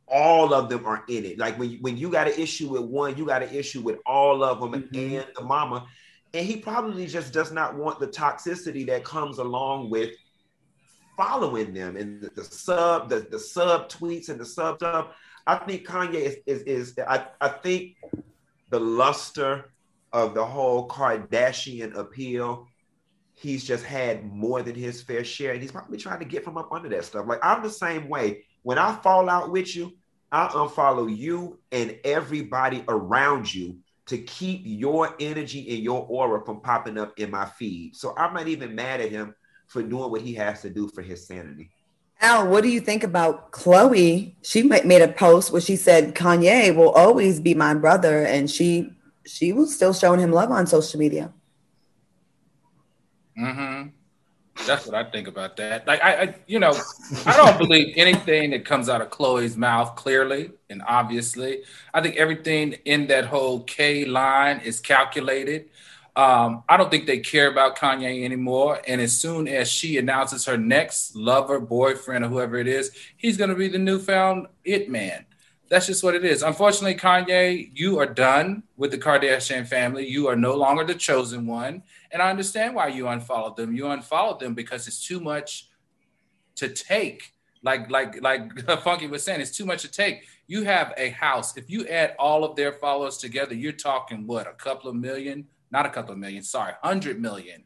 all 0.07 0.53
of 0.53 0.69
them 0.69 0.85
are 0.85 1.03
in 1.07 1.25
it. 1.25 1.39
Like 1.39 1.57
when 1.57 1.71
you, 1.71 1.77
when 1.81 1.97
you 1.97 2.09
got 2.09 2.27
an 2.27 2.33
issue 2.39 2.69
with 2.69 2.83
one, 2.83 3.17
you 3.17 3.25
got 3.25 3.43
an 3.43 3.53
issue 3.53 3.81
with 3.81 3.97
all 4.05 4.43
of 4.43 4.59
them 4.59 4.73
Mhm. 4.91 5.19
and 5.21 5.27
the 5.35 5.43
mama. 5.43 5.87
And 6.33 6.45
he 6.45 6.57
probably 6.57 7.05
just 7.07 7.31
does 7.31 7.51
not 7.51 7.75
want 7.75 7.99
the 7.99 8.07
toxicity 8.07 8.85
that 8.87 9.03
comes 9.03 9.37
along 9.37 9.89
with 9.89 10.11
following 11.17 11.73
them 11.73 11.95
and 11.95 12.21
the, 12.21 12.29
the 12.29 12.43
sub, 12.43 13.09
the, 13.09 13.27
the 13.29 13.39
sub 13.39 13.89
tweets 13.89 14.29
and 14.29 14.39
the 14.39 14.45
sub 14.45 14.77
stuff. 14.77 15.07
I 15.45 15.55
think 15.55 15.85
Kanye 15.85 16.15
is 16.15 16.37
is, 16.45 16.61
is 16.63 16.99
I, 17.05 17.27
I 17.41 17.49
think 17.49 17.97
the 18.69 18.79
luster 18.79 19.71
of 20.11 20.33
the 20.33 20.45
whole 20.45 20.87
Kardashian 20.87 21.95
appeal, 21.95 22.67
he's 23.33 23.63
just 23.63 23.83
had 23.83 24.23
more 24.23 24.61
than 24.61 24.75
his 24.75 25.01
fair 25.01 25.23
share, 25.23 25.53
and 25.53 25.61
he's 25.61 25.71
probably 25.71 25.97
trying 25.97 26.19
to 26.19 26.25
get 26.25 26.43
from 26.43 26.57
up 26.57 26.71
under 26.71 26.89
that 26.89 27.05
stuff. 27.05 27.27
Like 27.27 27.39
I'm 27.43 27.61
the 27.61 27.69
same 27.69 28.07
way. 28.07 28.45
When 28.61 28.77
I 28.77 28.95
fall 28.95 29.29
out 29.29 29.51
with 29.51 29.75
you, 29.75 29.93
I 30.31 30.47
unfollow 30.47 31.15
you 31.15 31.59
and 31.71 31.97
everybody 32.03 32.83
around 32.87 33.53
you 33.53 33.77
to 34.05 34.17
keep 34.17 34.61
your 34.63 35.15
energy 35.19 35.69
and 35.69 35.83
your 35.83 36.05
aura 36.09 36.43
from 36.45 36.61
popping 36.61 36.97
up 36.97 37.17
in 37.19 37.31
my 37.31 37.45
feed. 37.45 37.95
So 37.95 38.13
I'm 38.17 38.33
not 38.33 38.47
even 38.47 38.75
mad 38.75 39.01
at 39.01 39.11
him 39.11 39.35
for 39.73 39.81
doing 39.81 40.11
what 40.11 40.21
he 40.21 40.35
has 40.35 40.61
to 40.61 40.69
do 40.69 40.87
for 40.87 41.01
his 41.01 41.25
sanity. 41.25 41.71
Al, 42.21 42.47
what 42.47 42.63
do 42.63 42.69
you 42.69 42.79
think 42.79 43.03
about 43.03 43.51
Khloé? 43.51 44.35
She 44.43 44.63
made 44.63 45.01
a 45.01 45.07
post 45.09 45.51
where 45.51 45.59
she 45.59 45.75
said 45.75 46.15
Kanye 46.15 46.73
will 46.73 46.91
always 46.91 47.41
be 47.41 47.55
my 47.55 47.73
brother, 47.73 48.23
and 48.23 48.49
she 48.49 48.93
she 49.25 49.51
was 49.51 49.75
still 49.75 49.93
showing 49.93 50.19
him 50.19 50.31
love 50.31 50.51
on 50.51 50.67
social 50.67 50.99
media. 50.99 51.33
Mm-hmm. 53.37 53.89
That's 54.67 54.85
what 54.85 54.95
I 54.95 55.09
think 55.09 55.27
about 55.27 55.57
that. 55.57 55.87
Like 55.87 56.03
I, 56.03 56.21
I, 56.21 56.35
you 56.45 56.59
know, 56.59 56.73
I 57.25 57.35
don't 57.35 57.57
believe 57.57 57.95
anything 57.97 58.51
that 58.51 58.63
comes 58.63 58.87
out 58.87 59.01
of 59.01 59.09
Khloé's 59.09 59.57
mouth 59.57 59.95
clearly 59.95 60.51
and 60.69 60.83
obviously. 60.87 61.63
I 61.93 62.01
think 62.01 62.15
everything 62.17 62.73
in 62.85 63.07
that 63.07 63.25
whole 63.25 63.61
K 63.61 64.05
line 64.05 64.59
is 64.59 64.79
calculated. 64.79 65.69
Um, 66.15 66.63
I 66.69 66.77
don't 66.77 66.91
think 66.91 67.07
they 67.07 67.19
care 67.19 67.49
about 67.49 67.77
Kanye 67.77 68.23
anymore. 68.23 68.79
And 68.87 69.01
as 69.01 69.17
soon 69.17 69.47
as 69.47 69.69
she 69.69 69.97
announces 69.97 70.45
her 70.45 70.57
next 70.57 71.15
lover, 71.15 71.59
boyfriend, 71.59 72.23
or 72.23 72.27
whoever 72.27 72.57
it 72.57 72.67
is, 72.67 72.91
he's 73.17 73.37
going 73.37 73.49
to 73.49 73.55
be 73.55 73.67
the 73.67 73.79
newfound 73.79 74.47
it 74.63 74.89
man. 74.89 75.25
That's 75.69 75.87
just 75.87 76.03
what 76.03 76.13
it 76.13 76.23
is. 76.23 76.43
Unfortunately, 76.43 76.93
Kanye, 76.93 77.71
you 77.73 77.97
are 77.97 78.05
done 78.05 78.61
with 78.77 78.91
the 78.91 78.97
Kardashian 78.97 79.65
family. 79.65 80.07
You 80.07 80.27
are 80.27 80.35
no 80.35 80.53
longer 80.53 80.83
the 80.83 80.93
chosen 80.93 81.47
one. 81.47 81.81
And 82.11 82.21
I 82.21 82.29
understand 82.29 82.75
why 82.75 82.89
you 82.89 83.07
unfollowed 83.07 83.55
them. 83.55 83.73
You 83.73 83.87
unfollowed 83.87 84.39
them 84.39 84.53
because 84.53 84.87
it's 84.87 85.03
too 85.03 85.19
much 85.19 85.69
to 86.57 86.69
take. 86.69 87.33
Like, 87.63 87.89
like, 87.89 88.21
like 88.21 88.59
Funky 88.83 89.07
was 89.07 89.23
saying, 89.23 89.41
it's 89.41 89.55
too 89.55 89.65
much 89.65 89.81
to 89.81 89.89
take. 89.89 90.27
You 90.45 90.63
have 90.63 90.93
a 90.95 91.09
house. 91.09 91.57
If 91.57 91.71
you 91.71 91.87
add 91.87 92.13
all 92.19 92.43
of 92.43 92.55
their 92.55 92.73
followers 92.73 93.17
together, 93.17 93.55
you're 93.55 93.71
talking 93.71 94.27
what, 94.27 94.45
a 94.45 94.53
couple 94.53 94.91
of 94.91 94.95
million? 94.95 95.47
Not 95.73 95.87
a 95.87 95.89
couple 95.89 96.13
of 96.13 96.19
million, 96.19 96.43
sorry, 96.43 96.73
hundred 96.83 97.19
million 97.19 97.63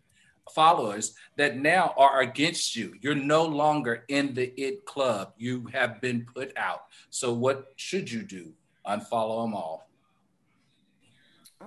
followers 0.55 1.13
that 1.35 1.57
now 1.57 1.93
are 1.97 2.21
against 2.21 2.73
you. 2.73 2.95
You're 3.01 3.15
no 3.15 3.43
longer 3.43 4.05
in 4.07 4.33
the 4.33 4.53
it 4.59 4.85
club. 4.85 5.33
You 5.37 5.67
have 5.73 5.99
been 5.99 6.25
put 6.33 6.53
out. 6.55 6.83
So 7.09 7.33
what 7.33 7.73
should 7.75 8.09
you 8.09 8.23
do? 8.23 8.53
Unfollow 8.87 9.43
them 9.43 9.53
all. 9.53 9.89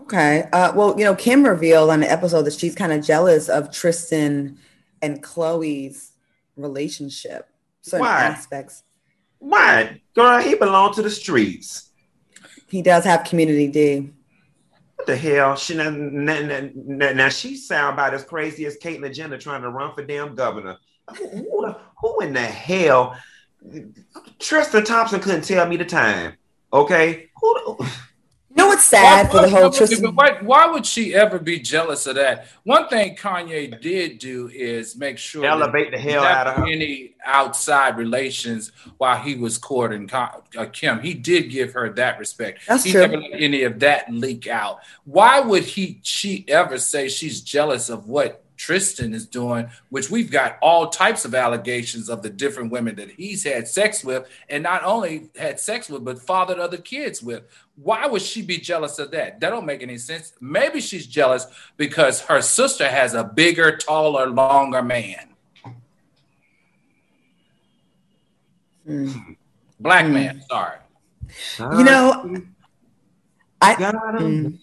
Okay. 0.03 0.49
Uh, 0.51 0.73
well, 0.75 0.95
you 0.97 1.05
know, 1.05 1.15
Kim 1.15 1.45
revealed 1.45 1.91
on 1.91 2.01
the 2.01 2.11
episode 2.11 2.45
that 2.45 2.55
she's 2.55 2.75
kind 2.75 2.93
of 2.93 3.05
jealous 3.05 3.51
of 3.51 3.71
Tristan 3.71 4.57
and 5.03 5.23
Khloé's 5.23 6.13
relationship. 6.57 7.51
Certain 7.83 8.07
Why? 8.07 8.23
aspects. 8.23 8.83
Why? 9.41 10.01
Girl, 10.15 10.41
he 10.41 10.55
belonged 10.55 10.95
to 10.95 11.03
the 11.03 11.11
streets. 11.11 11.91
He 12.67 12.81
does 12.81 13.05
have 13.05 13.25
community 13.25 13.69
D. 13.69 14.11
The 15.07 15.17
hell? 15.17 15.57
She 15.57 15.75
now, 15.75 15.91
now, 15.91 17.13
now, 17.13 17.29
she 17.29 17.57
sound 17.57 17.95
about 17.95 18.15
as 18.15 18.25
crazy 18.25 18.67
as 18.67 18.77
Caitlyn 18.79 19.15
Jenner 19.15 19.39
trying 19.39 19.63
to 19.63 19.71
run 19.71 19.95
for 19.95 20.05
damn 20.05 20.35
governor. 20.35 20.77
Who, 21.17 21.75
who, 21.99 22.21
in 22.21 22.33
the 22.33 22.41
hell? 22.41 23.17
Tristan 24.39 24.85
Thompson 24.85 25.21
couldn't 25.21 25.45
tell 25.45 25.67
me 25.67 25.77
the 25.77 25.85
time. 25.85 26.35
Okay, 26.73 27.31
who? 27.41 27.79
You 28.51 28.57
know 28.57 28.67
what's 28.67 28.83
sad 28.83 29.31
for 29.31 29.43
the 29.43 29.49
whole 29.49 29.71
Tristan? 29.71 30.13
Why, 30.13 30.39
why 30.41 30.67
would 30.67 30.85
she 30.85 31.15
ever 31.15 31.39
be 31.39 31.61
jealous 31.61 32.09
of 32.09 32.17
that? 32.17 32.49
One 32.65 32.89
thing 32.89 33.15
Kanye 33.15 33.81
did 33.81 34.19
do 34.19 34.51
is 34.53 34.97
make 34.97 35.19
sure 35.19 35.45
elevate 35.45 35.93
the 35.93 35.99
hell 35.99 36.25
out 36.25 36.49
of 36.49 36.57
her. 36.57 36.67
any 36.67 37.15
outside 37.25 37.97
relations 37.97 38.73
while 38.99 39.17
he 39.17 39.37
was 39.37 39.57
courting 39.57 40.11
uh, 40.13 40.41
Kim. 40.73 40.99
He 40.99 41.15
did 41.15 41.51
give 41.51 41.73
her 41.75 41.91
that 41.91 42.19
respect. 42.19 42.63
That's 42.67 42.83
he 42.83 42.91
true. 42.91 43.03
never 43.03 43.19
let 43.19 43.41
any 43.41 43.63
of 43.63 43.79
that 43.81 44.13
leak 44.13 44.49
out. 44.49 44.81
Why 45.05 45.39
would 45.39 45.63
he? 45.63 46.01
She 46.03 46.45
ever 46.49 46.79
say 46.79 47.09
she's 47.09 47.43
jealous 47.43 47.89
of 47.89 48.09
what? 48.09 48.43
Tristan 48.61 49.15
is 49.15 49.25
doing, 49.25 49.71
which 49.89 50.11
we've 50.11 50.31
got 50.31 50.59
all 50.61 50.91
types 50.91 51.25
of 51.25 51.35
allegations 51.35 52.11
of 52.11 52.23
the 52.23 52.29
different 52.29 52.71
women 52.71 52.95
that 52.97 53.11
he's 53.11 53.43
had 53.43 53.67
sex 53.67 54.05
with, 54.05 54.29
and 54.51 54.63
not 54.63 54.85
only 54.85 55.31
had 55.35 55.59
sex 55.59 55.89
with, 55.89 56.05
but 56.05 56.21
fathered 56.21 56.59
other 56.59 56.77
kids 56.77 57.23
with. 57.23 57.45
Why 57.77 58.07
would 58.07 58.21
she 58.21 58.43
be 58.43 58.59
jealous 58.59 58.99
of 58.99 59.13
that? 59.13 59.41
That 59.41 59.49
don't 59.49 59.65
make 59.65 59.83
any 59.83 59.97
sense. 59.97 60.35
Maybe 60.43 60.83
she's 60.83 61.07
jealous 61.07 61.47
because 61.79 62.21
her 62.21 62.43
sister 62.43 62.87
has 62.87 63.15
a 63.15 63.25
bigger, 63.25 63.79
taller, 63.79 64.27
longer 64.27 64.83
man. 64.83 65.31
Hmm. 68.87 69.11
Black 69.81 70.05
Hmm. 70.05 70.13
man, 70.13 70.43
sorry. 70.51 70.77
You 71.59 71.85
know, 71.85 72.43
I 73.63 73.75
got 73.77 73.95
Mm. 73.95 74.59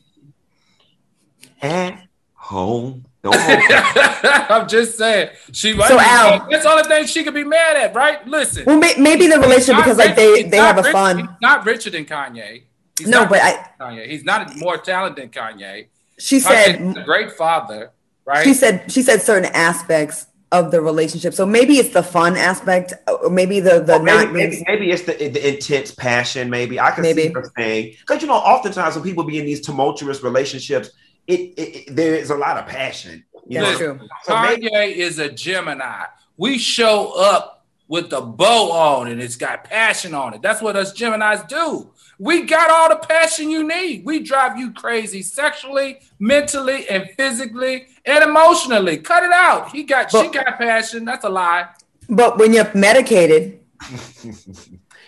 at 1.63 2.07
home. 2.35 3.06
Don't 3.31 4.51
I'm 4.51 4.67
just 4.67 4.97
saying. 4.97 5.29
She 5.51 5.73
So, 5.73 5.99
Al- 5.99 6.47
that's 6.49 6.65
all 6.65 6.77
the 6.77 6.83
only 6.83 6.95
thing 6.95 7.07
she 7.07 7.23
could 7.23 7.33
be 7.33 7.43
mad 7.43 7.77
at, 7.77 7.95
right? 7.95 8.25
Listen. 8.27 8.63
well, 8.65 8.77
may, 8.79 8.95
maybe 8.97 9.27
the 9.27 9.39
relationship 9.39 9.75
Not 9.75 9.83
because 9.83 9.97
like 9.97 10.15
they 10.15 10.43
they 10.43 10.57
not 10.57 10.75
have 10.75 10.77
a 10.79 10.83
rich- 10.83 10.91
fun. 10.91 11.17
He's 11.19 11.27
not 11.41 11.65
richer 11.65 11.89
than 11.89 12.05
Kanye. 12.05 12.63
He's 12.97 13.07
No, 13.07 13.21
not 13.21 13.29
but 13.29 13.39
I- 13.41 13.69
Kanye. 13.79 14.07
He's 14.07 14.23
not 14.23 14.55
more 14.57 14.77
talented 14.77 15.23
than 15.23 15.29
Kanye. 15.29 15.87
She 16.19 16.37
Kanye's 16.37 16.43
said 16.45 16.97
a 16.97 17.03
great 17.03 17.31
father, 17.33 17.91
right? 18.25 18.43
she 18.43 18.53
said 18.53 18.91
she 18.91 19.01
said 19.03 19.21
certain 19.21 19.51
aspects 19.53 20.27
of 20.51 20.71
the 20.71 20.79
relationship. 20.81 21.33
So 21.33 21.45
maybe 21.45 21.77
it's 21.77 21.93
the 21.93 22.01
fun 22.01 22.37
aspect, 22.37 22.93
or 23.07 23.29
maybe 23.29 23.59
the 23.59 23.81
the 23.81 23.95
Or 23.97 23.99
maybe, 24.03 24.17
not 24.25 24.33
maybe, 24.33 24.63
maybe 24.65 24.91
it's 24.91 25.03
the, 25.03 25.11
the 25.13 25.53
intense 25.55 25.91
passion. 25.93 26.49
Maybe 26.49 26.79
I 26.79 26.91
can 26.91 27.03
see 27.03 27.13
Maybe. 27.13 27.33
her 27.33 27.51
saying 27.57 27.95
because 27.99 28.21
you 28.21 28.27
know, 28.29 28.35
oftentimes 28.35 28.95
when 28.95 29.03
people 29.03 29.25
be 29.25 29.37
in 29.39 29.45
these 29.45 29.59
tumultuous 29.61 30.23
relationships, 30.23 30.89
it, 31.27 31.39
it, 31.39 31.61
it- 31.89 31.95
there 31.95 32.15
is 32.15 32.29
a 32.29 32.35
lot 32.35 32.57
of 32.57 32.65
passion. 32.67 33.23
You 33.47 33.61
That's 33.61 33.79
know, 33.79 33.95
true. 33.97 34.07
So 34.23 34.41
maybe- 34.41 34.69
Kanye 34.69 34.95
is 34.95 35.19
a 35.19 35.29
Gemini. 35.29 36.05
We 36.37 36.57
show 36.57 37.13
up 37.17 37.65
with 37.87 38.09
the 38.09 38.19
bow 38.21 38.71
on 38.71 39.07
and 39.07 39.21
it's 39.21 39.37
got 39.37 39.63
passion 39.63 40.13
on 40.13 40.33
it. 40.33 40.41
That's 40.41 40.61
what 40.61 40.75
us 40.75 40.91
Geminis 40.93 41.47
do. 41.47 41.89
We 42.19 42.41
got 42.43 42.69
all 42.69 42.89
the 42.89 42.97
passion 43.07 43.49
you 43.49 43.65
need. 43.65 44.03
We 44.03 44.19
drive 44.21 44.57
you 44.57 44.73
crazy 44.73 45.21
sexually, 45.21 45.99
mentally, 46.19 46.89
and 46.89 47.09
physically 47.15 47.87
and 48.05 48.23
emotionally. 48.23 48.97
Cut 48.97 49.23
it 49.23 49.31
out. 49.31 49.71
He 49.71 49.83
got 49.83 50.11
but, 50.11 50.23
she 50.25 50.29
got 50.31 50.57
passion. 50.57 51.05
That's 51.05 51.23
a 51.23 51.29
lie. 51.29 51.67
But 52.09 52.37
when 52.37 52.53
you're 52.53 52.69
medicated 52.73 53.59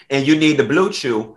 and 0.09 0.25
you 0.25 0.35
need 0.37 0.57
the 0.57 0.63
BlueChew, 0.63 1.35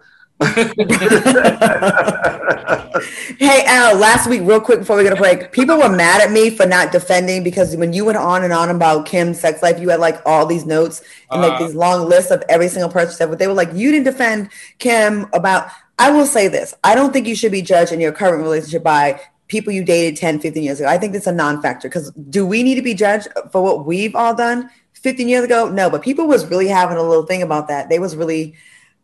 hey 3.38 3.64
Al, 3.66 3.96
last 3.96 4.28
week, 4.28 4.42
real 4.42 4.60
quick 4.60 4.80
before 4.80 4.96
we 4.96 5.02
get 5.02 5.12
a 5.12 5.16
break, 5.16 5.52
people 5.52 5.76
were 5.76 5.88
mad 5.88 6.20
at 6.20 6.30
me 6.30 6.50
for 6.50 6.66
not 6.66 6.92
defending 6.92 7.42
because 7.42 7.76
when 7.76 7.92
you 7.92 8.04
went 8.04 8.18
on 8.18 8.44
and 8.44 8.52
on 8.52 8.70
about 8.70 9.06
Kim's 9.06 9.40
sex 9.40 9.62
life, 9.62 9.80
you 9.80 9.88
had 9.88 10.00
like 10.00 10.20
all 10.26 10.46
these 10.46 10.66
notes 10.66 11.02
and 11.30 11.42
like 11.42 11.52
uh, 11.52 11.58
these 11.64 11.74
long 11.74 12.08
lists 12.08 12.30
of 12.30 12.42
every 12.48 12.68
single 12.68 12.90
person 12.90 13.14
said, 13.14 13.28
but 13.28 13.38
they 13.38 13.46
were 13.46 13.54
like, 13.54 13.72
you 13.72 13.90
didn't 13.90 14.04
defend 14.04 14.50
Kim 14.78 15.26
about. 15.32 15.68
I 15.98 16.10
will 16.10 16.26
say 16.26 16.48
this: 16.48 16.74
I 16.82 16.94
don't 16.94 17.12
think 17.12 17.26
you 17.26 17.36
should 17.36 17.52
be 17.52 17.62
judged 17.62 17.92
in 17.92 18.00
your 18.00 18.12
current 18.12 18.42
relationship 18.42 18.82
by 18.82 19.20
people 19.48 19.72
you 19.72 19.84
dated 19.84 20.16
10, 20.18 20.40
15 20.40 20.62
years 20.62 20.80
ago. 20.80 20.88
I 20.88 20.96
think 20.96 21.14
it's 21.14 21.26
a 21.26 21.32
non-factor 21.32 21.88
because 21.88 22.10
do 22.10 22.46
we 22.46 22.62
need 22.62 22.76
to 22.76 22.82
be 22.82 22.94
judged 22.94 23.28
for 23.50 23.62
what 23.62 23.84
we've 23.84 24.16
all 24.16 24.34
done 24.34 24.70
15 24.94 25.28
years 25.28 25.44
ago? 25.44 25.68
No, 25.68 25.90
but 25.90 26.02
people 26.02 26.26
was 26.26 26.46
really 26.46 26.68
having 26.68 26.96
a 26.96 27.02
little 27.02 27.26
thing 27.26 27.42
about 27.42 27.68
that. 27.68 27.88
They 27.90 27.98
was 27.98 28.16
really 28.16 28.54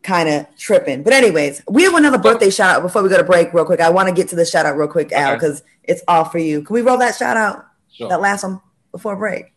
kind 0.03 0.29
of 0.29 0.47
tripping. 0.57 1.03
But 1.03 1.13
anyways, 1.13 1.63
we 1.67 1.83
have 1.83 1.93
another 1.93 2.17
birthday 2.17 2.49
shout 2.49 2.77
out 2.77 2.81
before 2.81 3.03
we 3.03 3.09
go 3.09 3.17
to 3.17 3.23
break 3.23 3.53
real 3.53 3.65
quick. 3.65 3.81
I 3.81 3.89
want 3.89 4.09
to 4.09 4.15
get 4.15 4.29
to 4.29 4.35
the 4.35 4.45
shout 4.45 4.65
out 4.65 4.77
real 4.77 4.87
quick, 4.87 5.11
Al, 5.11 5.35
because 5.35 5.61
okay. 5.61 5.69
it's 5.83 6.03
all 6.07 6.25
for 6.25 6.39
you. 6.39 6.61
Can 6.63 6.73
we 6.73 6.81
roll 6.81 6.97
that 6.97 7.15
shout 7.15 7.37
out? 7.37 7.65
Sure. 7.91 8.09
That 8.09 8.21
last 8.21 8.43
one 8.43 8.61
before 8.91 9.15
break. 9.15 9.53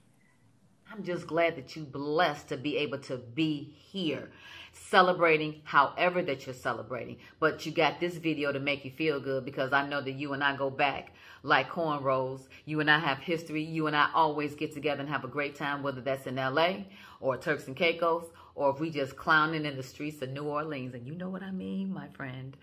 I'm 0.92 1.02
just 1.04 1.26
glad 1.26 1.56
that 1.56 1.74
you 1.74 1.84
blessed 1.84 2.48
to 2.48 2.56
be 2.56 2.76
able 2.78 2.98
to 2.98 3.16
be 3.16 3.74
here 3.92 4.30
celebrating 4.72 5.60
however 5.64 6.22
that 6.22 6.46
you're 6.46 6.54
celebrating. 6.54 7.18
But 7.40 7.64
you 7.64 7.72
got 7.72 8.00
this 8.00 8.16
video 8.16 8.52
to 8.52 8.60
make 8.60 8.84
you 8.84 8.90
feel 8.90 9.20
good 9.20 9.44
because 9.44 9.72
I 9.72 9.86
know 9.86 10.00
that 10.02 10.12
you 10.12 10.32
and 10.32 10.42
I 10.42 10.56
go 10.56 10.70
back 10.70 11.14
like 11.42 11.70
cornrows. 11.70 12.48
You 12.64 12.80
and 12.80 12.90
I 12.90 12.98
have 12.98 13.18
history. 13.18 13.62
You 13.62 13.86
and 13.86 13.96
I 13.96 14.08
always 14.14 14.54
get 14.54 14.74
together 14.74 15.00
and 15.00 15.08
have 15.08 15.24
a 15.24 15.28
great 15.28 15.54
time, 15.54 15.82
whether 15.82 16.00
that's 16.00 16.26
in 16.26 16.36
LA 16.36 16.84
or 17.20 17.36
Turks 17.36 17.68
and 17.68 17.76
Caicos 17.76 18.26
or 18.54 18.70
if 18.70 18.80
we 18.80 18.90
just 18.90 19.16
clowning 19.16 19.64
in 19.64 19.76
the 19.76 19.82
streets 19.82 20.22
of 20.22 20.30
New 20.30 20.44
Orleans. 20.44 20.94
And 20.94 21.06
you 21.06 21.14
know 21.14 21.28
what 21.28 21.42
I 21.42 21.50
mean, 21.50 21.92
my 21.92 22.08
friend. 22.08 22.56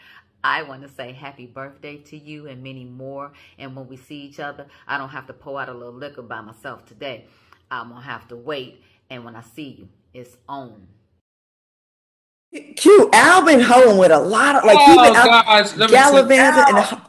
I 0.44 0.64
want 0.64 0.84
to 0.84 0.88
say 0.88 1.12
happy 1.12 1.46
birthday 1.46 1.98
to 1.98 2.18
you 2.18 2.48
and 2.48 2.64
many 2.64 2.86
more. 2.86 3.34
And 3.58 3.76
when 3.76 3.88
we 3.88 3.98
see 3.98 4.22
each 4.22 4.40
other, 4.40 4.68
I 4.88 4.98
don't 4.98 5.10
have 5.10 5.28
to 5.28 5.34
pour 5.34 5.60
out 5.60 5.70
a 5.70 5.74
little 5.74 5.94
liquor 5.94 6.22
by 6.22 6.42
myself 6.42 6.86
today. 6.86 7.26
I'm 7.70 7.90
going 7.90 8.02
to 8.02 8.08
have 8.08 8.28
to 8.30 8.36
wait. 8.36 8.82
And 9.10 9.26
when 9.26 9.36
I 9.36 9.42
see 9.42 9.70
you, 9.80 9.90
it's 10.14 10.38
on. 10.48 10.88
Cute. 12.78 13.14
Al 13.14 13.46
been 13.46 13.60
home 13.60 13.98
with 13.98 14.12
a 14.12 14.20
lot 14.20 14.56
of 14.56 14.64
like 14.64 14.78
oh, 14.80 14.92
he 14.92 14.96
been 14.96 15.14
gosh, 15.14 15.78
out 15.78 15.90
gallivanting 15.90 16.76
and 16.76 17.02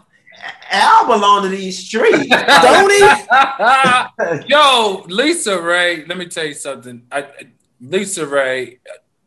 Al 0.70 1.06
belong 1.06 1.42
to 1.42 1.48
these 1.48 1.78
streets, 1.78 2.28
don't 2.28 2.90
he? 2.90 2.98
Yo, 4.48 5.04
LisaRaye, 5.08 6.08
let 6.08 6.18
me 6.18 6.26
tell 6.26 6.44
you 6.44 6.54
something. 6.54 7.06
I, 7.10 7.26
LisaRaye, 7.82 8.78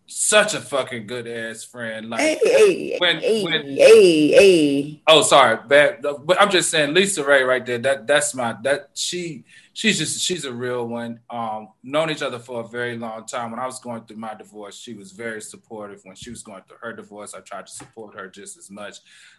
such 0.06 0.54
a 0.54 0.62
fucking 0.62 1.08
good 1.08 1.28
ass 1.28 1.64
friend. 1.64 2.10
Like 2.10 2.20
hey, 2.20 2.98
when, 3.00 3.18
hey, 3.18 3.44
when, 3.44 3.66
hey, 3.66 4.28
hey. 4.32 5.02
Oh, 5.08 5.24
sorry, 5.24 5.58
bad. 5.68 6.02
But 6.02 6.42
I'm 6.42 6.50
just 6.50 6.70
saying, 6.70 6.94
LisaRaye, 6.94 7.48
right 7.48 7.66
there. 7.66 7.80
That 7.80 8.08
that's 8.08 8.36
my 8.36 8.56
that 8.64 8.90
she 8.94 9.44
she's 9.74 9.98
just 9.98 10.22
she's 10.22 10.46
a 10.46 10.54
real 10.54 10.88
one. 10.88 11.20
Um, 11.30 11.70
known 11.84 12.10
each 12.10 12.22
other 12.22 12.40
for 12.40 12.62
a 12.62 12.68
very 12.68 12.98
long 12.98 13.26
time. 13.26 13.52
When 13.52 13.60
I 13.60 13.66
was 13.66 13.80
going 13.80 14.06
through 14.06 14.18
my 14.18 14.34
divorce, 14.36 14.78
she 14.78 14.94
was 14.94 15.12
very 15.12 15.42
supportive. 15.42 16.02
When 16.04 16.16
she 16.16 16.30
was 16.30 16.44
going 16.44 16.62
through 16.68 16.78
her 16.82 16.94
divorce, 16.94 17.34
I 17.34 17.42
tried 17.42 17.68
to 17.68 17.74
support 17.74 18.16
her 18.16 18.28
just 18.28 18.58
as 18.58 18.70
much. 18.70 18.98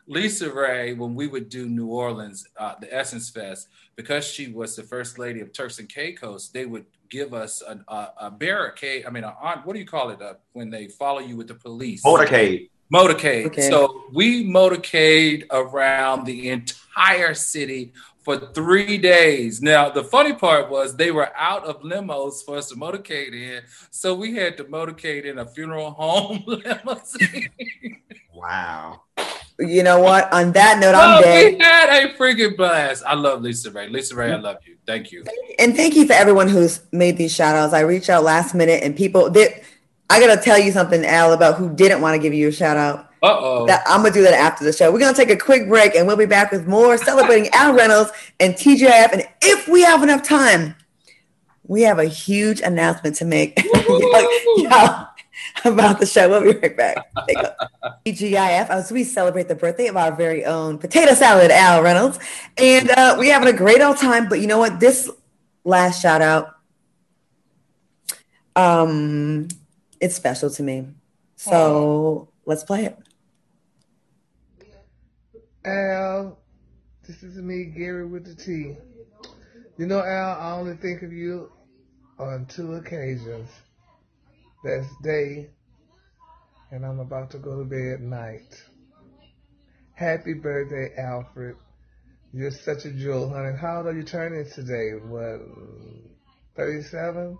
LisaRaye, 0.08 0.98
when 0.98 1.14
we 1.14 1.26
would 1.26 1.48
do 1.48 1.66
New 1.68 1.86
Orleans, 1.86 2.46
uh, 2.58 2.74
the 2.80 2.92
Essence 2.92 3.30
Fest, 3.30 3.68
because 3.96 4.26
she 4.26 4.48
was 4.48 4.76
the 4.76 4.82
first 4.82 5.18
lady 5.18 5.40
of 5.40 5.52
Turks 5.52 5.78
and 5.78 5.88
Caicos, 5.88 6.50
they 6.50 6.66
would 6.66 6.84
give 7.08 7.32
us 7.32 7.62
a, 7.62 7.78
a, 7.88 8.12
a 8.22 8.30
barricade. 8.30 9.06
I 9.06 9.10
mean, 9.10 9.24
a, 9.24 9.30
what 9.64 9.72
do 9.72 9.78
you 9.78 9.86
call 9.86 10.10
it 10.10 10.20
uh, 10.20 10.34
when 10.52 10.68
they 10.68 10.88
follow 10.88 11.20
you 11.20 11.36
with 11.36 11.48
the 11.48 11.54
police? 11.54 12.02
Motorcade. 12.04 12.68
Motorcade. 12.92 13.46
Okay. 13.46 13.70
So 13.70 14.04
we 14.12 14.44
motorcade 14.44 15.46
around 15.50 16.26
the 16.26 16.50
entire 16.50 17.34
city 17.34 17.92
for 18.24 18.38
three 18.38 18.96
days. 18.96 19.60
Now, 19.60 19.90
the 19.90 20.02
funny 20.02 20.32
part 20.32 20.70
was 20.70 20.96
they 20.96 21.10
were 21.10 21.30
out 21.36 21.64
of 21.64 21.82
limos 21.82 22.44
for 22.44 22.56
us 22.56 22.70
to 22.70 22.74
motorcade 22.74 23.34
in. 23.34 23.62
So 23.90 24.14
we 24.14 24.34
had 24.34 24.56
to 24.56 24.64
motorcade 24.64 25.24
in 25.26 25.38
a 25.38 25.46
funeral 25.46 25.90
home 25.90 26.42
limousine. 26.46 27.50
wow. 28.32 29.02
You 29.58 29.82
know 29.82 30.00
what? 30.00 30.32
On 30.32 30.50
that 30.52 30.80
note, 30.80 30.94
I'm 30.96 31.22
dead. 31.22 31.52
We 31.52 31.58
had 31.60 32.06
a 32.06 32.14
freaking 32.14 32.56
blast. 32.56 33.04
I 33.06 33.14
love 33.14 33.40
LisaRaye. 33.40 33.90
Lisa 33.90 34.16
Ray, 34.16 34.32
I 34.32 34.36
love 34.36 34.56
you. 34.66 34.76
Thank 34.86 35.12
you. 35.12 35.22
And 35.58 35.76
thank 35.76 35.94
you 35.94 36.06
for 36.06 36.14
everyone 36.14 36.48
who's 36.48 36.82
made 36.92 37.16
these 37.16 37.32
shout 37.32 37.54
outs. 37.54 37.72
I 37.72 37.80
reached 37.80 38.10
out 38.10 38.24
last 38.24 38.54
minute 38.54 38.82
and 38.82 38.96
people 38.96 39.30
did. 39.30 39.62
I 40.10 40.18
got 40.18 40.34
to 40.34 40.40
tell 40.42 40.58
you 40.58 40.72
something, 40.72 41.04
Al, 41.04 41.32
about 41.32 41.56
who 41.56 41.74
didn't 41.74 42.00
want 42.00 42.14
to 42.14 42.22
give 42.22 42.34
you 42.34 42.48
a 42.48 42.52
shout 42.52 42.76
out. 42.76 43.10
Uh-oh. 43.24 43.66
That, 43.66 43.82
I'm 43.86 44.02
gonna 44.02 44.12
do 44.12 44.22
that 44.22 44.34
after 44.34 44.64
the 44.64 44.72
show. 44.72 44.92
We're 44.92 44.98
gonna 44.98 45.16
take 45.16 45.30
a 45.30 45.36
quick 45.36 45.68
break 45.68 45.94
and 45.94 46.06
we'll 46.06 46.16
be 46.16 46.26
back 46.26 46.52
with 46.52 46.66
more 46.66 46.98
celebrating 46.98 47.48
Al 47.52 47.72
Reynolds 47.72 48.10
and 48.38 48.54
TGIF. 48.54 49.12
And 49.12 49.26
if 49.42 49.66
we 49.66 49.82
have 49.82 50.02
enough 50.02 50.22
time, 50.22 50.74
we 51.66 51.82
have 51.82 51.98
a 51.98 52.04
huge 52.04 52.60
announcement 52.60 53.16
to 53.16 53.24
make 53.24 53.58
about 55.64 55.98
the 55.98 56.06
show. 56.06 56.28
We'll 56.28 56.52
be 56.52 56.58
right 56.58 56.76
back. 56.76 56.96
TGIF, 58.06 58.68
as 58.68 58.92
we 58.92 59.04
celebrate 59.04 59.48
the 59.48 59.54
birthday 59.54 59.86
of 59.86 59.96
our 59.96 60.14
very 60.14 60.44
own 60.44 60.78
potato 60.78 61.14
salad, 61.14 61.50
Al 61.50 61.82
Reynolds. 61.82 62.18
And 62.58 62.90
uh, 62.90 63.16
we 63.18 63.28
having 63.28 63.48
a 63.48 63.56
great 63.56 63.80
old 63.80 63.96
time. 63.96 64.28
But 64.28 64.40
you 64.40 64.46
know 64.46 64.58
what? 64.58 64.80
This 64.80 65.10
last 65.64 66.02
shout 66.02 66.20
out, 66.20 66.56
um, 68.54 69.48
it's 70.00 70.14
special 70.14 70.50
to 70.50 70.62
me. 70.62 70.88
So 71.36 72.28
let's 72.44 72.64
play 72.64 72.86
it. 72.86 72.98
Al, 75.66 76.38
this 77.06 77.22
is 77.22 77.36
me, 77.36 77.72
Gary 77.74 78.06
with 78.06 78.26
the 78.26 78.34
T. 78.34 78.76
You 79.78 79.86
know, 79.86 80.00
Al, 80.00 80.38
I 80.38 80.52
only 80.60 80.76
think 80.76 81.02
of 81.02 81.10
you 81.10 81.50
on 82.18 82.46
two 82.54 82.74
occasions. 82.74 83.48
That's 84.62 84.86
day, 85.02 85.48
and 86.70 86.84
I'm 86.84 87.00
about 87.00 87.30
to 87.30 87.38
go 87.38 87.58
to 87.58 87.64
bed 87.64 87.94
at 87.94 88.00
night. 88.00 88.62
Happy 89.94 90.34
birthday, 90.34 90.94
Alfred. 90.98 91.56
You're 92.34 92.50
such 92.50 92.84
a 92.84 92.90
jewel, 92.90 93.30
honey. 93.30 93.56
How 93.58 93.78
old 93.78 93.86
are 93.86 93.96
you 93.96 94.02
turning 94.02 94.44
today? 94.54 94.90
What, 95.02 95.40
37? 96.56 97.38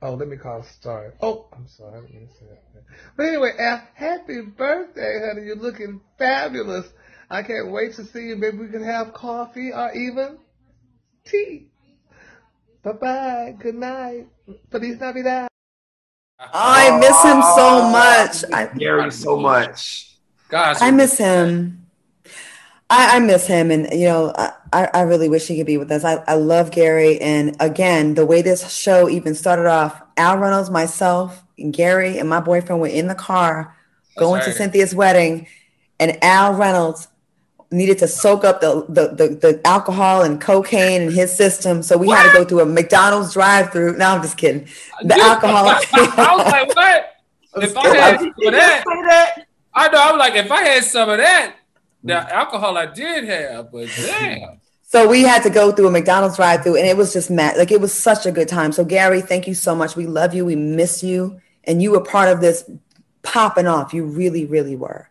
Oh, 0.00 0.14
let 0.14 0.28
me 0.28 0.36
call 0.36 0.62
Star. 0.62 1.14
Oh, 1.20 1.48
I'm 1.52 1.66
sorry. 1.66 1.98
I 1.98 2.00
didn't 2.02 2.14
mean 2.14 2.28
to 2.28 2.34
say 2.34 2.46
that. 2.48 2.84
But 3.16 3.26
anyway, 3.26 3.52
Al, 3.58 3.82
happy 3.94 4.42
birthday, 4.42 5.20
honey. 5.26 5.46
You're 5.46 5.56
looking 5.56 6.00
fabulous. 6.18 6.86
I 7.30 7.42
can't 7.42 7.72
wait 7.72 7.94
to 7.94 8.04
see 8.04 8.28
you. 8.28 8.36
Maybe 8.36 8.58
we 8.58 8.68
can 8.68 8.84
have 8.84 9.12
coffee 9.12 9.72
or 9.72 9.92
even 9.92 10.38
tea. 11.24 11.66
Bye-bye. 12.82 13.56
Good 13.58 13.74
night. 13.74 14.28
Feliz 14.70 15.00
Navidad. 15.00 15.48
I 16.38 16.96
miss 16.98 17.22
him 17.24 17.42
so 17.42 17.82
ah, 17.82 17.90
much. 17.90 18.44
I 18.52 18.72
miss 18.72 18.78
Gary 18.78 19.10
so 19.10 19.36
much. 19.36 20.16
Gosh, 20.48 20.76
I 20.80 20.92
miss 20.92 21.18
him. 21.18 21.87
I, 22.90 23.16
I, 23.16 23.18
miss 23.20 23.46
him, 23.46 23.70
and 23.70 23.88
you 23.92 24.06
know, 24.06 24.32
I, 24.36 24.88
I 24.94 25.02
really 25.02 25.28
wish 25.28 25.46
he 25.46 25.56
could 25.56 25.66
be 25.66 25.76
with 25.76 25.92
us. 25.92 26.04
I, 26.04 26.22
I 26.26 26.34
love 26.34 26.70
Gary, 26.70 27.20
and 27.20 27.54
again, 27.60 28.14
the 28.14 28.24
way 28.24 28.40
this 28.40 28.72
show 28.72 29.08
even 29.08 29.34
started 29.34 29.66
off, 29.66 30.00
Al 30.16 30.38
Reynolds, 30.38 30.70
myself, 30.70 31.44
and 31.58 31.72
Gary, 31.72 32.18
and 32.18 32.28
my 32.28 32.40
boyfriend 32.40 32.80
were 32.80 32.88
in 32.88 33.08
the 33.08 33.14
car 33.14 33.76
going 34.18 34.42
to 34.42 34.52
Cynthia's 34.52 34.94
wedding, 34.94 35.46
and 36.00 36.22
Al 36.22 36.54
Reynolds 36.54 37.08
needed 37.70 37.98
to 37.98 38.08
soak 38.08 38.44
up 38.44 38.60
the, 38.60 38.84
the, 38.88 39.08
the, 39.08 39.28
the, 39.34 39.60
alcohol 39.66 40.22
and 40.22 40.40
cocaine 40.40 41.02
in 41.02 41.12
his 41.12 41.34
system. 41.34 41.82
So 41.82 41.98
we 41.98 42.06
what? 42.06 42.18
had 42.18 42.32
to 42.32 42.38
go 42.38 42.44
through 42.44 42.60
a 42.60 42.66
McDonald's 42.66 43.34
drive 43.34 43.70
through. 43.72 43.96
No, 43.98 44.06
I'm 44.06 44.22
just 44.22 44.38
kidding. 44.38 44.66
Uh, 44.94 45.06
the 45.06 45.20
alcohol. 45.20 45.66
I 45.92 46.36
was 46.36 46.46
like, 46.46 46.76
what? 46.76 47.04
If 47.60 47.76
I 47.76 47.88
had 47.88 48.18
some 48.20 48.28
of 48.28 48.52
that, 48.52 49.46
I 49.74 49.88
know. 49.88 49.98
I 49.98 50.12
was 50.12 50.18
like, 50.18 50.34
if 50.34 50.52
I 50.52 50.62
had 50.62 50.84
some 50.84 51.08
of 51.08 51.18
that, 51.18 51.56
the 52.02 52.34
alcohol 52.34 52.76
I 52.76 52.86
did 52.86 53.24
have, 53.24 53.72
but 53.72 53.88
damn. 53.96 54.60
So 54.84 55.06
we 55.06 55.22
had 55.22 55.42
to 55.42 55.50
go 55.50 55.70
through 55.70 55.88
a 55.88 55.90
McDonald's 55.90 56.36
drive-through, 56.36 56.76
and 56.76 56.86
it 56.86 56.96
was 56.96 57.12
just 57.12 57.30
mad. 57.30 57.58
Like 57.58 57.70
it 57.70 57.80
was 57.80 57.92
such 57.92 58.24
a 58.24 58.32
good 58.32 58.48
time. 58.48 58.72
So 58.72 58.84
Gary, 58.84 59.20
thank 59.20 59.46
you 59.46 59.54
so 59.54 59.74
much. 59.74 59.96
We 59.96 60.06
love 60.06 60.32
you. 60.32 60.46
We 60.46 60.56
miss 60.56 61.02
you, 61.02 61.40
and 61.64 61.82
you 61.82 61.90
were 61.90 62.00
part 62.00 62.28
of 62.28 62.40
this 62.40 62.68
popping 63.22 63.66
off. 63.66 63.92
You 63.92 64.04
really, 64.04 64.46
really 64.46 64.76
were. 64.76 65.10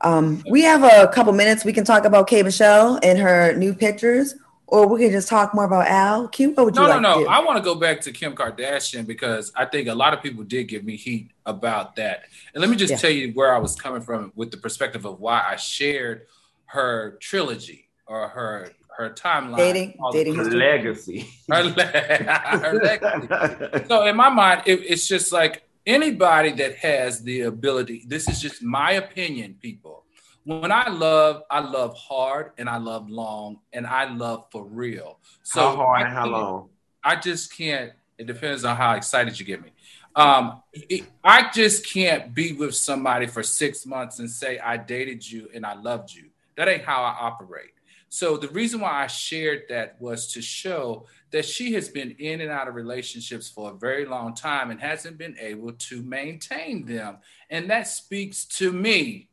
Um, 0.00 0.42
we 0.48 0.62
have 0.62 0.82
a 0.82 1.08
couple 1.12 1.32
minutes. 1.32 1.64
We 1.64 1.72
can 1.72 1.84
talk 1.84 2.04
about 2.04 2.26
K. 2.26 2.42
Michelle 2.42 2.98
and 3.02 3.18
her 3.18 3.54
new 3.54 3.74
pictures, 3.74 4.34
or 4.72 4.86
we 4.88 5.00
can 5.00 5.10
just 5.12 5.28
talk 5.28 5.54
more 5.54 5.64
about 5.66 5.86
Al. 5.86 6.28
Q, 6.28 6.52
what 6.52 6.64
would 6.64 6.74
you 6.76 6.80
no, 6.80 6.88
like 6.88 7.02
no, 7.02 7.18
to 7.18 7.24
no. 7.24 7.28
I 7.30 7.44
want 7.44 7.58
to 7.58 7.62
go 7.62 7.74
back 7.74 8.00
to 8.00 8.10
Kim 8.10 8.34
Kardashian 8.34 9.06
because 9.06 9.52
I 9.54 9.66
think 9.66 9.86
a 9.86 9.94
lot 9.94 10.14
of 10.14 10.22
people 10.22 10.44
did 10.44 10.64
give 10.64 10.82
me 10.82 10.96
heat 10.96 11.30
about 11.44 11.94
that. 11.96 12.22
And 12.54 12.62
let 12.62 12.70
me 12.70 12.76
just 12.76 12.90
Yeah. 12.92 12.96
tell 12.96 13.10
you 13.10 13.32
where 13.32 13.54
I 13.54 13.58
was 13.58 13.76
coming 13.76 14.00
from 14.00 14.32
with 14.34 14.50
the 14.50 14.56
perspective 14.56 15.04
of 15.04 15.20
why 15.20 15.44
I 15.46 15.56
shared 15.56 16.22
her 16.64 17.18
trilogy 17.20 17.90
or 18.06 18.28
her 18.28 18.70
her 18.96 19.10
timeline. 19.10 19.56
Dating- 19.56 19.98
dating 20.12 20.34
Her 20.36 20.44
legacy. 20.44 21.26
her, 21.50 21.64
le- 21.64 21.82
her 22.62 22.74
legacy. 22.82 23.84
So 23.88 24.04
in 24.06 24.16
my 24.16 24.28
mind, 24.28 24.62
it, 24.66 24.80
it's 24.86 25.06
just 25.06 25.32
like 25.32 25.64
anybody 25.86 26.52
that 26.52 26.76
has 26.76 27.22
the 27.22 27.42
ability. 27.42 28.04
This 28.06 28.28
is 28.28 28.40
just 28.40 28.62
my 28.62 28.92
opinion, 28.92 29.56
people. 29.60 30.01
When 30.44 30.72
I 30.72 30.88
love, 30.88 31.42
I 31.50 31.60
love 31.60 31.96
hard 31.96 32.52
and 32.58 32.68
I 32.68 32.78
love 32.78 33.08
long 33.08 33.58
and 33.72 33.86
I 33.86 34.12
love 34.12 34.46
for 34.50 34.64
real. 34.64 35.18
So 35.42 35.60
how 35.60 35.76
hard 35.76 36.02
I 36.02 36.04
and 36.06 36.12
how 36.12 36.26
long? 36.26 36.68
I 37.04 37.16
just 37.16 37.56
can't. 37.56 37.92
It 38.18 38.26
depends 38.26 38.64
on 38.64 38.76
how 38.76 38.94
excited 38.94 39.38
you 39.38 39.46
get 39.46 39.62
me. 39.62 39.70
Um, 40.14 40.62
it- 40.72 41.06
I 41.24 41.50
just 41.50 41.86
can't 41.86 42.34
be 42.34 42.52
with 42.52 42.74
somebody 42.74 43.26
for 43.26 43.42
six 43.42 43.86
months 43.86 44.18
and 44.18 44.30
say 44.30 44.58
I 44.58 44.76
dated 44.76 45.28
you 45.28 45.48
and 45.54 45.64
I 45.64 45.74
loved 45.74 46.12
you. 46.12 46.30
That 46.56 46.68
ain't 46.68 46.84
how 46.84 47.02
I 47.02 47.16
operate. 47.20 47.70
So 48.08 48.36
the 48.36 48.48
reason 48.48 48.80
why 48.80 49.04
I 49.04 49.06
shared 49.06 49.62
that 49.70 49.98
was 49.98 50.30
to 50.34 50.42
show 50.42 51.06
that 51.30 51.46
she 51.46 51.72
has 51.72 51.88
been 51.88 52.10
in 52.18 52.42
and 52.42 52.50
out 52.50 52.68
of 52.68 52.74
relationships 52.74 53.48
for 53.48 53.70
a 53.70 53.74
very 53.74 54.04
long 54.04 54.34
time 54.34 54.70
and 54.70 54.78
hasn't 54.78 55.16
been 55.16 55.34
able 55.40 55.72
to 55.72 56.02
maintain 56.02 56.84
them. 56.84 57.18
And 57.48 57.70
that 57.70 57.88
speaks 57.88 58.44
to 58.58 58.70
me, 58.70 59.28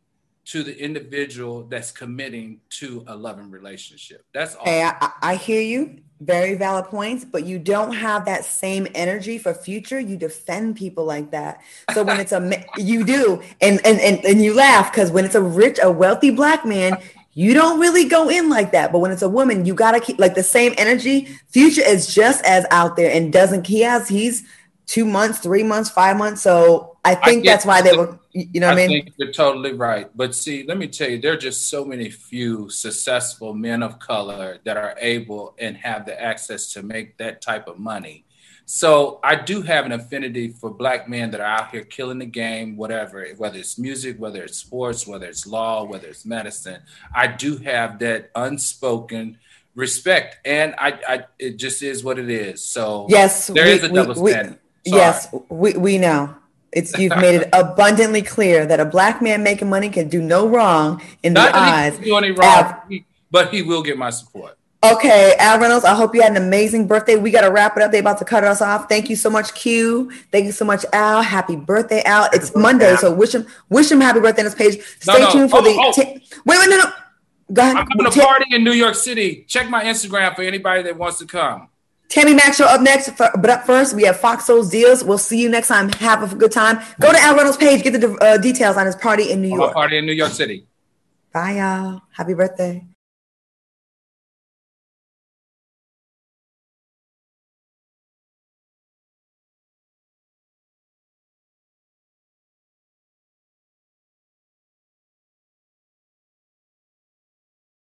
to 0.52 0.64
the 0.64 0.76
individual 0.78 1.64
that's 1.64 1.92
committing 1.92 2.60
to 2.70 3.04
a 3.08 3.16
loving 3.16 3.52
relationship. 3.52 4.26
That's 4.34 4.56
all. 4.56 4.66
Hey, 4.66 4.84
I, 4.84 5.12
I- 5.22 5.36
hear 5.36 5.62
you. 5.62 6.00
Very 6.22 6.56
valid 6.56 6.86
points, 6.86 7.24
but 7.24 7.46
you 7.46 7.58
don't 7.58 7.94
have 7.94 8.26
that 8.26 8.44
same 8.44 8.88
energy 8.94 9.38
for 9.38 9.54
future. 9.54 10.02
You 10.02 10.18
defend 10.18 10.76
people 10.76 11.06
like 11.06 11.32
that. 11.32 11.62
So 11.94 12.04
when 12.04 12.20
it's 12.20 12.34
a 12.34 12.66
you 12.78 13.06
do, 13.06 13.42
and 13.62 13.80
and 13.86 14.02
and, 14.02 14.26
and 14.26 14.44
you 14.44 14.54
laugh 14.54 14.92
because 14.92 15.12
when 15.12 15.24
it's 15.24 15.36
a 15.36 15.42
rich, 15.42 15.80
a 15.82 15.90
wealthy 15.90 16.30
black 16.32 16.66
man, 16.66 16.98
you 17.34 17.54
don't 17.54 17.80
really 17.80 18.04
go 18.04 18.30
in 18.30 18.50
like 18.50 18.74
that. 18.74 18.92
But 18.92 19.00
when 19.00 19.12
it's 19.12 19.22
a 19.22 19.30
woman, 19.30 19.64
you 19.66 19.74
gotta 19.74 20.02
keep 20.02 20.20
like 20.20 20.36
the 20.36 20.44
same 20.44 20.74
energy. 20.78 21.30
Future 21.48 21.84
is 21.88 22.14
just 22.14 22.44
as 22.44 22.66
out 22.70 22.98
there 22.98 23.10
and 23.16 23.32
doesn't 23.32 23.66
he 23.66 23.80
has 23.82 24.10
he's 24.10 24.46
two 24.90 25.06
months, 25.06 25.38
three 25.38 25.62
months, 25.62 25.88
five 25.90 26.18
months. 26.18 26.42
So 26.42 26.98
I 27.06 27.14
think 27.14 27.44
get- 27.44 27.52
that's 27.52 27.66
why 27.66 27.82
they 27.82 27.96
were. 27.96 28.18
You 28.34 28.60
know 28.60 28.68
what 28.70 28.74
I, 28.80 28.88
mean? 28.88 29.04
think 29.04 29.14
you're 29.18 29.32
totally 29.32 29.74
right. 29.74 30.08
But 30.16 30.34
see, 30.36 30.64
let 30.68 30.78
me 30.78 30.88
tell 30.88 31.10
you, 31.10 31.20
there 31.20 31.34
are 31.34 31.38
just 31.50 31.68
so 31.70 31.84
many 31.86 32.10
few 32.10 32.70
successful 32.70 33.54
men 33.54 33.82
of 33.84 34.00
color 34.00 34.58
that 34.66 34.78
are 34.78 34.96
able 35.00 35.56
and 35.60 35.76
have 35.78 36.06
the 36.06 36.20
access 36.20 36.72
to 36.74 36.82
make 36.84 37.18
that 37.18 37.42
type 37.42 37.68
of 37.68 37.78
money. 37.80 38.26
So 38.66 39.20
I 39.24 39.34
do 39.36 39.62
have 39.64 39.86
an 39.86 39.92
affinity 39.94 40.50
for 40.50 40.70
black 40.70 41.10
men 41.10 41.32
that 41.32 41.42
are 41.42 41.54
out 41.60 41.72
here 41.72 41.84
killing 41.84 42.20
the 42.20 42.28
game, 42.28 42.78
whatever, 42.78 43.26
whether 43.38 43.58
it's 43.58 43.80
music, 43.80 44.18
whether 44.20 44.44
it's 44.44 44.58
sports, 44.60 45.08
whether 45.08 45.26
it's 45.26 45.48
law, 45.48 45.84
whether 45.84 46.08
it's 46.08 46.24
medicine. 46.26 46.82
I 47.16 47.26
do 47.28 47.58
have 47.58 47.98
that 48.00 48.30
unspoken 48.36 49.38
respect, 49.76 50.38
and 50.46 50.76
I, 50.78 51.00
I 51.08 51.24
it 51.40 51.58
just 51.58 51.82
is 51.82 52.04
what 52.04 52.20
it 52.20 52.30
is. 52.30 52.62
So 52.64 53.08
Yes, 53.10 53.48
there 53.48 53.66
we- 53.66 53.72
is 53.72 53.84
a 53.84 53.90
double 53.90 54.22
we- 54.22 54.32
standard. 54.32 54.60
Sorry. 54.88 55.00
Yes, 55.02 55.28
we, 55.50 55.74
we 55.74 55.98
know. 55.98 56.36
It's 56.72 56.98
you've 56.98 57.16
made 57.18 57.36
it 57.42 57.50
abundantly 57.54 58.22
clear 58.22 58.66
that 58.66 58.80
a 58.80 58.86
black 58.86 59.22
man 59.22 59.42
making 59.44 59.70
money 59.70 59.90
can 59.90 60.08
do 60.08 60.22
no 60.22 60.48
wrong 60.48 61.02
in 61.24 61.34
the 61.34 61.42
Not 61.42 61.54
that 61.54 61.66
he 61.66 61.72
eyes. 61.98 62.06
do 62.06 62.16
any 62.16 62.32
wrong, 62.32 62.76
but 63.32 63.50
he 63.54 63.62
will 63.64 63.82
get 63.82 63.98
my 63.98 64.10
support. 64.12 64.56
Okay, 64.82 65.36
Al 65.40 65.60
Reynolds, 65.60 65.84
I 65.84 65.94
hope 65.94 66.16
you 66.16 66.22
had 66.22 66.32
an 66.32 66.38
amazing 66.38 66.88
birthday. 66.88 67.18
We 67.18 67.32
got 67.32 67.42
to 67.42 67.52
wrap 67.52 67.76
it 67.76 67.84
up. 67.84 67.92
They're 67.92 68.00
about 68.00 68.18
to 68.20 68.26
cut 68.26 68.46
us 68.46 68.62
off. 68.62 68.88
Thank 68.88 69.10
you 69.10 69.18
so 69.18 69.30
much, 69.30 69.54
Q. 69.54 70.10
Thank 70.32 70.46
you 70.46 70.54
so 70.54 70.64
much, 70.64 70.86
Al. 70.94 71.22
Happy 71.22 71.58
birthday, 71.58 72.02
Al. 72.04 72.30
It's 72.32 72.56
Monday, 72.56 72.96
so 72.96 73.14
wish 73.14 73.36
him 73.36 73.46
wish 73.70 73.92
him 73.92 74.00
happy 74.00 74.22
birthday 74.22 74.44
on 74.44 74.46
this 74.46 74.56
page. 74.56 74.82
Stay 75.02 75.20
no. 75.20 75.32
tuned 75.32 75.50
for 75.50 75.58
Oh, 75.58 75.62
the. 75.64 75.76
oh. 75.78 75.92
ta- 75.92 76.12
wait, 76.46 76.60
wait, 76.60 76.70
no, 76.70 76.78
no. 76.78 76.92
Go 77.52 77.62
ahead. 77.64 77.76
I'm 77.78 77.88
having 77.92 78.06
a 78.06 78.12
party 78.26 78.56
in 78.56 78.64
New 78.64 78.72
York 78.74 78.96
City. 78.96 79.44
Check 79.50 79.70
my 79.70 79.84
Instagram 79.84 80.34
for 80.36 80.44
anybody 80.44 80.84
that 80.84 80.96
wants 80.96 81.18
to 81.18 81.26
come. 81.26 81.68
Tammy 82.10 82.34
Maxwell 82.34 82.70
up 82.70 82.82
next. 82.82 83.12
But 83.18 83.50
up 83.50 83.66
first, 83.66 83.96
we 83.96 84.04
have 84.04 84.20
Fox 84.20 84.46
Soul's 84.46 84.70
deals. 84.70 85.04
We'll 85.04 85.18
see 85.20 85.40
you 85.40 85.48
next 85.48 85.68
time. 85.68 85.90
Have 85.94 86.32
a 86.32 86.36
good 86.36 86.52
time. 86.52 86.80
Go 87.00 87.12
to 87.12 87.20
Al 87.20 87.36
Reynolds' 87.36 87.58
page. 87.58 87.84
Get 87.84 88.00
the 88.00 88.12
uh, 88.16 88.38
details 88.38 88.78
on 88.78 88.86
his 88.86 88.96
party 88.96 89.32
in 89.32 89.42
New 89.42 89.56
York. 89.56 89.74
party 89.74 89.98
in 89.98 90.06
New 90.06 90.14
York 90.14 90.32
City. 90.32 90.66
Bye, 91.32 91.58
y'all. 91.58 92.02
Happy 92.12 92.34
birthday. 92.34 92.84